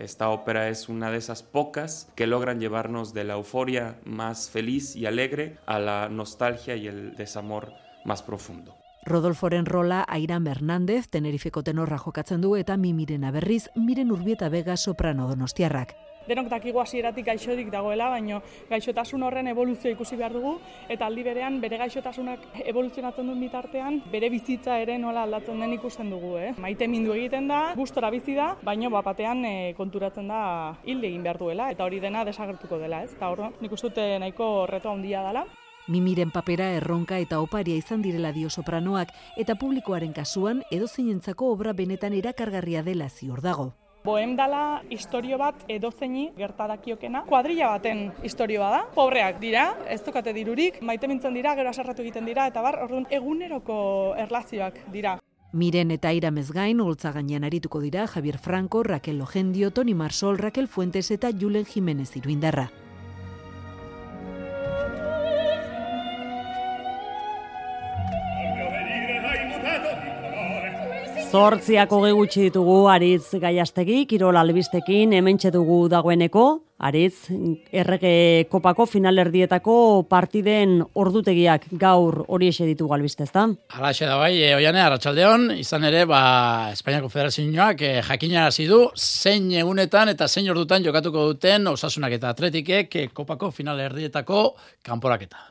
Esta 0.00 0.30
ópera 0.30 0.70
es 0.70 0.88
una 0.88 1.10
de 1.10 1.18
esas 1.18 1.42
pocas 1.42 2.10
que 2.14 2.26
logran 2.26 2.58
llevarnos 2.58 3.12
de 3.12 3.24
la 3.24 3.34
euforia 3.34 3.98
más 4.04 4.48
feliz 4.48 4.96
y 4.96 5.04
alegre 5.04 5.58
a 5.66 5.78
la 5.78 6.08
nostalgia 6.08 6.74
y 6.74 6.86
el 6.86 7.16
desamor 7.16 7.74
más 8.06 8.22
profundo. 8.22 8.74
Rodolforen 9.04 9.66
rola 9.66 10.04
Airam 10.08 10.46
Hernández, 10.46 11.08
Tenerifeko 11.08 11.62
tenorra 11.62 11.98
jokatzen 11.98 12.40
du 12.40 12.56
eta 12.56 12.76
Mimiren 12.76 13.24
aberriz, 13.24 13.68
Miren 13.74 14.10
Urbieta 14.12 14.48
Vega 14.48 14.76
soprano 14.76 15.28
donostiarrak 15.28 16.09
denok 16.28 16.48
dakigu 16.50 16.80
hasieratik 16.80 17.26
gaixodik 17.26 17.70
dagoela, 17.70 18.08
baino 18.10 18.40
gaixotasun 18.70 19.22
horren 19.22 19.48
evoluzio 19.52 19.90
ikusi 19.90 20.16
behar 20.16 20.32
dugu 20.32 20.58
eta 20.88 21.06
aldi 21.06 21.24
berean 21.26 21.60
bere 21.60 21.78
gaixotasunak 21.80 22.46
evoluzionatzen 22.64 23.26
duen 23.26 23.40
bitartean 23.40 24.00
bere 24.12 24.30
bizitza 24.30 24.78
ere 24.82 24.98
nola 24.98 25.24
aldatzen 25.28 25.60
den 25.60 25.72
ikusten 25.78 26.10
dugu, 26.10 26.36
eh. 26.38 26.52
Maite 26.58 26.88
mindu 26.88 27.14
egiten 27.16 27.48
da, 27.48 27.62
gustora 27.76 28.10
bizi 28.10 28.34
da, 28.34 28.54
baino 28.62 28.90
bat 28.90 29.04
batean 29.10 29.44
e, 29.44 29.54
konturatzen 29.78 30.28
da 30.28 30.42
hil 30.84 31.02
egin 31.04 31.24
behar 31.26 31.38
duela 31.38 31.70
eta 31.70 31.84
hori 31.84 32.00
dena 32.00 32.24
desagertuko 32.24 32.78
dela, 32.78 33.02
ez? 33.04 33.14
Ta 33.18 33.30
hor, 33.30 33.48
nik 33.60 33.72
uste 33.72 34.18
nahiko 34.18 34.66
reto 34.70 34.90
handia 34.90 35.24
dela. 35.26 35.46
Mimiren 35.90 36.30
papera 36.30 36.68
erronka 36.76 37.18
eta 37.18 37.40
oparia 37.42 37.74
izan 37.74 38.02
direla 38.04 38.30
dio 38.36 38.50
sopranoak 38.50 39.10
eta 39.36 39.56
publikoaren 39.58 40.12
kasuan 40.14 40.62
edozeinentzako 40.70 41.50
obra 41.56 41.72
benetan 41.72 42.14
erakargarria 42.14 42.84
dela 42.86 43.08
ziur 43.08 43.40
dago. 43.42 43.72
Bohem 44.04 44.32
dala 44.36 44.82
historio 44.88 45.36
bat 45.36 45.64
edozeini 45.68 46.30
gertadakiokena. 46.38 47.26
Kuadrilla 47.28 47.68
baten 47.74 48.06
historioa 48.24 48.70
da. 48.72 48.80
Pobreak 48.94 49.40
dira, 49.42 49.66
ez 49.92 50.00
dukate 50.06 50.32
dirurik, 50.32 50.80
maite 50.80 51.08
mintzen 51.10 51.36
dira, 51.36 51.52
gero 51.58 51.68
asarratu 51.68 52.00
egiten 52.06 52.24
dira, 52.24 52.46
eta 52.48 52.62
bar, 52.64 52.80
orduan 52.86 53.04
eguneroko 53.10 54.14
erlazioak 54.16 54.80
dira. 54.94 55.18
Miren 55.52 55.90
eta 55.90 56.12
iramez 56.16 56.48
gain, 56.54 56.80
holtza 56.80 57.12
gainean 57.12 57.44
arituko 57.44 57.80
dira 57.82 58.06
Javier 58.06 58.38
Franco, 58.38 58.84
Raquel 58.84 59.18
Logendio, 59.18 59.72
Toni 59.72 59.94
Marsol, 59.94 60.38
Raquel 60.38 60.68
Fuentes 60.68 61.10
eta 61.10 61.32
Julen 61.36 61.66
Jimenez 61.66 62.14
iruindarra. 62.16 62.70
Zortziako 71.30 72.00
gutxi 72.18 72.48
ditugu 72.48 72.88
Aritz 72.90 73.38
Gaiastegi, 73.38 74.00
Kirol 74.10 74.34
Albistekin, 74.34 75.12
hemen 75.14 75.36
dugu 75.52 75.86
dagoeneko, 75.88 76.62
Aritz, 76.78 77.30
errege 77.70 78.48
kopako 78.50 78.86
finalerdietako 78.86 80.06
partiden 80.10 80.80
ordutegiak 80.94 81.68
gaur 81.70 82.24
hori 82.26 82.48
ese 82.48 82.66
ditugu 82.66 82.94
albiste, 82.94 83.22
ezta? 83.22 83.46
Alaxe 83.78 84.06
da 84.06 84.16
bai, 84.16 84.42
e, 84.42 84.56
oiane, 84.56 84.80
arratsaldeon 84.82 85.52
izan 85.54 85.84
ere, 85.84 86.04
ba, 86.04 86.72
Espainiako 86.72 87.12
Federazioak 87.12 87.82
e, 87.82 87.92
jakina 88.02 88.48
hasi 88.48 88.66
du 88.66 88.88
zein 88.96 89.52
egunetan 89.52 90.08
eta 90.08 90.26
zein 90.26 90.50
ordutan 90.50 90.82
jokatuko 90.82 91.28
duten 91.30 91.70
osasunak 91.70 92.18
eta 92.18 92.34
atletikek 92.34 92.96
e, 92.96 93.08
kopako 93.14 93.52
finalerdietako 93.54 94.42
kanporaketa. 94.82 95.49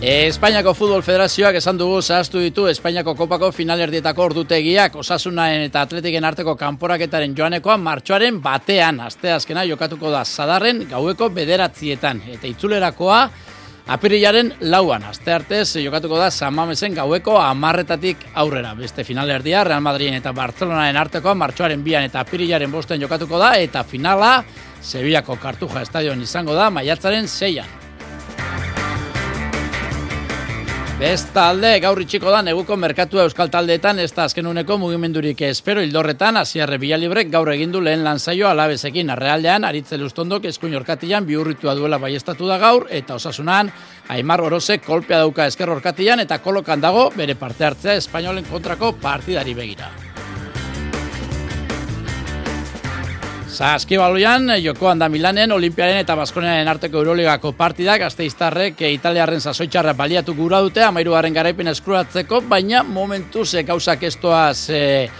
Espainiako 0.00 0.72
Futbol 0.72 1.02
Federazioak 1.04 1.58
esan 1.58 1.76
dugu 1.76 1.98
zehaztu 2.00 2.40
ditu 2.40 2.62
Espainiako 2.70 3.12
Kopako 3.18 3.50
finalerdietako 3.52 4.22
ordutegiak 4.30 4.94
osasunaen 4.96 5.66
eta 5.66 5.82
atletiken 5.84 6.24
arteko 6.24 6.54
kanporaketaren 6.56 7.34
joanekoa 7.36 7.76
martxoaren 7.76 8.38
batean. 8.40 9.02
Asteazkena 9.04 9.66
jokatuko 9.68 10.08
da 10.08 10.22
zadarren 10.24 10.86
gaueko 10.88 11.28
bederatzietan. 11.36 12.22
Eta 12.32 12.48
itzulerakoa 12.48 13.18
apirilaren 13.92 14.54
lauan. 14.72 15.04
Aste 15.10 15.34
artez 15.34 15.76
jokatuko 15.84 16.16
da 16.16 16.30
Samamesen 16.30 16.96
gaueko 16.96 17.36
amarretatik 17.36 18.24
aurrera. 18.40 18.72
Beste 18.78 19.04
finalerdia 19.04 19.66
Real 19.68 19.84
Madrid 19.84 20.16
eta 20.16 20.32
Barcelonaren 20.32 20.96
artekoa 20.96 21.34
martxoaren 21.34 21.84
bian 21.84 22.08
eta 22.08 22.24
apirilaren 22.24 22.72
bosten 22.72 23.04
jokatuko 23.04 23.36
da. 23.36 23.52
Eta 23.60 23.84
finala 23.84 24.38
Sevillako 24.80 25.36
Kartuja 25.36 25.84
Estadion 25.84 26.24
izango 26.24 26.56
da 26.56 26.70
maiatzaren 26.70 27.28
zeian. 27.28 27.79
Besta 31.00 31.46
alde, 31.48 31.70
gaur 31.80 31.96
itxiko 32.02 32.28
da 32.28 32.42
neguko 32.44 32.76
merkatua 32.76 33.22
euskal 33.24 33.48
taldeetan, 33.48 34.02
ez 34.02 34.10
da 34.12 34.26
azken 34.28 34.44
uneko 34.50 34.76
mugimendurik 34.82 35.40
espero 35.46 35.80
hildorretan, 35.80 36.36
aziarre 36.36 36.76
bilalibrek 36.82 37.30
gaur 37.32 37.48
egindu 37.54 37.80
lehen 37.80 38.04
lanzaio 38.04 38.50
alabezekin 38.50 39.08
arrealdean, 39.14 39.64
aritze 39.64 39.96
lustondok 39.96 40.50
eskuin 40.52 40.76
orkatian 40.76 41.24
biurritua 41.24 41.72
duela 41.78 41.96
baiestatu 42.04 42.52
da 42.52 42.60
gaur, 42.60 42.84
eta 42.90 43.16
osasunan, 43.16 43.72
Aimar 44.12 44.44
Orosek 44.44 44.84
kolpea 44.84 45.22
dauka 45.24 45.48
esker 45.48 45.72
orkatian, 45.72 46.20
eta 46.20 46.42
kolokan 46.44 46.84
dago 46.84 47.08
bere 47.16 47.32
parte 47.32 47.70
hartzea 47.70 47.96
espainolen 48.04 48.44
kontrako 48.52 48.92
partidari 49.00 49.56
begira. 49.56 49.88
Zaski 53.60 53.98
baloian, 54.00 54.46
jokoan 54.64 54.98
da 54.98 55.10
Milanen, 55.12 55.52
Olimpiaren 55.52 55.98
eta 56.00 56.14
Baskonearen 56.16 56.68
arteko 56.72 56.96
Euroligako 56.96 57.50
partidak, 57.52 58.00
Asteiztarrek 58.06 58.78
Italiarren 58.88 59.42
sasoitxarra 59.44 59.92
baliatu 59.92 60.32
gura 60.32 60.62
dute, 60.64 60.80
amairuaren 60.80 61.34
garaipen 61.36 61.68
eskuratzeko, 61.68 62.38
baina 62.48 62.80
momentu 62.82 63.44
ze 63.44 63.60
gauzak 63.68 64.06
estoaz 64.08 64.70
e, 64.72 65.10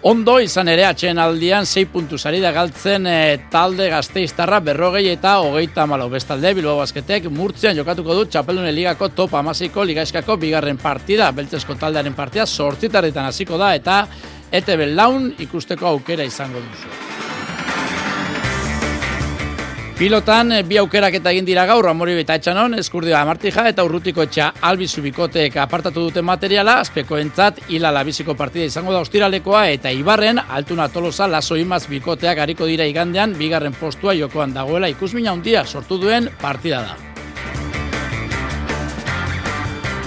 ondo 0.00 0.38
izan 0.40 0.72
ere 0.72 0.86
atxeen 0.88 1.20
aldian 1.20 1.68
6 1.68 1.90
puntu 1.92 2.16
zari 2.16 2.40
da 2.40 2.54
galtzen 2.56 3.04
e, 3.06 3.18
talde 3.52 3.90
Gazteiztarra 3.92 4.62
berrogei 4.64 5.10
eta 5.12 5.34
hogeita 5.44 5.84
malo 5.84 6.08
bestalde, 6.08 6.54
Bilbao 6.56 6.78
Basketek 6.78 7.28
murtzean 7.28 7.76
jokatuko 7.76 8.16
du 8.16 8.24
Txapeldune 8.24 8.72
Ligako 8.72 9.10
top 9.10 9.34
amasiko 9.42 9.84
Ligaiskako 9.84 10.38
bigarren 10.40 10.80
partida, 10.80 11.28
beltzesko 11.36 11.76
taldearen 11.76 12.16
partida 12.16 12.46
sortzitarritan 12.46 13.28
hasiko 13.28 13.60
da 13.60 13.74
eta 13.76 14.06
ETB 14.50 14.88
laun 14.94 15.34
ikusteko 15.44 15.92
aukera 15.92 16.24
izango 16.24 16.64
duzu. 16.64 17.23
Pilotan, 19.94 20.50
eh, 20.50 20.64
bi 20.66 20.74
aukerak 20.74 21.14
eta 21.20 21.30
egin 21.30 21.46
dira 21.46 21.62
gaur, 21.70 21.86
amori 21.86 22.16
eta 22.18 22.34
etxanon, 22.40 22.72
eskurdia 22.82 23.20
amartija 23.20 23.68
eta 23.70 23.84
urrutiko 23.86 24.24
etxa 24.26 24.48
albizu 24.66 25.04
bikotek 25.04 25.60
apartatu 25.62 26.08
dute 26.08 26.22
materiala, 26.22 26.80
azpeko 26.82 27.20
entzat, 27.22 27.62
hila 27.68 27.94
labiziko 27.94 28.34
partida 28.34 28.66
izango 28.66 28.90
da 28.90 29.04
ostiralekoa, 29.06 29.68
eta 29.70 29.94
ibarren, 29.94 30.42
altuna 30.48 30.88
tolosa, 30.88 31.30
laso 31.30 31.54
imaz 31.54 31.84
bikoteak 31.86 32.42
hariko 32.42 32.66
dira 32.66 32.90
igandean, 32.90 33.38
bigarren 33.38 33.78
postua 33.78 34.18
jokoan 34.18 34.52
dagoela 34.52 34.90
ikusmina 34.90 35.30
handia 35.30 35.64
sortu 35.64 36.02
duen 36.02 36.28
partida 36.42 36.82
da. 36.82 37.13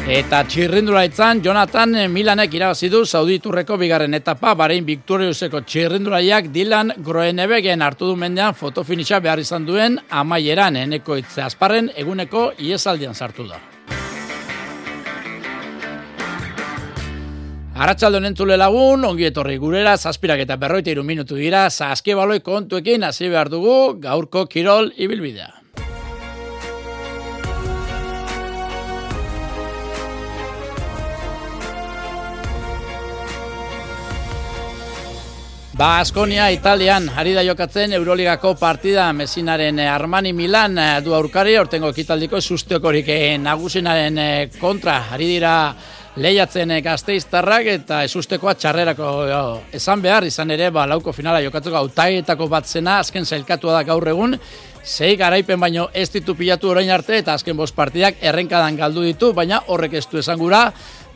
Eta 0.08 0.46
txirrindula 0.48 1.02
Jonathan 1.44 2.08
Milanek 2.08 2.54
irabazi 2.54 2.88
du 2.88 3.02
Sauditurreko 3.06 3.76
bigarren 3.78 4.14
etapa, 4.14 4.54
barein 4.56 4.86
Victoriuseko 4.86 5.60
txirrindulaiak 5.68 6.48
Dylan 6.48 6.94
Groenebegen 7.04 7.82
hartu 7.82 8.08
du 8.08 8.16
mendean 8.16 8.56
fotofinitza 8.56 9.20
behar 9.20 9.40
izan 9.40 9.66
duen 9.66 10.00
amaieran 10.10 10.78
eneko 10.78 11.18
itze 11.18 11.44
azparren 11.44 11.92
eguneko 11.94 12.54
iesaldian 12.58 13.14
sartu 13.14 13.50
da. 13.50 13.60
Arratxaldo 17.76 18.24
nentzule 18.24 18.56
lagun, 18.56 19.04
ongi 19.04 19.28
etorri 19.28 19.58
gurera, 19.58 19.98
zazpirak 19.98 20.40
eta 20.48 20.56
berroite 20.56 20.96
iru 20.96 21.04
minutu 21.04 21.36
dira, 21.36 21.68
zazke 21.70 22.16
baloi 22.16 22.40
kontuekin 22.40 23.04
hasi 23.04 23.28
behar 23.28 23.52
dugu 23.52 24.00
gaurko 24.00 24.48
kirol 24.48 24.94
ibilbidea. 24.96 25.57
Ba, 35.78 36.00
Askonia, 36.00 36.50
Italian, 36.50 37.06
ari 37.14 37.36
da 37.38 37.44
jokatzen 37.46 37.92
Euroligako 37.94 38.56
partida 38.58 39.12
Mesinaren 39.14 39.78
eh, 39.78 39.86
Armani 39.86 40.32
Milan 40.34 40.74
eh, 40.82 40.86
du 41.06 41.14
aurkari, 41.14 41.54
ortengo 41.54 41.92
kitaldiko 41.94 42.42
susteokorik 42.42 43.12
eh, 43.14 43.36
nagusinaren 43.38 44.18
kontra, 44.58 45.04
ari 45.14 45.28
dira 45.30 45.52
lehiatzen 46.18 46.74
gazteiztarrak 46.82 47.70
eta 47.76 48.00
esustekoa 48.08 48.56
txarrerako 48.58 49.12
esan 49.78 50.02
behar, 50.02 50.26
izan 50.26 50.56
ere, 50.56 50.72
ba, 50.74 50.88
lauko 50.90 51.14
finala 51.14 51.44
jokatzeko 51.46 51.78
autaietako 51.84 52.50
bat 52.50 52.66
zena, 52.66 52.98
azken 53.04 53.30
zailkatua 53.30 53.78
da 53.78 53.84
gaur 53.86 54.10
egun, 54.16 54.34
Sei 54.88 55.18
garaipen 55.20 55.60
baino 55.60 55.90
ez 55.92 56.08
ditu 56.14 56.32
pilatu 56.40 56.70
orain 56.72 56.88
arte 56.96 57.18
eta 57.20 57.34
azken 57.36 57.58
bost 57.60 57.76
partidak 57.76 58.22
errenkadan 58.24 58.78
galdu 58.80 59.02
ditu, 59.04 59.34
baina 59.36 59.60
horrek 59.68 59.98
ez 60.00 60.06
du 60.08 60.22
esan 60.22 60.40
gura, 60.40 60.62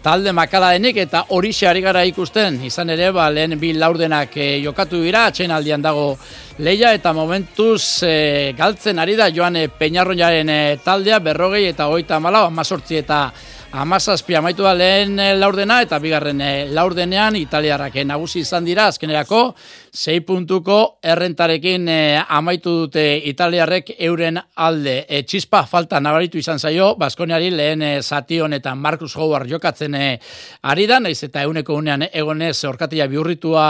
talde 0.01 0.31
makala 0.33 0.71
denik 0.73 0.97
eta 0.97 1.25
hori 1.29 1.51
ari 1.67 1.81
gara 1.81 2.03
ikusten, 2.05 2.59
izan 2.65 2.89
ere, 2.89 3.11
ba, 3.11 3.29
lehen 3.29 3.59
bi 3.59 3.73
laurdenak 3.73 4.35
e, 4.35 4.47
jokatu 4.63 5.01
dira, 5.03 5.27
atxen 5.29 5.51
aldian 5.51 5.81
dago 5.81 6.17
leia 6.59 6.93
eta 6.93 7.13
momentuz 7.13 8.03
e, 8.03 8.53
galtzen 8.57 8.99
ari 8.99 9.15
da 9.15 9.29
joan 9.29 9.55
e, 9.55 9.67
Peñarroñaren 9.69 10.49
e, 10.49 10.77
taldea, 10.83 11.19
berrogei 11.19 11.67
eta 11.69 11.87
hoita 11.87 12.19
malau, 12.19 12.47
amazortzi 12.47 12.97
eta 12.97 13.31
amazazpi 13.71 14.35
amaitu 14.35 14.63
da 14.63 14.73
lehen 14.73 15.21
laurdena 15.39 15.81
eta 15.81 15.99
bigarren 15.99 16.41
laurdenean 16.73 17.37
italiarrak 17.39 18.01
nagusi 18.03 18.41
izan 18.41 18.65
dira, 18.65 18.87
azkenerako, 18.87 19.53
sei 19.91 20.21
puntuko 20.23 20.99
errentarekin 21.03 21.87
e, 21.91 22.23
amaitu 22.31 22.71
dute 22.85 23.03
italiarrek 23.27 23.89
euren 23.99 24.39
alde. 24.55 24.93
E, 25.03 25.19
txispa 25.27 25.65
falta 25.67 25.99
nabaritu 25.99 26.39
izan 26.39 26.59
zaio, 26.59 26.93
Baskoniari 26.99 27.49
lehen 27.51 27.83
e, 27.83 27.89
zati 28.01 28.39
honetan 28.39 28.79
Marcus 28.79 29.11
Howard 29.19 29.51
jokatzen 29.51 29.95
e, 29.99 30.05
ari 30.63 30.85
da, 30.87 31.01
naiz 31.03 31.17
eta 31.27 31.43
euneko 31.43 31.75
unean 31.75 32.05
egonez 32.07 32.55
orkatia 32.69 33.09
biurritua 33.11 33.65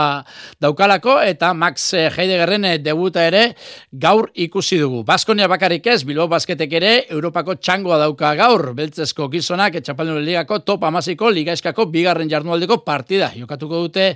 daukalako, 0.62 1.18
eta 1.26 1.50
Max 1.58 1.88
Heideggerren 1.98 2.68
debuta 2.84 3.26
ere 3.26 3.42
gaur 3.90 4.30
ikusi 4.34 4.78
dugu. 4.78 5.02
Baskonia 5.08 5.50
bakarik 5.50 5.90
ez, 5.90 6.04
Bilbao 6.06 6.28
basketek 6.30 6.78
ere, 6.78 6.94
Europako 7.10 7.58
txangoa 7.58 7.98
dauka 8.04 8.30
gaur, 8.38 8.70
beltzezko 8.78 9.26
gizonak, 9.32 9.80
etxapaldun 9.82 10.22
ligako 10.22 10.62
top 10.62 10.86
amaziko 10.86 11.34
ligaiskako 11.34 11.90
bigarren 11.90 12.30
jarnualdeko 12.30 12.78
partida. 12.86 13.32
Jokatuko 13.34 13.82
dute 13.88 14.12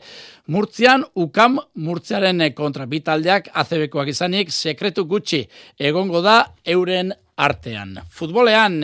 Murtzian, 0.46 1.02
ukam 1.18 1.56
murtziaren 1.82 2.44
kontra 2.54 2.84
bitaldeak 2.86 3.48
azebekoak 3.62 4.12
izanik, 4.12 4.52
sekretu 4.54 5.02
gutxi 5.10 5.40
egongo 5.78 6.20
da 6.22 6.36
euren 6.64 7.10
artean. 7.36 7.96
Futbolean, 8.10 8.78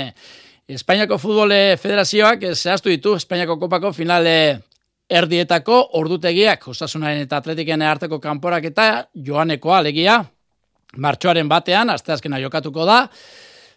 Espainiako 0.69 1.19
Futbole 1.23 1.77
Federazioak 1.79 2.49
zehaztu 2.55 2.91
ditu 2.91 3.15
Espainiako 3.15 3.61
Kopako 3.61 3.93
finale 3.93 4.35
erdietako 5.11 5.79
ordutegiak, 6.01 6.67
osasunaren 6.69 7.23
eta 7.27 7.39
atletiken 7.39 7.83
arteko 7.83 8.19
kanporak 8.19 8.67
eta 8.73 8.89
joaneko 9.15 9.75
alegia, 9.77 10.19
martxoaren 10.97 11.49
batean, 11.49 11.91
asteazkena 11.95 12.41
jokatuko 12.43 12.87
da, 12.89 13.07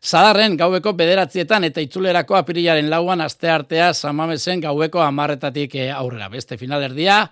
Zadarren 0.05 0.53
gaueko 0.57 0.91
bederatzietan 0.93 1.63
eta 1.65 1.81
itzulerako 1.81 2.35
apirilaren 2.37 2.89
lauan 2.91 3.23
aste 3.25 3.49
artea 3.49 3.87
samamesen 3.93 4.61
gaueko 4.61 5.01
amarretatik 5.01 5.73
eh, 5.81 5.87
aurrera. 5.89 6.27
Beste 6.29 6.59
finalerdia, 6.61 7.23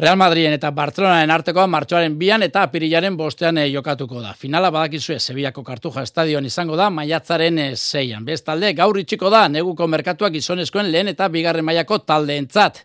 Real 0.00 0.16
Madriden 0.16 0.54
eta 0.56 0.70
Barcelonaren 0.72 1.28
artekoa 1.34 1.66
martxoaren 1.68 2.14
bian 2.16 2.40
eta 2.40 2.62
apirilaren 2.64 3.18
bostean 3.18 3.58
e, 3.60 3.66
jokatuko 3.68 4.22
da. 4.24 4.30
Finala 4.32 4.70
badakizue 4.72 5.18
Sevillako 5.20 5.60
Kartuja 5.60 6.06
Estadion 6.08 6.46
izango 6.48 6.78
da 6.80 6.86
maiatzaren 6.88 7.58
e, 7.60 7.66
zeian. 7.76 8.24
Bestalde, 8.24 8.70
gaur 8.78 8.96
itxiko 8.96 9.28
da 9.28 9.42
neguko 9.52 9.84
merkatuak 9.92 10.32
gizonezkoen 10.38 10.88
lehen 10.88 11.12
eta 11.12 11.28
bigarren 11.28 11.68
mailako 11.68 12.00
taldeentzat. 12.08 12.80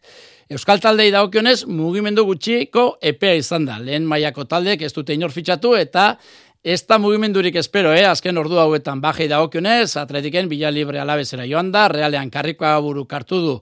Euskal 0.51 0.83
taldei 0.83 1.07
daokionez 1.15 1.61
mugimendu 1.71 2.27
gutxiko 2.27 2.87
epea 2.99 3.39
izan 3.39 3.71
da. 3.71 3.79
Lehen 3.79 4.03
mailako 4.11 4.43
taldeek 4.43 4.83
ez 4.83 4.91
dute 4.91 5.15
inor 5.15 5.31
fitxatu 5.31 5.71
eta 5.79 6.17
ez 6.65 6.81
da 6.83 6.99
mugimendurik 6.99 7.55
espero, 7.63 7.95
eh? 7.95 8.03
azken 8.11 8.43
ordu 8.43 8.59
hauetan 8.59 8.99
bajei 8.99 9.31
daokionez, 9.31 9.95
atletiken 10.03 10.51
bila 10.51 10.67
libre 10.67 10.99
alabezera 10.99 11.47
joan 11.47 11.71
da, 11.71 11.87
realean 11.87 12.27
karrikoa 12.33 12.75
buru 12.83 13.07
kartu 13.07 13.45
du 13.47 13.61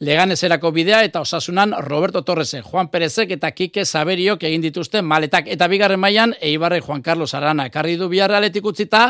Leganezerako 0.00 0.70
bidea 0.72 1.02
eta 1.04 1.20
osasunan 1.20 1.74
Roberto 1.84 2.22
Torrese, 2.24 2.62
Juan 2.64 2.88
Perezek 2.88 3.34
eta 3.36 3.50
Kike 3.52 3.84
Saberiok 3.84 4.46
egin 4.48 4.62
dituzte 4.64 5.02
maletak. 5.04 5.50
Eta 5.52 5.68
bigarren 5.68 6.00
mailan 6.00 6.32
Eibarre 6.40 6.80
Juan 6.80 7.02
Carlos 7.04 7.34
Arana 7.36 7.66
ekarri 7.68 7.98
du 8.00 8.08
biarrealetik 8.08 8.64
utzita 8.64 9.02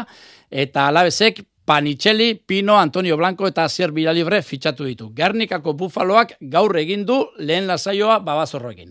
eta 0.50 0.88
alabezek 0.88 1.44
Panicelli, 1.64 2.34
Pino, 2.34 2.80
Antonio 2.80 3.16
Blanco 3.16 3.46
eta 3.46 3.68
Asier 3.70 3.92
Bilalibre 3.94 4.42
fitxatu 4.42 4.88
ditu. 4.88 5.12
Gernikako 5.14 5.76
bufaloak 5.78 6.34
gaur 6.40 6.74
egin 6.82 7.06
du 7.06 7.22
lehen 7.38 7.70
lasaioa 7.70 8.18
babazorroekin. 8.18 8.90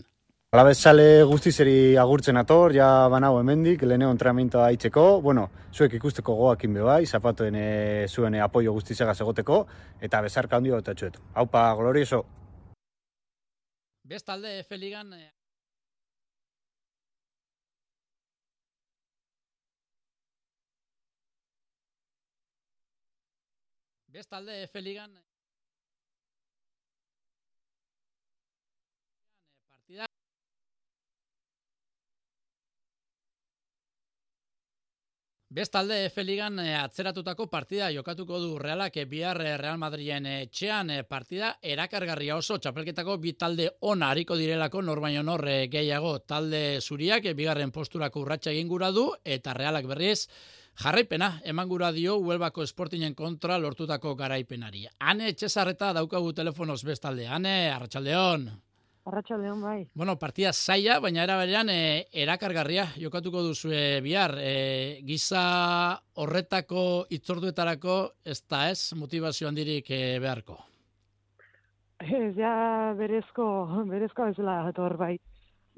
Alabezale 0.50 1.22
guztizeri 1.30 1.94
agurtzen 2.02 2.34
ator, 2.40 2.72
ja 2.74 2.86
banago 3.12 3.36
hemendik, 3.38 3.84
leheneo 3.86 4.08
entrenamentoa 4.10 4.64
haitzeko, 4.66 5.04
bueno, 5.22 5.44
zuek 5.70 5.94
ikusteko 5.94 6.34
goakin 6.40 6.74
bai, 6.88 7.04
zapatoen 7.06 7.54
e, 7.54 8.08
zuen 8.08 8.34
e, 8.34 8.40
apoio 8.42 8.72
guztizega 8.74 9.14
segoteko, 9.14 9.60
eta 10.00 10.20
bezarka 10.26 10.58
handio 10.58 10.82
eta 10.82 10.96
txuet. 10.98 11.20
Haupa, 11.36 11.62
glorioso! 11.78 12.24
Bestalde, 14.02 14.64
Feligan... 14.64 15.14
Eh, 15.14 15.30
Bestalde, 24.08 24.66
Feligan... 24.66 25.29
Bestalde 35.50 36.04
F 36.06 36.22
Ligan 36.22 36.60
eh, 36.62 36.76
atzeratutako 36.78 37.48
partida 37.50 37.88
jokatuko 37.90 38.38
du 38.38 38.52
Realak 38.62 39.00
eh, 39.02 39.04
bihar 39.10 39.40
eh, 39.42 39.56
Real 39.58 39.80
Madriden 39.82 40.28
etxean 40.30 40.92
partida 41.10 41.56
erakargarria 41.72 42.36
oso 42.38 42.60
txapelketako 42.62 43.16
bi 43.18 43.32
talde 43.32 43.66
ona 43.90 44.12
hariko 44.14 44.38
direlako 44.38 44.84
norbaino 44.86 45.24
nor 45.26 45.42
gehiago 45.74 46.20
talde 46.20 46.78
zuriak 46.80 47.26
bigarren 47.34 47.74
posturako 47.74 48.22
urratsa 48.22 48.54
egin 48.54 48.70
gura 48.70 48.92
du 48.94 49.08
eta 49.24 49.58
Realak 49.58 49.90
berriz 49.90 50.28
jarraipena 50.84 51.40
eman 51.42 51.68
gura 51.68 51.90
dio 51.90 52.20
Huelbako 52.22 52.62
Sportingen 52.70 53.18
kontra 53.18 53.58
lortutako 53.58 54.14
garaipenari. 54.14 54.86
Ane 55.00 55.34
etxezarreta 55.34 55.92
daukagu 55.98 56.32
telefonoz 56.32 56.84
bestalde. 56.86 57.26
Ane, 57.26 57.72
arratsaldeon. 57.74 58.52
Arratxaldeon 59.08 59.62
bai. 59.64 59.78
Bueno, 59.94 60.16
partia 60.20 60.52
zaila, 60.52 60.98
baina 61.00 61.22
era 61.24 61.38
berean 61.40 61.70
e, 61.72 62.06
erakargarria 62.12 62.84
jokatuko 63.00 63.42
duzu 63.46 63.70
bihar. 64.04 64.34
E, 64.38 65.00
giza 65.08 65.96
horretako 66.20 67.06
itzorduetarako 67.08 67.96
ez 68.24 68.42
da 68.44 68.68
ez 68.70 68.92
motivazio 68.94 69.48
handirik 69.48 69.90
e, 69.90 70.18
beharko. 70.20 70.58
Ez 72.00 72.36
ja 72.36 72.92
berezko, 72.96 73.46
berezko 73.88 74.28
ez 74.28 74.36
etor 74.68 74.96
bai. 74.96 75.18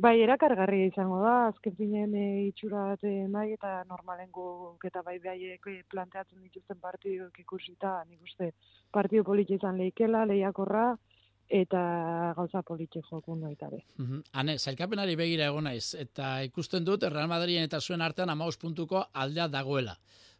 Bai, 0.02 0.16
erakargarria 0.24 0.88
izango 0.88 1.20
da, 1.22 1.48
azken 1.52 1.76
zinen 1.76 2.14
e, 2.14 2.26
itxura 2.48 2.88
bat 2.90 3.02
nahi 3.04 3.52
eta 3.52 3.84
normalen 3.86 4.30
eta 4.84 5.02
bai 5.02 5.18
behaiek 5.18 5.62
planteatzen 5.88 6.42
dituzten 6.42 6.78
partiduk 6.80 7.38
ikusita, 7.38 8.02
nik 8.08 8.20
uste 8.22 8.52
partidu 8.90 9.22
politia 9.22 9.56
izan 9.56 9.78
lehikela, 9.78 10.24
lehiakorra, 10.24 10.96
eta 11.48 11.80
gauza 12.36 12.62
politxe 12.62 13.02
jokun 13.10 13.40
baita 13.40 13.68
be. 13.70 13.82
Mm 13.98 14.22
Hane, 14.32 14.58
zailkapenari 14.58 15.16
begira 15.16 15.46
egon 15.50 15.64
naiz, 15.64 15.94
eta 15.98 16.42
ikusten 16.48 16.84
dut 16.84 17.02
Real 17.02 17.28
Madridien 17.28 17.64
eta 17.64 17.80
zuen 17.80 18.02
artean 18.02 18.30
amaus 18.30 18.56
puntuko 18.56 19.04
aldea 19.12 19.48
dagoela. 19.48 19.96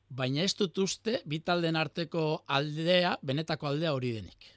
Baina 0.09 0.43
ez 0.43 0.55
dut 0.57 0.79
uste, 0.79 1.21
bitalden 1.27 1.77
arteko 1.77 2.43
aldea, 2.47 3.17
benetako 3.23 3.67
aldea 3.67 3.95
hori 3.95 4.13
denik. 4.13 4.51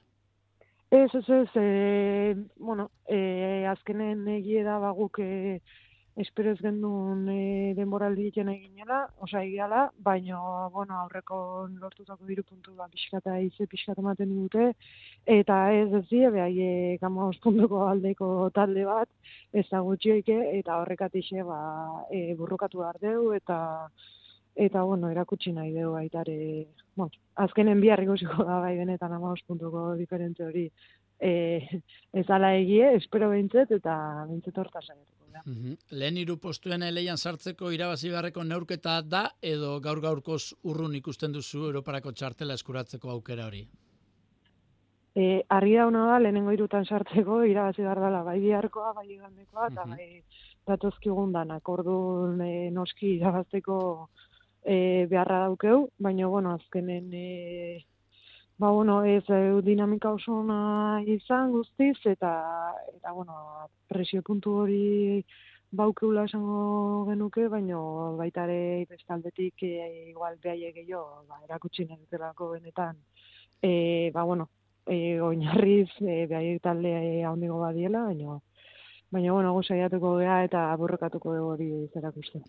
Ez, 0.91 1.09
ez, 1.15 1.29
ez, 1.29 1.49
e, 1.55 2.35
bueno, 2.59 2.89
e, 3.07 3.65
azkenen 3.67 4.27
egie 4.35 4.63
da 4.63 4.77
baguk 4.79 5.19
e, 5.19 5.61
espero 6.15 6.51
ez 6.51 6.59
gendun 6.63 7.27
e, 7.27 7.73
denboraldi 7.75 8.29
egin 8.29 8.49
eginela, 8.53 9.01
osa 9.25 9.41
egiala, 9.43 9.81
baina, 10.07 10.39
bueno, 10.71 10.95
aurreko 11.01 11.37
lortutako 11.81 12.27
diru 12.29 12.43
puntu 12.47 12.75
da 12.77 12.87
pixkata 12.91 13.35
ize 13.43 13.67
pixkata 13.67 14.01
ematen 14.03 14.31
dute, 14.37 14.69
eta 15.37 15.57
ez 15.75 15.89
ez 15.99 16.03
die, 16.11 16.29
behai, 16.31 16.53
e, 16.55 16.97
gama 17.01 17.27
puntuko 17.43 17.83
aldeko 17.89 18.49
talde 18.55 18.85
bat, 18.87 19.09
ez 19.51 19.65
da 19.71 19.81
gutxioike, 19.83 20.37
eta 20.61 20.79
horrekatixe, 20.81 21.43
ba, 21.43 21.59
e, 22.09 22.33
burrukatu 22.39 22.79
behar 22.79 22.99
eta, 23.35 23.59
eta, 24.55 24.83
bueno, 24.83 25.09
erakutsi 25.11 25.51
nahi 25.51 25.73
deu, 25.73 25.95
aitare, 25.99 26.67
bueno, 26.95 27.11
azkenen 27.35 27.81
biharriko 27.81 28.15
ziko 28.15 28.43
da, 28.43 28.61
bai, 28.63 28.77
benetan 28.77 29.11
ama 29.11 29.35
puntuko 29.47 29.95
diferente 29.95 30.45
hori, 30.45 30.69
e, 31.19 31.59
ez 32.19 32.29
ala 32.29 32.55
egie, 32.55 32.95
espero 32.95 33.29
behintzet, 33.35 33.71
eta 33.81 33.99
behintzet 34.29 34.63
horta 34.63 34.79
saiatuko. 34.81 35.24
Mm 35.45 35.73
Lehen 35.91 36.17
hiru 36.17 36.37
postuen 36.37 36.85
leian 36.93 37.17
sartzeko 37.17 37.71
irabazi 37.71 38.09
beharreko 38.09 38.43
neurketa 38.43 39.01
da, 39.01 39.23
edo 39.41 39.79
gaur 39.79 40.01
gaurkoz 40.01 40.53
urrun 40.63 40.95
ikusten 40.95 41.33
duzu 41.33 41.65
Europarako 41.69 42.11
txartela 42.11 42.53
eskuratzeko 42.53 43.09
aukera 43.09 43.45
hori? 43.47 43.65
E, 45.15 45.43
argi 45.49 45.75
dauna 45.79 46.05
da, 46.09 46.19
lehenengo 46.19 46.51
irutan 46.51 46.85
sartzeko, 46.85 47.43
irabazi 47.47 47.83
behar 47.85 48.01
dela, 48.03 48.21
bai 48.23 48.39
biharkoa, 48.43 48.93
bai 48.97 49.05
igandekoa, 49.13 49.69
eta 49.71 49.85
bai 49.87 50.07
datozkigun 50.67 51.31
danak, 51.31 51.69
orduan 51.69 52.41
e, 52.43 52.69
noski 52.75 53.13
irabazteko 53.15 53.77
e, 54.63 55.05
beharra 55.11 55.45
daukeu, 55.45 55.85
baina, 55.99 56.27
bueno, 56.27 56.55
azkenen, 56.59 57.13
e, 57.13 57.85
ba, 58.57 58.69
bueno, 58.71 59.03
ez 59.03 59.23
e, 59.29 59.61
dinamika 59.61 60.11
oso 60.11 60.39
ona 60.39 61.01
izan 61.05 61.51
guztiz, 61.51 61.97
eta, 62.05 62.31
eta 62.95 63.11
bueno, 63.11 63.69
presio 63.87 64.21
puntu 64.23 64.53
hori 64.63 65.25
baukeula 65.75 66.23
esango 66.29 67.05
genuke, 67.09 67.47
baina 67.51 67.79
baita 68.17 68.45
ere 68.47 68.85
bestaldetik 68.89 69.63
e, 69.63 70.09
igual 70.09 70.37
behaie 70.43 70.71
gehiago, 70.71 71.25
ba, 71.29 71.41
erakutsi 71.43 71.85
nahi 71.85 72.07
benetan, 72.11 72.97
e, 73.61 74.11
ba, 74.13 74.23
bueno, 74.23 74.49
e, 74.87 75.19
oinarriz 75.19 75.89
e, 75.99 76.25
behaie 76.27 76.59
talde 76.59 77.23
handigo 77.25 77.59
badiela, 77.59 78.05
baina, 78.05 78.39
Baina, 79.15 79.31
bueno, 79.31 79.53
gozaiatuko 79.55 80.09
gea 80.19 80.41
eta 80.43 80.61
aburrokatuko 80.73 81.33
dugu 81.37 81.51
hori 81.53 81.67
zerakusten. 81.95 82.41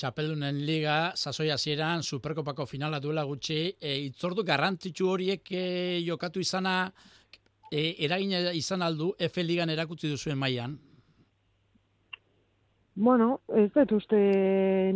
Txapeldunen 0.00 0.62
liga, 0.64 0.94
sasoi 1.20 1.50
hasieran 1.52 2.00
superkopako 2.00 2.64
finala 2.70 3.00
duela 3.04 3.26
gutxi, 3.28 3.58
e, 3.76 3.98
itzordu 4.06 4.44
garrantzitsu 4.48 5.10
horiek 5.12 5.52
e, 5.52 5.66
jokatu 6.06 6.40
izana, 6.40 6.78
e, 7.68 7.82
eragina 8.08 8.54
izan 8.56 8.86
aldu, 8.88 9.10
F 9.28 9.44
ligan 9.44 9.74
erakutsi 9.74 10.08
duzuen 10.14 10.40
mailan. 10.40 10.78
Bueno, 12.94 13.28
ez 13.60 13.68
dut 13.76 13.92
uste, 13.98 14.16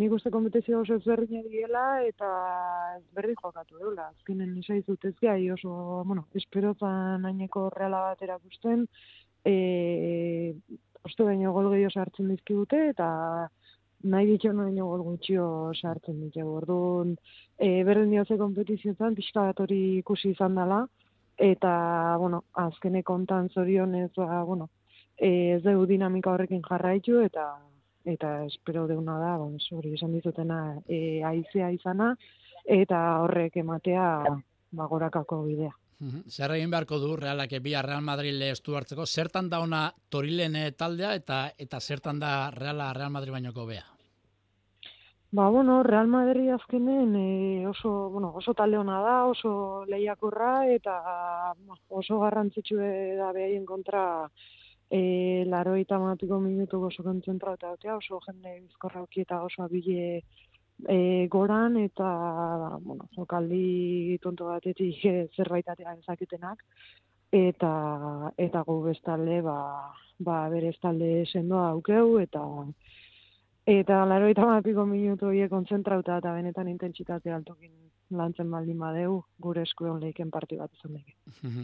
nik 0.01 0.17
uste 0.17 0.33
kompetizio 0.33 0.81
oso 0.81 0.97
ezberdin 0.97 1.45
diela 1.53 1.87
eta 2.09 2.33
ezberdin 3.03 3.37
jokatu 3.43 3.77
dula. 3.85 4.09
Azkenen 4.15 4.55
nisa 4.57 4.81
izut 4.81 5.05
ez 5.05 5.17
gai 5.21 5.43
oso, 5.51 5.77
bueno, 6.09 6.25
esperotan 6.41 7.29
aineko 7.29 7.69
reala 7.77 8.07
bat 8.09 8.23
erakusten, 8.25 8.89
e, 9.45 10.55
postu 11.03 11.25
baino 11.29 11.53
gol 11.53 11.71
gehiago 11.73 11.95
sartzen 11.95 12.29
dizkigute 12.33 12.89
eta 12.91 13.09
nahi 14.05 14.27
ditu 14.27 14.53
nahi 14.53 14.75
gol 14.79 15.03
gutxio 15.03 15.73
sartzen 15.75 16.21
ditu. 16.21 16.47
Orduan, 16.61 17.17
e, 17.59 17.83
berdin 17.85 18.11
dioze 18.15 18.39
kompetizioetan 18.39 19.15
pixka 19.19 19.49
bat 19.49 19.61
hori 19.61 19.99
ikusi 19.99 20.31
izan 20.37 20.55
dela 20.55 20.85
eta, 21.39 22.17
bueno, 22.19 22.43
azkene 22.53 23.03
kontan 23.03 23.49
zorionez, 23.49 24.11
ba, 24.17 24.43
bueno, 24.45 24.69
e, 25.17 25.55
ez 25.57 25.63
dugu 25.63 25.87
dinamika 25.87 26.33
horrekin 26.33 26.63
jarraitu 26.63 27.23
eta 27.23 27.49
eta 28.09 28.45
espero 28.47 28.87
deuna 28.89 29.19
da, 29.21 29.37
bon, 29.37 29.59
hori 29.77 29.95
esan 29.95 30.15
dizutena 30.17 30.79
e, 30.89 31.23
aizea 31.23 31.71
izana 31.75 32.15
eta 32.65 33.01
horrek 33.25 33.57
ematea 33.61 34.07
ba, 34.71 34.87
gorakako 34.87 35.43
bidea. 35.45 35.75
Zer 36.31 36.53
egin 36.55 36.71
beharko 36.71 37.01
du 37.03 37.17
Realak 37.17 37.57
bi 37.63 37.75
Real 37.75 38.03
Madrid 38.07 38.35
lehestu 38.39 38.77
hartzeko, 38.77 39.07
zertan 39.07 39.49
da 39.51 39.59
ona 39.61 39.93
Torilen 40.09 40.55
taldea 40.77 41.15
eta 41.15 41.51
eta 41.59 41.81
zertan 41.81 42.21
da 42.21 42.51
Reala 42.55 42.93
Real 42.93 43.11
Madrid 43.11 43.33
bainoko 43.33 43.67
bea? 43.67 43.85
Ba, 45.31 45.49
bueno, 45.51 45.83
Real 45.83 46.07
Madrid 46.07 46.51
azkenen 46.51 47.17
e, 47.17 47.67
oso, 47.67 48.09
bueno, 48.11 48.31
oso 48.35 48.55
talde 48.55 48.79
ona 48.79 49.01
da, 49.03 49.17
oso 49.27 49.85
lehiakorra 49.85 50.67
eta 50.73 50.95
oso 51.89 52.21
garrantzitsu 52.21 52.79
da 53.19 53.33
behaien 53.33 53.67
kontra 53.67 54.31
e, 54.89 55.45
laro 55.47 55.75
eta 55.77 55.99
matiko 55.99 56.39
minutu 56.41 56.81
oso 56.85 57.03
kontzentrauta 57.03 57.75
oso 57.97 58.21
jende 58.27 58.61
bizkorra 58.61 59.05
eta 59.17 59.43
oso 59.43 59.63
abile 59.63 60.23
e, 60.87 61.27
goran 61.29 61.77
eta 61.77 62.79
bueno, 62.81 63.09
jokaldi 63.17 64.19
tonto 64.23 64.47
batetik 64.47 65.05
e, 65.05 65.29
zerbait 65.37 65.69
atea 65.69 65.95
ezaketenak 65.95 66.63
eta 67.33 67.73
eta 68.37 68.63
gu 68.63 68.83
bestalde 68.83 69.43
ba 69.43 69.59
ba 70.19 70.49
talde 70.83 71.25
sendoa 71.27 71.69
aukeu 71.71 72.19
eta 72.19 72.43
eta 73.67 74.05
80 74.05 74.87
minutu 74.87 75.27
hoe 75.27 75.49
kontzentrauta 75.49 76.19
eta 76.19 76.33
benetan 76.33 76.69
intentsitate 76.69 77.33
altokin 77.33 77.88
lantzen 78.11 78.51
baldin 78.51 78.79
badeu, 78.79 79.21
gure 79.43 79.63
eskuen 79.67 80.01
leiken 80.01 80.31
parti 80.31 80.57
bat 80.57 80.73
izan 80.79 80.97
daike. 80.97 81.15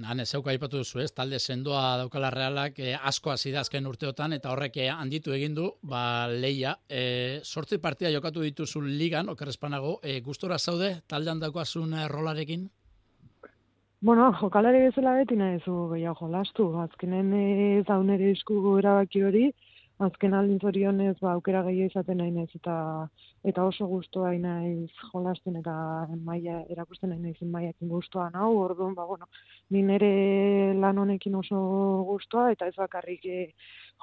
Hane, 0.09 0.27
zeuka 0.33 0.53
ipatu 0.53 0.83
duzu, 0.83 1.01
ez? 1.05 1.11
Talde 1.17 1.39
sendoa 1.39 1.97
daukala 2.03 2.31
realak 2.35 2.79
eh, 2.79 2.95
asko 2.95 3.33
hasi 3.35 3.55
azken 3.57 3.87
urteotan 3.87 4.37
eta 4.37 4.53
horrek 4.53 4.77
eh, 4.83 4.91
handitu 4.93 5.33
egin 5.33 5.55
du, 5.55 5.71
ba 5.83 6.27
leia, 6.29 6.77
eh, 6.89 7.41
sortzi 7.43 7.79
partia 7.79 8.13
jokatu 8.13 8.45
dituzu 8.45 8.83
ligan, 8.85 9.29
okerrespanago, 9.33 9.99
eh, 10.03 10.21
gustora 10.21 10.59
zaude 10.59 10.97
taldean 11.07 11.41
daukasun 11.41 11.95
eh, 11.95 12.09
rolarekin? 12.09 12.69
Bueno, 14.05 14.27
jokalari 14.37 14.83
bezala 14.85 15.15
beti 15.17 15.37
nahi 15.41 15.63
zu 15.65 15.75
gehiago 15.95 16.27
jolastu, 16.27 16.67
azkenen 16.83 17.31
eh, 17.39 17.85
zaunere 17.87 18.35
esku 18.35 18.77
erabaki 18.79 19.23
hori, 19.25 19.47
azken 20.03 20.35
aldin 20.35 20.59
zorionez 20.59 21.17
ba, 21.21 21.33
aukera 21.33 21.63
gehiago 21.67 21.93
izaten 21.93 22.19
nahi 22.19 22.33
naiz, 22.35 22.51
eta, 22.59 22.75
eta 23.47 23.65
oso 23.65 23.87
guztua 23.87 24.33
nahi 24.33 24.41
naiz 24.43 24.91
jolasten 25.13 25.57
eta 25.61 25.75
maia, 26.25 26.63
erakusten 26.75 27.11
nahi 27.11 27.21
naiz 27.21 27.51
maiakin 27.57 27.89
guztua 27.89 28.29
nau, 28.35 28.51
orduan, 28.59 28.95
ba, 28.95 29.07
bueno, 29.07 29.29
ni 29.71 29.83
nere 29.83 30.75
lan 30.75 30.99
honekin 30.99 31.35
oso 31.35 31.59
guztua, 32.11 32.51
eta 32.53 32.67
ez 32.67 32.75
bakarrik 32.77 33.27
eh, 33.27 33.53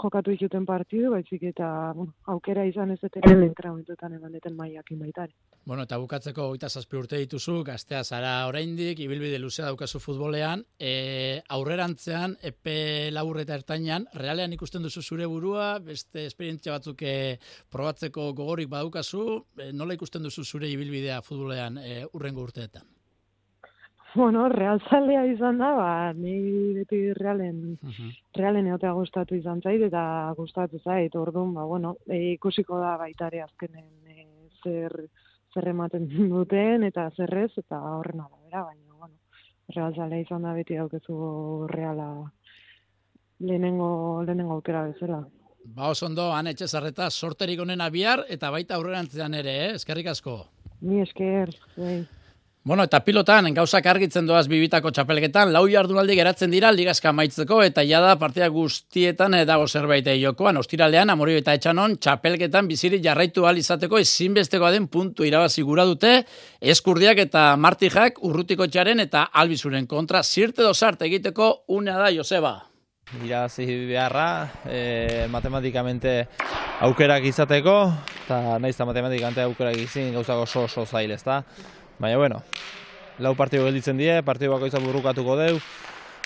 jokatu 0.02 0.32
ikuten 0.32 0.66
partidu, 0.66 1.12
baizik 1.12 1.44
eta 1.52 1.94
bueno, 1.96 2.14
aukera 2.36 2.66
izan 2.66 2.92
ez 2.92 3.00
dut 3.02 3.18
entrenamentuetan 3.18 4.14
eman 4.14 4.32
deten 4.32 4.56
maiakin 4.56 5.00
baitari. 5.00 5.36
Bueno, 5.64 5.84
eta 5.86 6.00
bukatzeko 6.02 6.48
goita 6.50 6.70
zazpi 6.74 6.98
urte 6.98 7.20
dituzu, 7.22 7.60
gaztea 7.64 8.00
zara 8.04 8.32
oraindik, 8.50 9.00
ibilbide 9.06 9.38
luzea 9.38 9.68
daukazu 9.68 10.00
futbolean, 10.02 10.64
e, 10.80 11.42
aurrerantzean, 11.54 12.34
epe 12.42 13.12
labur 13.14 13.38
eta 13.44 13.60
ertainan, 13.60 14.08
realean 14.18 14.56
ikusten 14.58 14.82
duzu 14.82 15.04
zure 15.06 15.28
burua, 15.30 15.76
beste 15.86 16.26
esperientzia 16.26 16.74
batzuk 16.80 17.04
e, 17.06 17.14
probatzeko 17.70 18.32
gogorik 18.34 18.72
badaukazu, 18.74 19.28
e, 19.60 19.70
nola 19.72 19.94
ikusten 19.94 20.26
duzu 20.26 20.44
zure 20.44 20.72
ibilbidea 20.72 21.22
futbolean 21.22 21.78
e, 21.78 22.02
urrengo 22.10 22.42
urteetan? 22.50 22.90
bueno, 24.14 24.50
real 24.50 24.82
zalea 24.90 25.26
izan 25.26 25.58
da, 25.58 25.72
ba, 25.72 26.14
ni 26.14 26.74
beti 26.76 27.14
realen, 27.16 27.78
realen 28.36 28.68
eotea 28.68 28.92
gustatu 28.98 29.38
izan 29.38 29.62
zait, 29.62 29.86
eta 29.88 30.34
gustatu 30.36 30.82
zait, 30.84 31.16
orduan, 31.16 31.54
ba, 31.56 31.64
bueno, 31.70 31.96
e, 32.08 32.34
ikusiko 32.34 32.80
da 32.82 32.98
baitare 33.00 33.42
azkenen 33.46 33.88
e, 34.12 34.26
zer, 34.64 34.98
zer 35.54 35.68
ematen 35.74 36.08
duten, 36.36 36.86
eta 36.88 37.10
zerrez, 37.16 37.52
eta 37.58 37.82
horren 37.98 38.24
bera, 38.46 38.64
baina, 38.64 38.96
bueno, 38.98 39.16
real 39.76 39.96
zalea 39.96 40.26
izan 40.26 40.48
da 40.48 40.54
beti 40.54 40.80
daukezu 40.80 41.68
reala 41.72 42.08
lehenengo, 43.40 44.24
lehenengo 44.26 44.60
aukera 44.60 44.86
bezala. 44.90 45.22
Ba, 45.64 45.92
oso 45.92 46.08
ondo, 46.08 46.32
han 46.34 46.50
etxezarreta 46.50 47.10
sorterik 47.12 47.62
onena 47.62 47.90
bihar, 47.94 48.26
eta 48.30 48.50
baita 48.54 48.76
aurrerantzean 48.76 49.38
ere, 49.38 49.54
eh? 49.68 49.70
eskerrik 49.78 50.10
asko. 50.14 50.40
Ni 50.82 51.02
esker, 51.04 51.54
bai. 51.78 52.00
Bueno, 52.64 52.84
eta 52.86 53.00
pilotan, 53.02 53.48
gauzak 53.58 53.88
argitzen 53.90 54.28
doaz 54.30 54.44
bibitako 54.46 54.92
txapelketan, 54.94 55.50
lau 55.50 55.64
jardunaldi 55.66 56.14
geratzen 56.14 56.52
dira 56.54 56.70
ligazka 56.70 57.10
maitzeko, 57.10 57.64
eta 57.66 57.82
jada 57.90 58.12
partia 58.22 58.46
guztietan 58.54 59.34
dago 59.50 59.66
zerbait 59.66 60.06
jokoan. 60.22 60.60
Ostiralean, 60.62 61.10
amorio 61.10 61.40
eta 61.42 61.56
etxanon, 61.58 61.96
txapelketan 61.98 62.70
biziri 62.70 63.02
jarraitu 63.02 63.48
al 63.50 63.58
izateko 63.58 63.98
ezinbestekoa 63.98 64.70
den 64.78 64.86
puntu 64.94 65.26
irabazi 65.26 65.66
gura 65.66 65.88
dute, 65.90 66.14
eskurdiak 66.62 67.24
eta 67.26 67.56
martijak 67.58 68.22
urrutiko 68.30 68.70
txaren 68.70 69.02
eta 69.08 69.32
albizuren 69.34 69.90
kontra, 69.90 70.22
zirte 70.22 70.62
dozart 70.62 71.02
egiteko 71.02 71.64
unea 71.74 71.98
da, 71.98 72.14
Joseba. 72.14 72.60
Irabazi 73.26 73.66
beharra, 73.90 74.30
e, 74.70 75.26
matematikamente 75.34 76.28
aukerak 76.86 77.26
izateko, 77.26 77.78
eta 78.22 78.60
nahiz 78.62 78.78
matematikamente 78.78 79.50
aukerak 79.50 79.82
izin 79.82 80.14
gauzak 80.14 80.46
oso 80.46 80.70
oso 80.70 80.86
zail, 80.86 81.18
ezta? 81.18 81.42
Baina, 82.02 82.18
bueno, 82.18 82.42
lau 83.22 83.36
partidu 83.38 83.68
gelditzen 83.68 84.00
die, 84.02 84.16
partidu 84.26 84.50
bako 84.56 84.72
izan 84.72 84.82
burrukatuko 84.82 85.36
deu, 85.38 85.60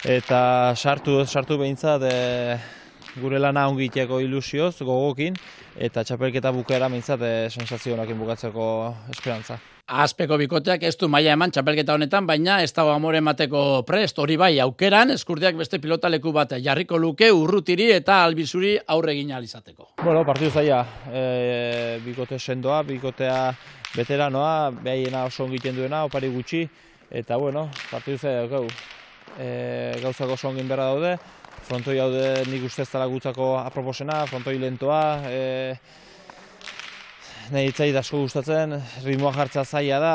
eta 0.07 0.39
sartu, 0.79 1.17
sartu 1.27 1.57
behintzat 1.59 2.07
e, 2.07 2.15
gure 3.19 3.43
lana 3.43 3.67
ongiteko 3.67 4.21
ilusioz, 4.23 4.77
gogokin, 4.79 5.35
eta 5.75 6.07
txapelketa 6.07 6.55
bukera 6.55 6.87
behintzat 6.87 7.27
e, 7.27 7.35
sensazionakin 7.51 8.23
bukatzeko 8.23 8.69
esperantza. 9.11 9.59
Azpeko 9.85 10.39
bikoteak 10.41 10.81
ez 10.81 10.95
du 10.97 11.05
maia 11.05 11.35
eman 11.37 11.51
txapelketa 11.53 11.93
honetan, 11.93 12.25
baina 12.25 12.55
ez 12.65 12.71
dago 12.73 12.89
amore 12.89 13.19
emateko 13.21 13.83
prest, 13.85 14.17
hori 14.17 14.33
bai, 14.35 14.55
aukeran, 14.59 15.11
eskurdiak 15.13 15.53
beste 15.59 15.77
pilotaleku 15.77 16.31
bat 16.33 16.55
jarriko 16.57 16.97
luke, 16.97 17.29
urrutiri 17.29 17.91
eta 17.93 18.23
albizuri 18.23 18.79
aurre 18.87 19.13
gina 19.13 19.37
alizateko. 19.37 19.91
Bueno, 20.01 20.23
partidu 20.25 20.49
zaila, 20.49 20.79
e, 21.13 21.99
bikote 22.01 22.39
sendoa, 22.39 22.81
bikotea 22.81 23.37
beteranoa, 23.93 24.71
behaiena 24.71 25.21
oso 25.29 25.45
ongiten 25.45 25.77
duena, 25.77 26.01
opari 26.09 26.31
gutxi, 26.33 26.63
eta 27.11 27.37
bueno, 27.37 27.67
partidu 27.91 28.17
zaila, 28.17 28.63
e, 29.37 29.49
gauzako 30.01 30.33
oso 30.33 30.49
ongin 30.49 30.67
berra 30.67 30.89
daude, 30.95 31.13
frontoi 31.69 31.99
daude 32.01 32.25
nik 32.49 32.65
uste 32.65 32.81
ez 32.81 32.89
dela 32.89 33.05
gutzako 33.05 33.59
aproposena, 33.61 34.23
frontoi 34.25 34.57
lentoa, 34.57 35.03
e, 35.29 35.77
nahi 37.53 37.69
itzai 37.69 37.91
asko 37.97 38.23
gustatzen, 38.23 38.73
ritmoa 39.03 39.31
jartza 39.35 39.63
zaila 39.65 39.99
da, 40.01 40.13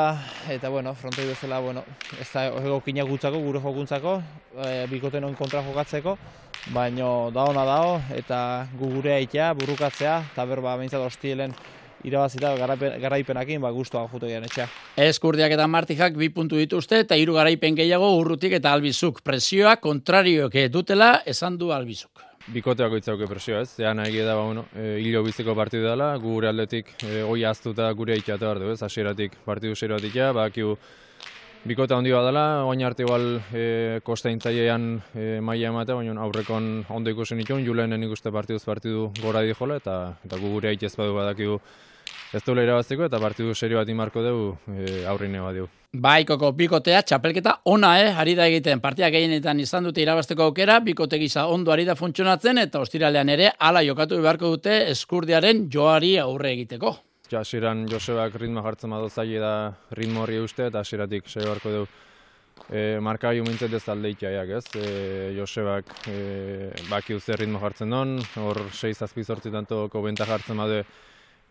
eta 0.51 0.69
bueno, 0.69 0.93
frontoi 0.95 1.27
bezala, 1.29 1.59
bueno, 1.63 1.83
ez 2.19 2.27
da 2.33 2.47
egokina 2.49 3.05
gutzako, 3.07 3.39
gure 3.39 3.61
jokuntzako, 3.63 4.15
e, 4.65 4.71
bikoten 4.91 5.23
on 5.23 5.35
kontra 5.39 5.61
jokatzeko, 5.63 6.17
baino 6.75 7.31
da 7.33 7.45
ona 7.47 7.63
dao, 7.65 7.99
eta 8.15 8.39
gu 8.79 8.89
gure 8.97 9.13
aitea, 9.15 9.53
burukatzea, 9.59 10.17
eta 10.33 10.45
berba 10.49 10.75
behintzat 10.79 11.05
hostielen 11.05 11.55
irabazita 12.03 12.55
garaipenakin, 12.99 13.61
ba, 13.61 13.71
guztua 13.71 14.07
jute 14.11 14.31
gian 14.31 14.47
etxea. 14.47 14.67
Eskurdiak 15.05 15.53
eta 15.55 15.67
martijak 15.69 16.17
bi 16.17 16.31
puntu 16.33 16.59
dituzte, 16.59 17.03
eta 17.05 17.15
hiru 17.15 17.37
garaipen 17.37 17.77
gehiago 17.77 18.09
urrutik 18.17 18.57
eta 18.57 18.73
albizuk. 18.73 19.21
Presioa 19.23 19.77
kontrarioak 19.77 20.57
dutela 20.73 21.13
esan 21.25 21.61
du 21.61 21.71
albizuk. 21.71 22.30
Bikoteako 22.49 22.97
itzauke 22.97 23.27
presioa 23.29 23.61
ez, 23.61 23.69
zean 23.77 23.99
nahi 24.01 24.17
da, 24.17 24.33
ba, 24.35 24.45
bueno, 24.47 24.65
e, 24.73 24.97
hilo 25.03 25.21
biziko 25.23 25.53
partidu 25.55 25.85
dela, 25.85 26.15
gure 26.17 26.49
aldetik 26.49 26.89
e, 27.05 27.21
goi 27.27 27.43
aztuta 27.45 27.91
gure 27.93 28.17
itxate 28.17 28.41
behar 28.41 28.59
du, 28.59 28.71
ez, 28.73 28.81
asieratik 28.81 29.37
partidu 29.45 29.75
zeroatik 29.75 30.15
ja, 30.15 30.31
bakiu 30.33 30.75
bikota 31.63 31.99
handi 31.99 32.09
dela, 32.09 32.63
oin 32.65 32.81
arte 32.83 33.03
igual 33.03 33.37
e, 33.53 33.99
kosta 34.03 34.33
intzailean 34.33 35.01
e, 35.13 35.39
maia 35.39 35.69
ematea, 35.69 35.95
baina 35.95 36.17
aurrekon 36.21 36.85
ondo 36.89 37.13
ikusen 37.13 37.39
itun, 37.39 37.63
julenen 37.63 38.03
ikuste 38.03 38.31
partiduz 38.31 38.65
partidu 38.65 39.11
gora 39.21 39.41
di 39.41 39.53
jola, 39.53 39.77
eta, 39.77 40.17
eta 40.25 40.41
gu 40.41 40.55
gure 40.57 40.73
itxez 40.73 40.95
badu 40.97 41.13
badakigu 41.13 41.61
ez 42.33 42.41
duela 42.45 42.63
irabazteko 42.63 43.05
eta 43.07 43.19
partidu 43.19 43.53
serio 43.55 43.79
bat 43.81 43.89
imarko 43.91 44.23
dugu 44.23 44.49
e, 44.71 45.03
aurrine 45.07 45.41
bat 45.43 45.55
dugu. 45.57 45.69
Bai, 45.91 46.23
koko, 46.23 46.53
bikotea, 46.55 47.01
txapelketa 47.03 47.57
ona, 47.67 47.89
eh, 47.99 48.11
ari 48.15 48.31
da 48.37 48.45
egiten, 48.47 48.79
partia 48.79 49.09
gehienetan 49.11 49.59
izan 49.59 49.83
dute 49.83 49.99
irabazteko 49.99 50.45
aukera, 50.47 50.77
bikote 50.79 51.19
gisa 51.19 51.49
ondo 51.51 51.73
ari 51.73 51.83
da 51.83 51.97
funtzionatzen, 51.99 52.61
eta 52.63 52.79
ostiralean 52.79 53.27
ere, 53.33 53.49
ala 53.59 53.81
jokatu 53.83 54.21
beharko 54.23 54.53
dute 54.55 54.77
eskurdiaren 54.93 55.65
joari 55.73 56.13
aurre 56.23 56.53
egiteko. 56.55 56.93
Ja, 57.27 57.41
asiran 57.41 57.83
Josebak 57.91 58.39
ritmo 58.39 58.63
jartzen 58.63 58.95
badu 58.95 59.09
zaila 59.09 59.41
da 59.41 59.51
ritmo 59.99 60.23
horri 60.23 60.39
uste, 60.39 60.69
eta 60.71 60.79
asiratik 60.79 61.27
sei 61.27 61.43
beharko 61.43 61.75
dugu. 61.75 61.91
E, 62.71 62.99
marka 63.03 63.33
hi 63.33 63.43
umintzet 63.43 63.73
ez 63.75 63.83
talde 63.83 64.15
itxaiak, 64.15 64.49
ez? 64.61 64.65
E, 64.79 65.35
Josebak 65.35 65.91
e, 66.07 66.71
baki 66.87 67.19
uste 67.19 67.35
ritmo 67.35 67.59
jartzen 67.59 67.91
don, 67.91 68.15
hor 68.39 68.63
6 68.71 69.07
sortzi 69.25 69.51
tantoko 69.51 70.01
benta 70.07 70.23
jartzen 70.29 70.55
badu 70.55 70.85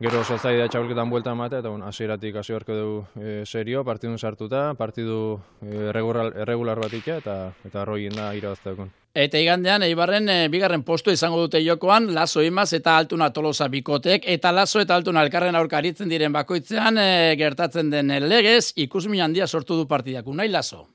Gero 0.01 0.23
oso 0.25 0.39
zaida 0.41 0.65
txabolketan 0.73 1.11
buelta 1.13 1.35
emate, 1.37 1.59
eta 1.61 1.69
bon, 1.69 1.83
asieratik 1.85 2.39
hasi 2.41 2.55
beharko 2.55 2.77
dugu 2.77 3.01
e, 3.21 3.33
serio, 3.45 3.83
partidun 3.85 4.17
sartuta, 4.17 4.63
partidu 4.79 5.35
e, 5.61 5.91
erregular 5.91 6.81
bat 6.81 6.95
eta 6.95 7.35
eta 7.69 7.83
arroien 7.83 8.17
da 8.17 8.31
irabazteakon. 8.33 8.89
Eta 9.13 9.37
igandean, 9.37 9.85
Eibarren 9.85 10.31
e, 10.33 10.37
bigarren 10.49 10.87
postu 10.89 11.13
izango 11.13 11.43
dute 11.43 11.61
jokoan, 11.61 12.15
Lazo 12.15 12.41
Imaz 12.41 12.73
eta 12.73 12.97
Altuna 12.97 13.29
Tolosa 13.31 13.69
bikotek, 13.69 14.25
eta 14.25 14.55
Lazo 14.57 14.81
eta 14.81 14.97
Altuna 14.97 15.21
elkarren 15.21 15.61
aurkaritzen 15.61 16.09
diren 16.09 16.33
bakoitzean 16.33 16.97
e, 16.97 17.37
gertatzen 17.37 17.93
den 17.93 18.15
legez, 18.25 18.73
ikusmin 18.77 19.21
handia 19.21 19.47
sortu 19.47 19.77
du 19.77 19.87
partidak. 19.87 20.27
Unai 20.27 20.49
Lazo? 20.49 20.87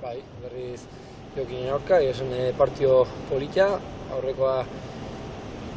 Bai, 0.00 0.16
berriz 0.40 0.86
jokin 1.36 1.68
aurka, 1.68 2.00
esan 2.00 2.32
e, 2.32 2.54
partio 2.56 3.02
politia, 3.28 3.68
aurrekoa 4.08 4.62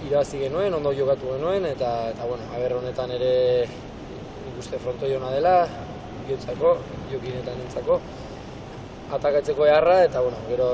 irabazi 0.06 0.40
genuen, 0.44 0.74
ondo 0.78 0.94
jokatu 0.94 1.34
genuen, 1.34 1.66
eta, 1.66 1.92
eta 2.14 2.26
bueno, 2.30 2.46
aber 2.56 2.78
honetan 2.78 3.12
ere 3.16 3.32
ikuste 4.54 4.80
frontoi 4.84 5.14
hona 5.18 5.32
dela, 5.34 5.56
biotzako, 6.28 6.76
jokinetan 7.12 7.60
entzako, 7.66 8.00
atakatzeko 9.18 9.66
eharra, 9.66 10.02
eta 10.06 10.22
bueno, 10.22 10.40
gero 10.50 10.70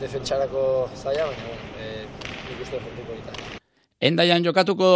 defentsarako 0.00 0.62
zaila, 0.94 1.26
baina 1.30 1.46
bueno, 1.50 1.70
e, 1.80 2.04
ikuste 2.54 2.80
frontoi 2.80 3.06
polita. 3.10 3.36
Endaian 3.98 4.44
jokatuko 4.46 4.88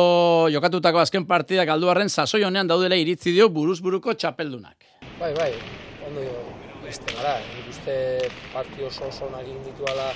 jokatutako 0.54 1.00
azken 1.02 1.26
partidak 1.26 1.72
alduarren 1.74 2.10
sasoi 2.10 2.44
honean 2.46 2.68
daudela 2.70 2.94
iritzi 2.94 3.32
dio 3.34 3.48
buruz 3.50 3.80
buruko 3.82 4.14
txapeldunak. 4.14 4.86
Bai, 5.18 5.32
bai, 5.34 5.50
ondo 6.06 6.22
jo, 6.22 6.44
beste 6.84 7.16
gara, 7.16 7.34
ikuste 7.64 7.96
partio 8.52 8.86
oso 8.86 9.08
oso 9.08 9.30
nagin 9.34 9.58
dituala 9.66 10.12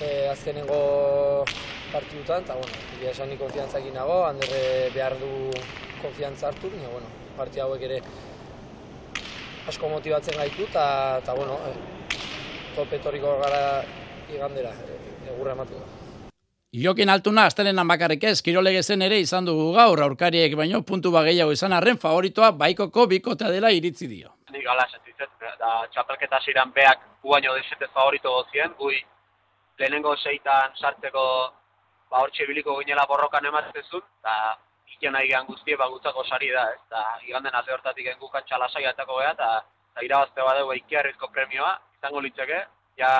e, 0.00 0.28
azkenengo 0.32 1.44
partidutan, 1.92 2.44
eta, 2.44 2.56
bueno, 2.58 2.82
egia 2.96 3.12
esan 3.12 3.30
ni 3.30 3.38
konfiantza 3.40 3.80
egin 3.82 3.94
nago, 3.98 4.22
handerre 4.26 4.90
behar 4.94 5.16
du 5.20 5.32
konfiantza 6.00 6.48
hartu, 6.48 6.70
baina, 6.72 6.88
bueno, 6.92 7.10
parti 7.36 7.60
hauek 7.62 7.82
ere 7.88 8.00
asko 9.68 9.90
motibatzen 9.92 10.38
gaitu, 10.40 10.66
eta, 10.70 10.84
eta 11.22 11.34
bueno, 11.38 11.58
e, 11.68 12.16
tope 12.76 12.98
etorriko 12.98 13.36
gara 13.42 13.62
igandera, 14.32 14.72
e, 14.86 14.98
egurra 15.34 15.56
emateko. 15.58 15.84
Jokin 16.72 17.12
altuna, 17.12 17.44
astelenan 17.50 17.88
bakarrik 17.88 18.22
ez, 18.24 18.38
kirolegezen 18.40 19.02
ere 19.04 19.18
izan 19.20 19.44
dugu 19.44 19.74
gaur, 19.76 20.00
aurkariek 20.00 20.54
baino, 20.56 20.80
puntu 20.88 21.12
bageiago 21.12 21.52
izan 21.52 21.74
arren, 21.76 21.98
favoritoa 22.00 22.54
baikoko 22.56 23.04
bikotea 23.10 23.50
dela 23.52 23.70
iritzi 23.76 24.08
dio. 24.08 24.32
Ni 24.54 24.64
gala 24.64 24.86
sentitzen, 24.88 25.28
da 25.60 25.72
txapelketa 25.92 26.40
ziren 26.40 26.72
beak 26.72 27.04
guaino 27.22 27.52
desete 27.58 27.90
favorito 27.92 28.32
gozien, 28.38 28.72
gui 28.78 28.96
lehenengo 29.78 30.16
seitan 30.16 30.72
sartzeko 30.80 31.24
ba 32.12 32.20
hortxe 32.20 32.46
biliko 32.46 32.76
ginela 32.80 33.06
borrokan 33.08 33.46
ematzen 33.48 33.82
eta 33.82 34.34
ikian 34.94 35.14
nahi 35.16 35.32
guztie 35.46 35.76
ba 35.76 35.88
gutzako 35.88 36.24
sari 36.24 36.50
da, 36.50 36.64
ez, 36.72 36.80
eta 36.86 37.00
iganden 37.28 37.54
alde 37.54 37.72
hortatik 37.72 38.06
engu 38.06 38.28
kantxa 38.28 38.58
lasai 38.58 38.84
atako 38.86 39.18
geha, 39.18 39.32
eta, 39.32 39.48
irabazte 40.02 40.42
badeu 40.48 40.72
ikiarrizko 40.72 41.28
premioa, 41.28 41.72
izango 41.96 42.20
litzeke, 42.20 42.60
ja 43.00 43.10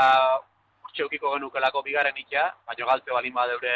hortxe 0.84 1.04
ukiko 1.08 1.32
genukelako 1.34 1.82
bigaren 1.88 2.16
ikia, 2.16 2.44
baina 2.66 2.86
galte 2.92 3.16
balin 3.16 3.34
badeure 3.34 3.74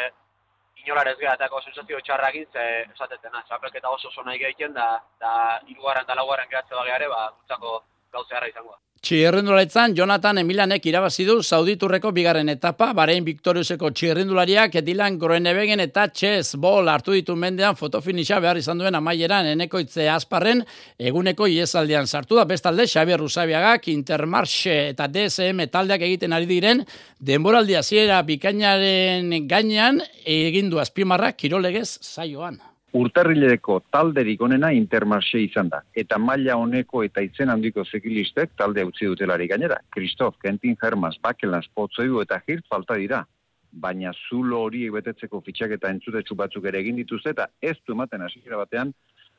inolarez 0.83 1.17
geha 1.19 1.33
etako 1.33 1.61
sensazio 1.61 1.99
txarrakin, 1.99 2.45
ze 2.53 2.63
esatetena, 2.93 3.43
txapelketa 3.49 3.89
oso 3.89 4.07
oso 4.07 4.23
nahi 4.23 4.39
gehiten, 4.39 4.73
da, 4.73 4.87
da 5.19 5.33
irugarren 5.67 6.05
eta 6.05 6.15
laugarren 6.15 6.49
gehatze 6.49 6.75
bageare, 6.75 7.09
ba, 7.13 7.23
gutzako 7.41 7.81
gauzearra 8.11 8.51
izango 8.51 8.75
da. 8.75 8.81
Txirrindularitzan, 9.07 9.93
Jonathan 9.95 10.39
Emilanek 10.41 10.87
irabazi 10.89 11.23
du 11.27 11.37
Sauditurreko 11.45 12.09
bigarren 12.11 12.49
etapa, 12.49 12.89
Barein 12.97 13.23
Victoriuseko 13.23 13.91
txirrindulariak 13.93 14.73
Edilan 14.81 15.19
Groenebegen 15.21 15.83
eta 15.83 16.07
Chess 16.09 16.57
Ball 16.59 16.89
hartu 16.89 17.13
ditu 17.13 17.35
mendean 17.37 17.77
fotofinisa 17.77 18.41
behar 18.43 18.57
izan 18.57 18.81
duen 18.81 18.97
amaieran 18.97 19.47
enekoitze 19.53 20.09
asparren 20.09 20.63
eguneko 20.97 21.47
iesaldian 21.47 22.09
sartu 22.09 22.39
da 22.39 22.43
bestalde 22.49 22.87
Xabier 22.89 23.21
Rusabiagak 23.21 23.87
Intermarche 23.93 24.75
eta 24.89 25.07
DSM 25.07 25.69
taldeak 25.71 26.03
egiten 26.09 26.33
ari 26.33 26.49
diren 26.49 26.81
denboraldia 27.19 27.83
ziera 27.83 28.23
bikainaren 28.27 29.29
gainean 29.47 30.01
egindu 30.25 30.81
azpimarra 30.81 31.31
kirolegez 31.37 31.91
zaioan 32.01 32.59
urtarrileko 32.95 33.81
talderik 33.91 34.41
onena 34.41 34.71
intermarxe 34.71 35.41
izan 35.43 35.69
da. 35.69 35.81
Eta 35.95 36.17
maila 36.17 36.55
honeko 36.55 37.03
eta 37.03 37.21
itzen 37.21 37.49
handiko 37.51 37.83
zekilistek 37.83 38.55
talde 38.57 38.85
utzi 38.87 39.09
dutelari 39.09 39.47
gainera. 39.47 39.79
Kristof, 39.91 40.37
Kentin 40.43 40.77
Hermans, 40.81 41.19
Bakelans, 41.21 41.67
Potzoiu 41.75 42.21
eta 42.21 42.39
Hirt 42.47 42.65
falta 42.69 42.95
dira. 42.95 43.25
Baina 43.71 44.13
zulo 44.29 44.63
horiek 44.63 44.93
betetzeko 44.95 45.41
fitxak 45.45 45.75
eta 45.75 45.91
entzutetsu 45.91 46.35
batzuk 46.35 46.65
ere 46.65 46.79
egin 46.79 46.95
dituzte 46.95 47.35
eta 47.35 47.49
ez 47.61 47.75
du 47.85 47.93
ematen 47.93 48.23
hasiera 48.23 48.57
batean 48.63 48.93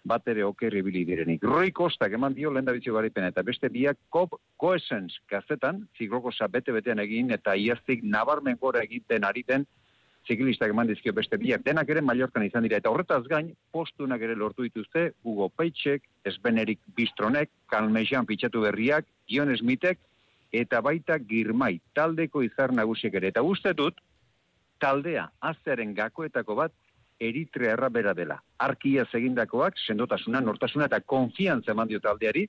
bat 0.04 0.28
ere 0.28 0.44
okerri 0.44 0.82
bili 0.82 1.04
direnik. 1.04 1.42
Roi 1.42 1.72
Kostak 1.72 2.12
eman 2.14 2.34
dio 2.34 2.52
lehen 2.52 2.68
bizio 2.70 2.94
garipena 2.94 3.32
eta 3.32 3.42
beste 3.42 3.68
biak 3.72 3.98
Kop 4.14 4.38
Koesens 4.56 5.18
gazetan, 5.30 5.86
ziklokosa 5.98 6.48
bete-betean 6.48 7.00
egin 7.02 7.32
eta 7.34 7.56
iaztik 7.56 8.04
nabarmen 8.04 8.58
gora 8.60 8.84
egiten 8.84 9.24
ariten 9.24 9.66
ziklistak 10.28 10.72
eman 10.74 10.88
dizkio 10.90 11.12
beste 11.16 11.38
biak, 11.40 11.64
denak 11.64 11.88
ere 11.90 12.02
Mallorcan 12.04 12.44
izan 12.44 12.66
dira, 12.66 12.78
eta 12.82 12.92
horretaz 12.92 13.22
gain, 13.30 13.50
postunak 13.72 14.22
ere 14.22 14.36
lortu 14.36 14.66
dituzte, 14.66 15.12
Hugo 15.24 15.48
Peitxek, 15.48 16.04
Esbenerik 16.28 16.80
Bistronek, 16.96 17.50
Kalmejan 17.72 18.28
pitxatu 18.28 18.62
berriak, 18.66 19.08
Ion 19.32 19.54
Smithek, 19.56 19.98
eta 20.52 20.80
baita 20.84 21.18
Girmai, 21.18 21.78
taldeko 21.96 22.42
izar 22.44 22.72
nagusiek 22.76 23.14
ere. 23.20 23.32
Eta 23.32 23.42
uste 23.42 23.74
dut, 23.76 24.00
taldea, 24.80 25.28
aztearen 25.40 25.96
gakoetako 25.96 26.60
bat, 26.62 26.76
Eritrea 27.18 27.72
erra 27.74 27.88
bera 27.90 28.12
dela. 28.14 28.36
Arkia 28.62 29.02
segindakoak, 29.10 29.80
sendotasuna, 29.86 30.38
nortasuna 30.40 30.86
eta 30.86 31.00
konfiantza 31.00 31.72
eman 31.74 31.88
dio 31.90 31.98
taldeari, 31.98 32.44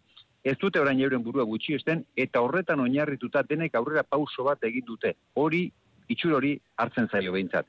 ez 0.46 0.56
dute 0.62 0.80
orain 0.80 1.00
euren 1.02 1.24
burua 1.26 1.44
gutxi 1.44 1.74
esten, 1.80 2.04
eta 2.16 2.44
horretan 2.46 2.80
oinarrituta 2.84 3.42
denek 3.50 3.74
aurrera 3.76 4.04
pauso 4.04 4.46
bat 4.46 4.62
egin 4.70 4.86
dute. 4.86 5.16
Hori 5.34 5.64
itxur 6.10 6.36
hori 6.38 6.58
hartzen 6.78 7.08
zaio 7.12 7.32
behintzat. 7.36 7.68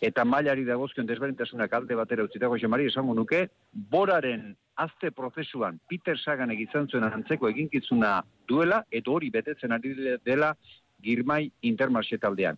Eta 0.00 0.24
mailari 0.24 0.64
dagozkion 0.64 1.08
desberintasunak 1.08 1.72
alde 1.76 1.96
batera 1.98 2.24
utzitako 2.24 2.56
xemari 2.62 2.86
esango 2.88 3.14
nuke, 3.14 3.48
boraren 3.92 4.54
azte 4.80 5.10
prozesuan 5.10 5.80
Peter 5.90 6.16
Sagan 6.18 6.54
egizan 6.54 6.88
zuen 6.88 7.04
antzeko 7.04 7.50
eginkizuna 7.50 8.20
duela, 8.48 8.84
eta 8.90 9.10
hori 9.10 9.30
betetzen 9.34 9.72
ari 9.76 9.92
dela 10.24 10.54
girmai 11.02 11.50
intermarxe 11.62 12.18
taldean. 12.18 12.56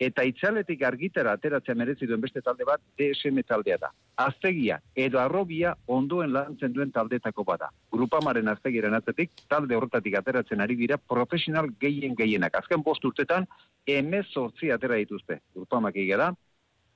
Eta 0.00 0.24
itzaletik 0.26 0.82
argitara 0.82 1.32
ateratzea 1.36 1.74
merezi 1.78 2.06
duen 2.10 2.20
beste 2.20 2.40
talde 2.42 2.64
bat 2.66 2.80
DSM 2.98 3.42
taldea 3.46 3.76
da. 3.78 3.90
Aztegia 4.24 4.78
edo 4.96 5.20
arrobia 5.20 5.74
ondoen 5.86 6.32
lantzen 6.32 6.72
duen 6.72 6.90
taldetako 6.92 7.44
bada. 7.44 7.68
Grupamaren 7.92 8.48
aztegiaren 8.48 8.94
atzetik 8.98 9.44
talde 9.48 9.76
horretatik 9.76 10.16
ateratzen 10.18 10.60
ari 10.60 10.76
dira 10.76 10.96
profesional 10.98 11.68
gehien 11.80 12.16
gehienak. 12.18 12.56
Azken 12.58 12.82
bost 12.82 13.04
urtetan 13.04 13.46
emez 13.86 14.26
sortzi 14.32 14.70
atera 14.70 14.98
dituzte. 14.98 15.38
Grupamak 15.54 15.96
egera, 15.96 16.32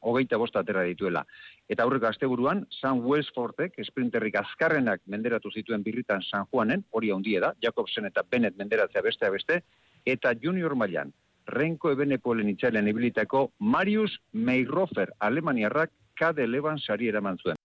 hogeita 0.00 0.38
bosta 0.38 0.62
atera 0.62 0.82
dituela. 0.86 1.24
Eta 1.68 1.84
aurreko 1.84 2.08
asteburuan, 2.08 2.64
San 2.80 3.02
Westfortek, 3.04 3.78
esprinterrik 3.82 4.38
azkarrenak 4.40 5.02
menderatu 5.06 5.50
zituen 5.50 5.82
birritan 5.82 6.22
San 6.22 6.46
Juanen, 6.50 6.84
hori 6.90 7.10
handia 7.10 7.42
da, 7.42 7.52
Jacobsen 7.62 8.06
eta 8.10 8.22
Bennett 8.30 8.58
menderatzea 8.58 9.02
bestea 9.02 9.30
beste, 9.34 9.62
eta 10.06 10.34
junior 10.42 10.76
mailan 10.78 11.14
Renko 11.46 11.92
Ebenepoelen 11.94 12.48
itxailen 12.50 12.88
ibilitako 12.88 13.50
Marius 13.60 14.18
Meirofer 14.32 15.12
Alemaniarrak 15.20 15.92
kade 16.18 16.46
leban 16.46 16.78
sari 16.78 17.08
eraman 17.08 17.38
zuen. 17.38 17.56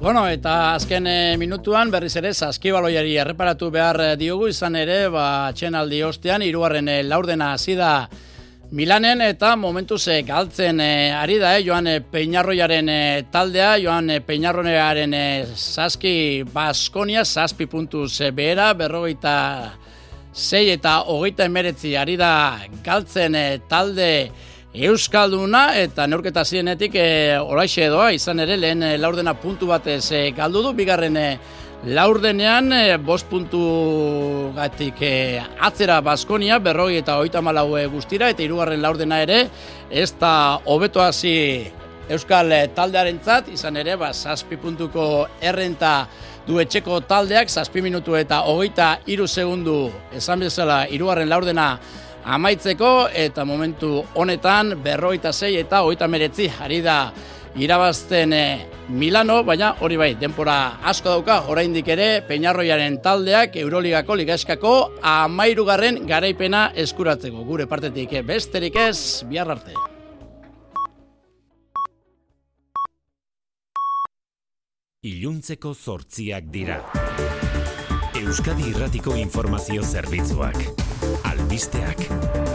Bueno, 0.00 0.22
eta 0.32 0.72
azken 0.72 1.06
e, 1.06 1.36
minutuan 1.36 1.90
berriz 1.92 2.14
ere 2.16 2.30
saskibaloiari 2.32 3.18
erreparatu 3.20 3.66
behar 3.70 4.00
eh, 4.00 4.14
diogu 4.16 4.46
izan 4.48 4.78
ere, 4.80 5.10
ba, 5.12 5.52
txenaldi 5.52 5.98
ostean, 6.06 6.40
iruaren 6.40 6.88
e, 6.88 7.02
laurdena 7.04 7.50
hasi 7.52 7.74
da 7.76 8.08
Milanen 8.70 9.18
eta 9.26 9.56
momentu 9.58 9.96
ze 9.98 10.20
galtzen 10.22 10.78
ari 10.80 11.38
da, 11.42 11.56
eh, 11.58 11.64
joan 11.66 11.88
e, 11.88 12.00
Peñarroiaren 12.00 12.86
taldea, 13.32 13.76
joan 13.82 14.10
e, 14.10 14.20
e, 14.20 15.46
saski 15.56 16.44
Baskonia, 16.44 17.24
saspi 17.24 17.66
puntuz 17.66 18.20
e, 18.20 18.30
behera, 18.30 18.72
berrogeita 18.72 19.72
zei 20.32 20.70
eta 20.70 21.00
hogeita 21.02 21.44
emeretzi 21.46 21.96
ari 21.96 22.16
da 22.16 22.60
galtzen 22.84 23.34
talde 23.68 24.30
Euskalduna 24.72 25.74
eta 25.74 26.06
neurketa 26.06 26.44
zirenetik 26.44 26.94
e, 26.94 27.38
oraixe 27.42 27.88
edoa, 27.88 28.12
izan 28.12 28.38
ere 28.38 28.56
lehen 28.56 28.84
e, 28.86 28.96
laurdena 28.98 29.34
puntu 29.34 29.66
batez 29.66 30.12
e, 30.12 30.30
galdu 30.30 30.62
du, 30.62 30.72
bigarren 30.78 31.16
e, 31.16 31.38
laurdenean 31.84 32.72
e, 32.72 32.96
bost 33.00 33.28
puntu 33.30 34.52
gatik 34.56 35.00
e, 35.00 35.40
atzera 35.60 36.00
Baskonia, 36.04 36.58
berroi 36.60 36.98
eta 37.00 37.16
oita 37.22 37.40
malau 37.40 37.76
e, 37.78 37.86
guztira, 37.88 38.28
eta 38.28 38.44
hirugarren 38.44 38.82
laurdena 38.82 39.22
ere, 39.24 39.46
ez 39.90 40.10
da 40.20 40.60
hobeto 40.64 41.02
hasi 41.02 41.70
Euskal 42.10 42.50
taldearen 42.74 43.20
zat, 43.22 43.48
izan 43.54 43.76
ere, 43.78 43.94
ba, 43.96 44.10
saspi 44.12 44.56
puntuko 44.58 45.28
errenta 45.40 46.08
du 46.46 46.58
etxeko 46.58 46.98
taldeak, 47.06 47.48
saspi 47.48 47.84
minutu 47.84 48.16
eta 48.18 48.40
hogeita 48.50 48.96
iru 49.06 49.28
segundu, 49.30 49.84
esan 50.18 50.42
bezala, 50.42 50.82
hirugarren 50.90 51.30
laurdena 51.30 51.76
amaitzeko 52.24 53.08
eta 53.16 53.44
momentu 53.44 54.02
honetan 54.14 54.74
berroita 54.84 55.32
zei 55.32 55.56
eta 55.60 55.82
oita 55.86 56.08
meretzi 56.08 56.50
ari 56.60 56.80
da 56.84 57.12
irabazten 57.56 58.32
eh, 58.32 58.66
Milano, 58.90 59.44
baina 59.46 59.74
hori 59.80 59.96
bai, 59.96 60.10
denpora 60.18 60.80
asko 60.90 61.12
dauka, 61.14 61.36
oraindik 61.52 61.88
ere, 61.94 62.08
Peñarroiaren 62.26 62.98
taldeak, 63.02 63.54
Euroligako, 63.56 64.16
Ligaskako, 64.18 64.74
amairugarren 65.02 66.02
garaipena 66.08 66.70
eskuratzeko. 66.74 67.44
Gure 67.46 67.68
partetik 67.70 68.12
eh, 68.18 68.22
besterik 68.26 68.76
ez, 68.76 69.22
bihar 69.30 69.50
arte. 69.56 69.74
Iluntzeko 75.00 75.72
zortziak 75.72 76.50
dira. 76.52 76.82
Euskadi 78.20 78.68
Irratiko 78.68 79.16
Informazio 79.16 79.82
Zerbitzuak. 79.82 80.60
Albisteak. 81.24 82.49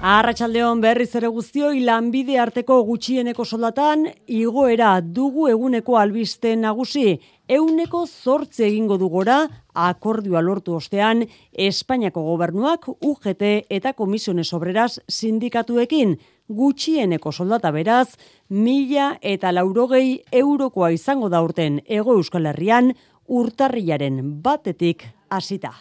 Arratxaldeon 0.00 0.78
berriz 0.80 1.10
ere 1.18 1.28
guztioi 1.28 1.82
lanbide 1.84 2.38
arteko 2.40 2.78
gutxieneko 2.88 3.44
soldatan 3.44 4.06
igoera 4.32 4.94
dugu 5.04 5.50
eguneko 5.52 5.98
albiste 6.00 6.54
nagusi. 6.56 7.18
Euneko 7.52 8.06
zortze 8.08 8.64
egingo 8.64 8.96
dugora 8.96 9.42
akordioa 9.74 10.40
lortu 10.40 10.78
ostean 10.78 11.26
Espainiako 11.52 12.22
gobernuak 12.30 12.88
UGT 12.88 13.44
eta 13.68 13.92
Komisiones 13.92 14.54
Obreras 14.56 15.02
sindikatuekin 15.06 16.16
gutxieneko 16.48 17.30
soldata 17.30 17.68
beraz, 17.70 18.16
mila 18.48 19.18
eta 19.20 19.52
laurogei 19.52 20.22
eurokoa 20.32 20.94
izango 20.96 21.28
da 21.28 21.42
urten 21.44 21.82
ego 21.84 22.16
euskal 22.16 22.48
herrian, 22.48 22.94
urtarriaren 23.28 24.40
batetik 24.40 25.04
hasita. 25.28 25.74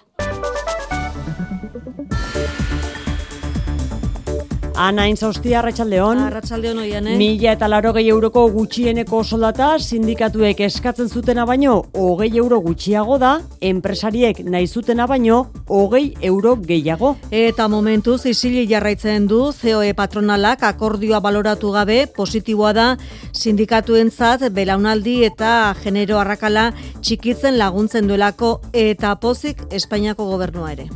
Ana 4.80 5.10
Inzausti, 5.12 5.52
Arratxaldeon. 5.60 6.22
Arratxaldeon 6.24 6.78
oian, 6.80 7.08
eh? 7.12 7.16
Mila 7.20 7.52
eta 7.52 7.68
laro 7.68 7.92
gehi 7.98 8.08
euroko 8.14 8.46
gutxieneko 8.54 9.18
soldata 9.26 9.74
sindikatuek 9.76 10.62
eskatzen 10.70 11.10
zutena 11.12 11.44
baino 11.50 11.74
hogei 12.00 12.30
euro 12.40 12.62
gutxiago 12.64 13.18
da, 13.20 13.34
enpresariek 13.60 14.40
nahi 14.48 14.70
zutena 14.72 15.04
baino 15.12 15.42
hogei 15.68 16.14
euro 16.30 16.56
gehiago. 16.70 17.18
Eta 17.30 17.68
momentuz, 17.68 18.22
izili 18.32 18.64
jarraitzen 18.72 19.28
du, 19.28 19.42
COE 19.52 19.92
patronalak 20.00 20.64
akordioa 20.70 21.20
baloratu 21.20 21.74
gabe, 21.76 22.06
positiboa 22.16 22.72
da 22.72 22.88
sindikatuentzat 23.34 24.48
belaunaldi 24.56 25.20
eta 25.28 25.76
genero 25.84 26.24
arrakala 26.24 26.70
txikitzen 27.02 27.60
laguntzen 27.60 28.08
duelako 28.08 28.62
eta 28.72 29.18
pozik 29.20 29.68
Espainiako 29.76 30.32
gobernua 30.32 30.72
ere 30.78 30.88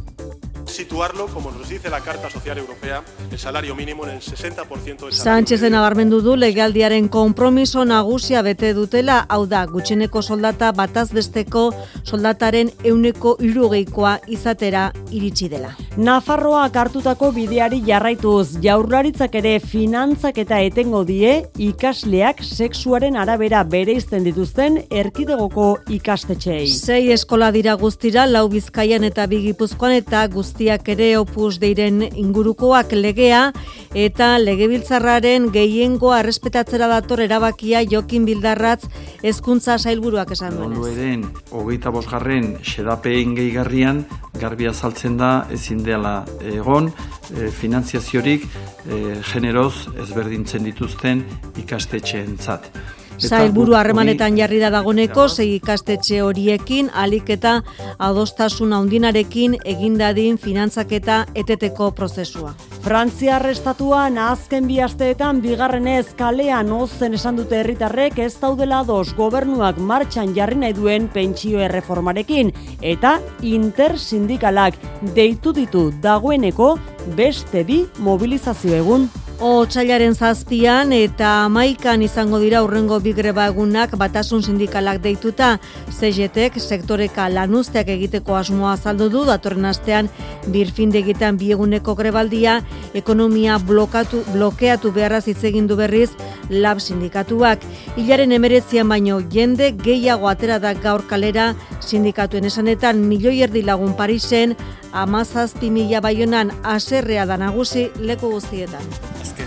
situarlo, 0.74 1.28
como 1.28 1.51
nos 1.51 1.69
dice 1.69 1.89
la 1.89 2.01
Carta 2.01 2.30
Social 2.30 2.57
Europea, 2.57 3.03
el 3.32 3.38
salario 3.38 3.76
mínimo 3.76 4.05
en 4.05 4.15
el 4.15 4.21
60% 4.21 5.05
de 5.05 5.11
Sánchez 5.11 5.61
de 5.61 5.69
nabarmendu 5.69 6.21
du 6.21 6.36
legaldiaren 6.36 7.07
konpromiso 7.07 7.86
nagusia 7.86 8.41
bete 8.41 8.74
dutela, 8.74 9.26
hau 9.30 9.45
da, 9.45 9.65
gutxeneko 9.69 10.21
soldata 10.21 10.71
bataz 10.71 11.11
besteko 11.13 11.69
soldataren 12.03 12.71
euneko 12.84 13.36
irugeikoa 13.39 14.19
izatera 14.28 14.91
iritsi 15.11 15.49
dela. 15.49 15.76
Nafarroa 15.97 16.65
hartutako 16.74 17.32
bideari 17.32 17.84
jarraituz, 17.86 18.57
jaurlaritzak 18.63 19.36
ere 19.36 19.59
finantzak 19.59 20.39
eta 20.41 20.59
etengo 20.59 21.03
die 21.05 21.43
ikasleak 21.61 22.41
sexuaren 22.43 23.15
arabera 23.15 23.63
bere 23.63 23.93
izten 23.93 24.26
dituzten 24.26 24.82
erkidegoko 24.89 25.78
ikastetxeei. 25.88 26.67
Sei 26.74 27.11
eskola 27.13 27.51
dira 27.53 27.78
guztira, 27.78 28.26
lau 28.26 28.47
bizkaian 28.49 29.05
eta 29.05 29.28
bigipuzkoan 29.30 29.93
eta 30.01 30.26
guzti 30.34 30.62
guztiak 30.64 30.88
ere 30.93 31.18
opus 31.20 31.59
deiren 31.59 32.01
ingurukoak 32.16 32.93
legea 32.95 33.51
eta 33.93 34.38
legebiltzarraren 34.39 35.49
gehiengoa 35.51 36.22
errespetatzera 36.22 36.88
dator 36.88 37.20
erabakia 37.20 37.82
Jokin 37.84 38.24
Bildarratz 38.24 38.88
hezkuntza 39.24 39.78
sailburuak 39.78 40.32
esan 40.32 40.55
duenez. 40.55 40.78
Onlueren, 40.78 41.26
hogeita 41.51 41.91
bosgarren, 41.91 42.57
xedapein 42.64 43.36
gehigarrian, 43.36 44.05
garbi 44.39 44.68
azaltzen 44.72 45.18
da 45.18 45.47
ezin 45.51 45.84
dela 45.84 46.24
egon, 46.39 46.93
e, 47.36 47.51
finanziaziorik 47.51 48.47
e, 48.88 49.20
generoz 49.34 49.89
ezberdintzen 49.99 50.64
dituzten 50.64 51.26
ikastetxeen 51.59 52.38
zat. 52.39 52.72
Zailburu 53.20 53.76
harremanetan 53.78 54.38
jarri 54.38 54.59
da 54.59 54.70
dagoneko, 54.74 55.28
sei 55.30 55.55
ikastetxe 55.55 56.22
horiekin, 56.26 56.89
alik 56.93 57.30
eta 57.36 57.59
adostasun 57.99 58.74
handinarekin 58.74 59.57
egindadin 59.64 60.38
finantzaketa 60.38 61.26
eteteko 61.36 61.91
prozesua. 61.91 62.53
Frantzia 62.84 63.38
arrestatuan 63.38 64.18
azken 64.20 64.68
bi 64.68 64.82
asteetan 64.84 65.39
bigarrenez 65.45 66.18
kalean 66.20 66.72
ozen 66.76 67.14
esan 67.16 67.39
dute 67.39 67.61
herritarrek 67.61 68.20
ez 68.20 68.34
daudela 68.41 68.82
dos 68.84 69.14
gobernuak 69.16 69.80
martxan 69.80 70.36
jarri 70.36 70.59
nahi 70.59 70.76
duen 70.76 71.07
pentsio 71.14 71.64
erreformarekin 71.64 72.51
eta 72.82 73.20
intersindikalak 73.39 74.76
deitu 75.16 75.55
ditu 75.55 75.91
dagoeneko 76.03 76.74
beste 77.16 77.64
bi 77.64 77.86
mobilizazio 78.03 78.76
egun 78.84 79.07
Otsailaren 79.43 80.13
zazpian 80.15 80.93
eta 80.95 81.49
maikan 81.51 81.99
izango 82.05 82.37
dira 82.39 82.61
urrengo 82.63 82.95
bigreba 83.03 83.49
egunak 83.51 83.97
batasun 83.99 84.39
sindikalak 84.39 85.01
deituta. 85.03 85.57
CGTek 85.91 86.55
sektoreka 86.61 87.25
lanuzteak 87.27 87.89
egiteko 87.91 88.37
asmoa 88.39 88.77
azaldu 88.77 89.09
du 89.11 89.25
datorren 89.27 89.67
astean 89.67 90.07
birfindegitan 90.53 91.35
bieguneko 91.41 91.91
grebaldia 91.99 92.61
ekonomia 92.95 93.57
blokatu, 93.59 94.21
blokeatu 94.31 94.93
beharraz 94.95 95.25
hitz 95.27 95.43
egin 95.51 95.67
du 95.67 95.75
berriz 95.75 96.13
lab 96.49 96.79
sindikatuak. 96.79 97.67
Hilaren 97.97 98.31
emeretzian 98.31 98.87
baino 98.87 99.19
jende 99.19 99.73
gehiago 99.83 100.31
atera 100.31 100.61
da 100.63 100.71
gaur 100.71 101.03
kalera 101.09 101.49
sindikatuen 101.81 102.47
esanetan 102.47 103.03
milioi 103.11 103.41
erdi 103.43 103.67
lagun 103.67 103.91
Parisen 103.99 104.55
amazazpi 104.93 105.67
mila 105.69 105.99
baionan 105.99 106.55
aserrea 106.63 107.25
da 107.27 107.35
nagusi 107.35 107.89
leku 107.99 108.31
guztietan 108.37 108.87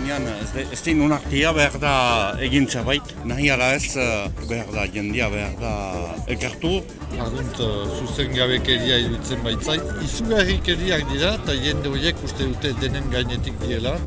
baina 0.07 0.35
ez, 0.39 0.51
de, 0.53 0.63
ez 0.71 0.81
din 0.83 1.01
unartia 1.03 1.51
behar 1.55 1.75
da 1.81 1.93
egin 2.43 2.67
zerbait, 2.69 3.09
nahi 3.27 3.49
ala 3.51 3.73
ez 3.75 3.95
eh, 3.99 4.27
behar 4.47 4.69
da 4.75 4.85
jendia, 4.93 5.27
behar 5.33 5.55
da 5.59 5.73
elkartu. 6.31 6.77
Argunt, 7.17 7.59
zuzen 7.97 8.31
gabekeria 8.35 9.01
iruditzen 9.03 9.43
baitzait. 9.43 9.83
Izugarrikeriak 10.05 11.03
dira, 11.11 11.33
eta 11.41 11.57
jende 11.59 11.91
horiek 11.91 12.23
uste 12.23 12.47
dute 12.47 12.73
denen 12.81 13.11
gainetik 13.11 13.59
diela. 13.65 13.97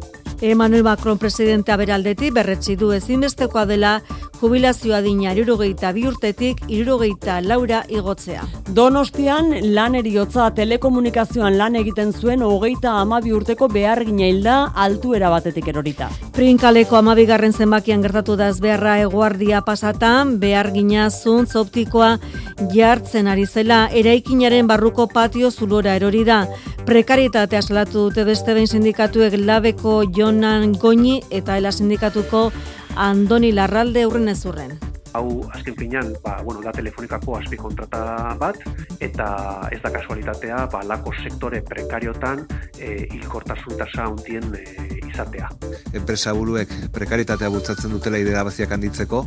Emmanuel 0.41 0.83
Macron 0.83 1.19
presidentea 1.19 1.77
beraldeti 1.77 2.31
berretsi 2.31 2.77
du 2.77 2.93
ezinbestekoa 2.97 3.67
dela 3.69 4.01
jubilazioa 4.41 5.03
dina 5.05 5.35
irurogeita 5.37 5.91
bi 5.93 6.07
urtetik 6.09 6.63
irurogeita 6.69 7.41
laura 7.45 7.83
igotzea. 7.89 8.47
Donostian 8.73 9.53
lan 9.75 9.99
eriotza 9.99 10.49
telekomunikazioan 10.57 11.59
lan 11.59 11.77
egiten 11.77 12.15
zuen 12.17 12.43
hogeita 12.43 12.95
amabi 13.03 13.35
urteko 13.37 13.69
behar 13.69 14.01
gina 14.09 14.31
hilda 14.31 14.57
altuera 14.75 15.29
batetik 15.29 15.69
erorita. 15.69 16.09
Prinkaleko 16.33 16.97
amabigarren 16.97 17.53
zenbakian 17.53 18.01
gertatu 18.01 18.37
da 18.37 18.49
beharra 18.61 18.97
eguardia 19.05 19.61
pasatan, 19.61 20.39
behar 20.41 20.73
gina 20.73 21.11
zuntz 21.11 21.55
optikoa 21.57 22.17
jartzen 22.73 23.29
ari 23.29 23.47
zela, 23.47 23.89
eraikinaren 23.93 24.67
barruko 24.67 25.07
patio 25.07 25.51
zulora 25.51 25.97
erori 26.01 26.25
da. 26.25 26.47
Prekaritatea 26.87 27.61
salatu 27.63 28.09
dute 28.09 28.25
beste 28.25 28.55
behin 28.57 28.67
sindikatuek 28.67 29.37
labeko 29.37 30.01
Jonan 30.31 30.75
Goñi 30.79 31.25
eta 31.31 31.59
ela 31.59 31.73
sindikatuko 31.73 32.53
Andoni 32.95 33.51
Larralde 33.51 34.07
urren 34.07 34.29
ezurren. 34.31 34.77
Hau 35.13 35.27
azken 35.51 35.75
finean, 35.77 36.13
ba, 36.23 36.37
bueno, 36.45 36.63
da 36.63 36.73
telefonikako 36.73 37.37
azpi 37.41 37.59
kontrata 37.59 38.37
bat, 38.39 38.61
eta 39.03 39.27
ez 39.73 39.81
da 39.83 39.91
kasualitatea, 39.95 40.67
ba, 40.73 40.83
lako 40.87 41.13
sektore 41.23 41.63
prekariotan 41.67 42.45
e, 42.79 43.07
ilkortasun 43.19 43.79
tasa 43.81 44.07
hundien 44.11 44.47
e, 44.55 44.65
izatea. 45.11 45.51
Enpresa 45.99 46.35
buruek 46.37 46.73
prekaritatea 46.95 47.51
bultzatzen 47.51 47.91
dutela 47.91 48.21
idea 48.23 48.45
baziak 48.47 48.73
handitzeko, 48.77 49.25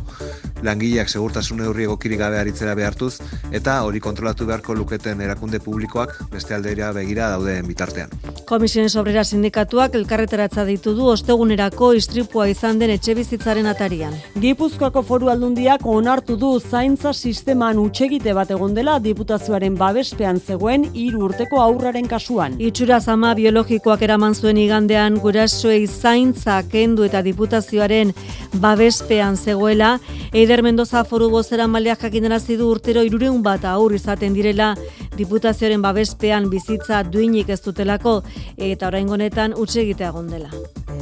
langileak 0.64 1.10
segurtasun 1.12 1.60
neurri 1.60 1.84
egokirik 1.84 2.22
gabe 2.22 2.40
aritzera 2.40 2.74
behartuz, 2.78 3.18
eta 3.52 3.76
hori 3.84 4.00
kontrolatu 4.00 4.48
beharko 4.48 4.74
luketen 4.74 5.20
erakunde 5.20 5.60
publikoak 5.60 6.16
beste 6.32 6.56
aldeira 6.56 6.92
begira 6.96 7.28
daudeen 7.34 7.68
bitartean. 7.68 8.12
Komisiones 8.48 8.94
Obrera 9.00 9.24
Sindikatuak 9.24 9.94
elkarreteratza 9.96 10.64
ditu 10.68 10.94
du 10.96 11.06
ostegunerako 11.12 11.92
istripua 11.96 12.48
izan 12.52 12.80
den 12.80 12.92
etxe 12.96 13.14
bizitzaren 13.16 13.68
atarian. 13.70 14.16
Gipuzkoako 14.40 15.02
foru 15.02 15.30
aldundiak 15.74 15.86
onartu 15.86 16.36
du 16.36 16.60
zaintza 16.60 17.12
sisteman 17.12 17.78
utxegite 17.78 18.32
bat 18.34 18.50
egon 18.50 18.74
dela 18.74 18.98
diputazioaren 19.00 19.74
babespean 19.76 20.38
zegoen 20.38 20.84
hiru 20.94 21.24
urteko 21.24 21.60
aurraren 21.60 22.06
kasuan. 22.06 22.54
Itxura 22.60 23.00
zama 23.00 23.34
biologikoak 23.34 24.02
eraman 24.02 24.34
zuen 24.34 24.56
igandean 24.56 25.18
gurasoei 25.18 25.86
zaintza 25.86 26.62
kendu 26.70 27.04
eta 27.04 27.22
diputazioaren 27.22 28.12
babespean 28.60 29.36
zegoela, 29.36 29.98
Eider 30.32 30.62
Mendoza 30.62 31.04
foru 31.04 31.30
bozera 31.30 31.66
maleak 31.66 32.02
jakinarazi 32.02 32.56
du 32.56 32.70
urtero 32.70 33.02
irureun 33.02 33.42
bat 33.42 33.64
aur 33.64 33.94
izaten 33.94 34.34
direla 34.34 34.74
diputazioaren 35.16 35.82
babespean 35.82 36.50
bizitza 36.50 37.02
duinik 37.02 37.48
ez 37.48 37.60
dutelako 37.62 38.22
eta 38.56 38.86
orain 38.86 39.08
honetan 39.08 39.54
utxe 39.56 39.80
egitea 39.82 40.12
dela. 40.30 40.50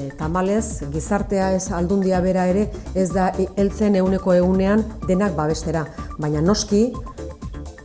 E, 0.03 0.11
tamalez, 0.18 0.82
gizartea 0.90 1.53
ez 1.55 1.70
aldundia 1.70 2.20
bera 2.24 2.46
ere 2.50 2.66
ez 2.94 3.09
da 3.12 3.28
heltzen 3.57 3.96
euneko 4.00 4.34
egunean 4.34 4.82
denak 5.07 5.36
babestera. 5.38 5.84
Baina 6.18 6.42
noski, 6.42 6.82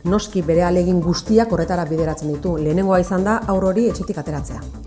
noski 0.08 0.42
bere 0.42 0.66
alegin 0.66 1.00
guztiak 1.04 1.52
horretara 1.52 1.86
bideratzen 1.86 2.34
ditu. 2.34 2.56
Lehenengoa 2.58 3.00
izan 3.04 3.26
da 3.28 3.38
aurrori 3.54 3.88
etxetik 3.92 4.18
ateratzea. 4.24 4.77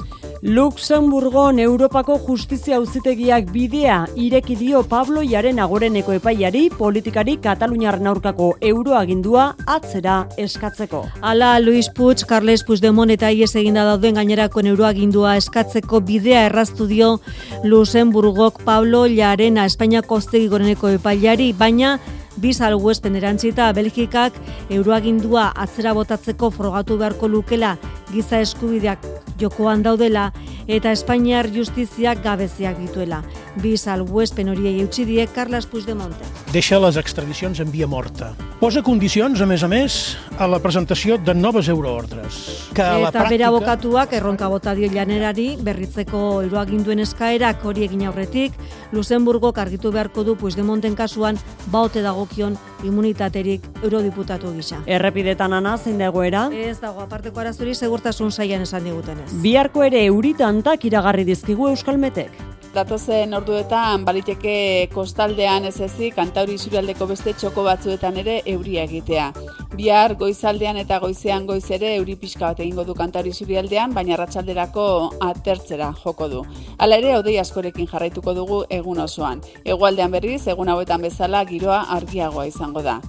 Luxemburgon 0.41 1.59
Europako 1.59 2.15
Justizia 2.17 2.77
Auzitegiak 2.79 3.51
bidea 3.53 4.07
ireki 4.17 4.55
dio 4.57 4.79
Pablo 4.81 5.21
Jaren 5.21 5.59
agoreneko 5.61 6.15
epaiari 6.17 6.63
politikari 6.73 7.35
Kataluniar 7.37 7.99
aurkako 8.01 8.55
euroagindua 8.59 9.55
atzera 9.67 10.27
eskatzeko. 10.37 11.03
Ala 11.21 11.59
Luis 11.59 11.91
Puig, 11.93 12.25
Carles 12.25 12.63
Puigdemont 12.63 13.11
eta 13.11 13.29
ies 13.29 13.55
eginda 13.55 13.83
dauden 13.85 14.15
gainerako 14.15 14.65
euroagindua 14.65 15.35
eskatzeko 15.37 16.01
bidea 16.01 16.47
erraztu 16.47 16.87
dio 16.87 17.19
Luxemburgok 17.63 18.63
Pablo 18.65 19.05
Jarena 19.05 19.65
Espainiako 19.65 20.15
Ostegi 20.15 20.47
goreneko 20.47 20.89
epaiari, 20.89 21.53
baina 21.53 21.99
Bizal 22.37 22.73
Westen 22.81 23.15
erantzita 23.15 23.71
Belgikak 23.73 24.33
euroagindua 24.69 25.51
atzera 25.55 25.93
botatzeko 25.93 26.49
frogatu 26.49 26.97
beharko 26.97 27.27
lukela 27.27 27.77
giza 28.12 28.39
eskubideak 28.43 29.05
jokoan 29.41 29.84
daudela 29.84 30.32
eta 30.68 30.91
Espainiar 30.91 31.49
justiziak 31.51 32.22
gabeziak 32.24 32.78
dituela. 32.80 33.24
Bizal 33.62 34.05
Wespen 34.07 34.51
horiei 34.51 34.80
eutxi 34.84 35.05
die 35.05 35.26
Carles 35.28 35.66
Puigdemonte. 35.68 36.28
Deixa 36.53 36.80
les 36.80 36.97
extradicions 36.99 37.59
en 37.59 37.72
via 37.72 37.88
morta. 37.88 38.32
Posa 38.62 38.84
condicions, 38.86 39.41
a 39.41 39.47
més 39.49 39.64
a 39.64 39.68
més, 39.68 39.95
a 40.38 40.47
la 40.47 40.59
presentació 40.62 41.18
de 41.18 41.34
noves 41.34 41.68
euroordres. 41.72 42.38
Que 42.76 42.84
eta 42.86 42.99
la 43.01 43.09
pràctica... 43.09 43.30
bere 43.34 43.47
abokatuak 43.47 44.14
erronka 44.14 44.47
bota 44.51 44.76
dio 44.78 44.89
janerari 44.91 45.55
berritzeko 45.59 46.43
eroaginduen 46.45 47.01
eskaerak 47.01 47.66
hori 47.66 47.88
egin 47.88 48.05
aurretik, 48.05 48.53
Luxemburgo 48.91 49.51
argitu 49.55 49.91
beharko 49.91 50.24
du 50.24 50.36
Puigdemonten 50.38 50.95
kasuan 50.95 51.39
baote 51.72 52.01
dagokion 52.01 52.57
immunitaterik 52.84 53.66
eurodiputatu 53.82 54.53
gisa. 54.55 54.82
Errepidetan 54.86 55.53
ana 55.53 55.78
zein 55.78 55.97
dagoera? 55.97 56.47
Ez 56.53 56.80
dago 56.80 57.01
aparteko 57.01 57.41
arazuri 57.41 57.76
segurtasun 58.02 58.32
saian 58.32 58.62
esan 58.62 58.84
digutenez. 58.84 59.30
Biharko 59.43 59.84
ere 59.84 60.06
euritantak 60.08 60.86
iragarri 60.86 61.24
dizkigu 61.24 61.70
Euskalmetek. 61.70 62.32
Datozen 62.74 63.34
orduetan 63.36 64.06
baliteke 64.08 64.88
kostaldean 64.93 65.66
ez 65.68 65.76
ezik 65.84 66.16
kantauri 66.16 66.58
zuraldeko 66.58 67.06
beste 67.06 67.34
txoko 67.34 67.66
batzuetan 67.68 68.18
ere 68.18 68.41
euria 68.45 68.86
egitea. 68.88 69.28
Bihar 69.76 70.16
goizaldean 70.16 70.80
eta 70.80 70.99
goizean 71.04 71.45
goiz 71.45 71.70
ere 71.70 71.93
euri 71.97 72.16
pixka 72.16 72.47
bat 72.47 72.60
egingo 72.64 72.86
du 72.88 72.95
kantauri 72.95 73.34
zurialdean, 73.34 73.93
baina 73.93 74.18
ratxalderako 74.18 74.86
atertzera 75.20 75.93
joko 76.04 76.30
du. 76.30 76.45
Hala 76.80 76.97
ere, 76.97 77.18
odei 77.18 77.38
askorekin 77.39 77.88
jarraituko 77.91 78.34
dugu 78.34 78.64
egun 78.70 79.04
osoan. 79.04 79.43
Egualdean 79.66 80.12
berriz, 80.12 80.47
egun 80.47 80.72
hauetan 80.72 81.02
bezala 81.02 81.43
giroa 81.45 81.84
argiagoa 81.99 82.47
izango 82.47 82.82
da. 82.82 83.02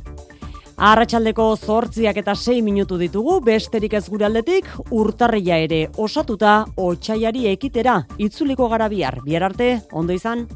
Arratxaldeko 0.83 1.45
zortziak 1.63 2.17
eta 2.19 2.33
sei 2.35 2.57
minutu 2.67 2.97
ditugu, 2.99 3.37
besterik 3.47 3.93
ez 3.95 4.03
gure 4.11 4.27
aldetik, 4.27 4.67
urtarria 4.91 5.61
ere 5.63 5.79
osatuta, 5.95 6.57
otxaiari 6.75 7.47
ekitera, 7.53 8.01
itzuliko 8.19 8.67
gara 8.73 8.89
bihar. 8.91 9.21
Bihar 9.23 9.47
arte, 9.53 9.69
ondo 9.93 10.19
izan? 10.19 10.49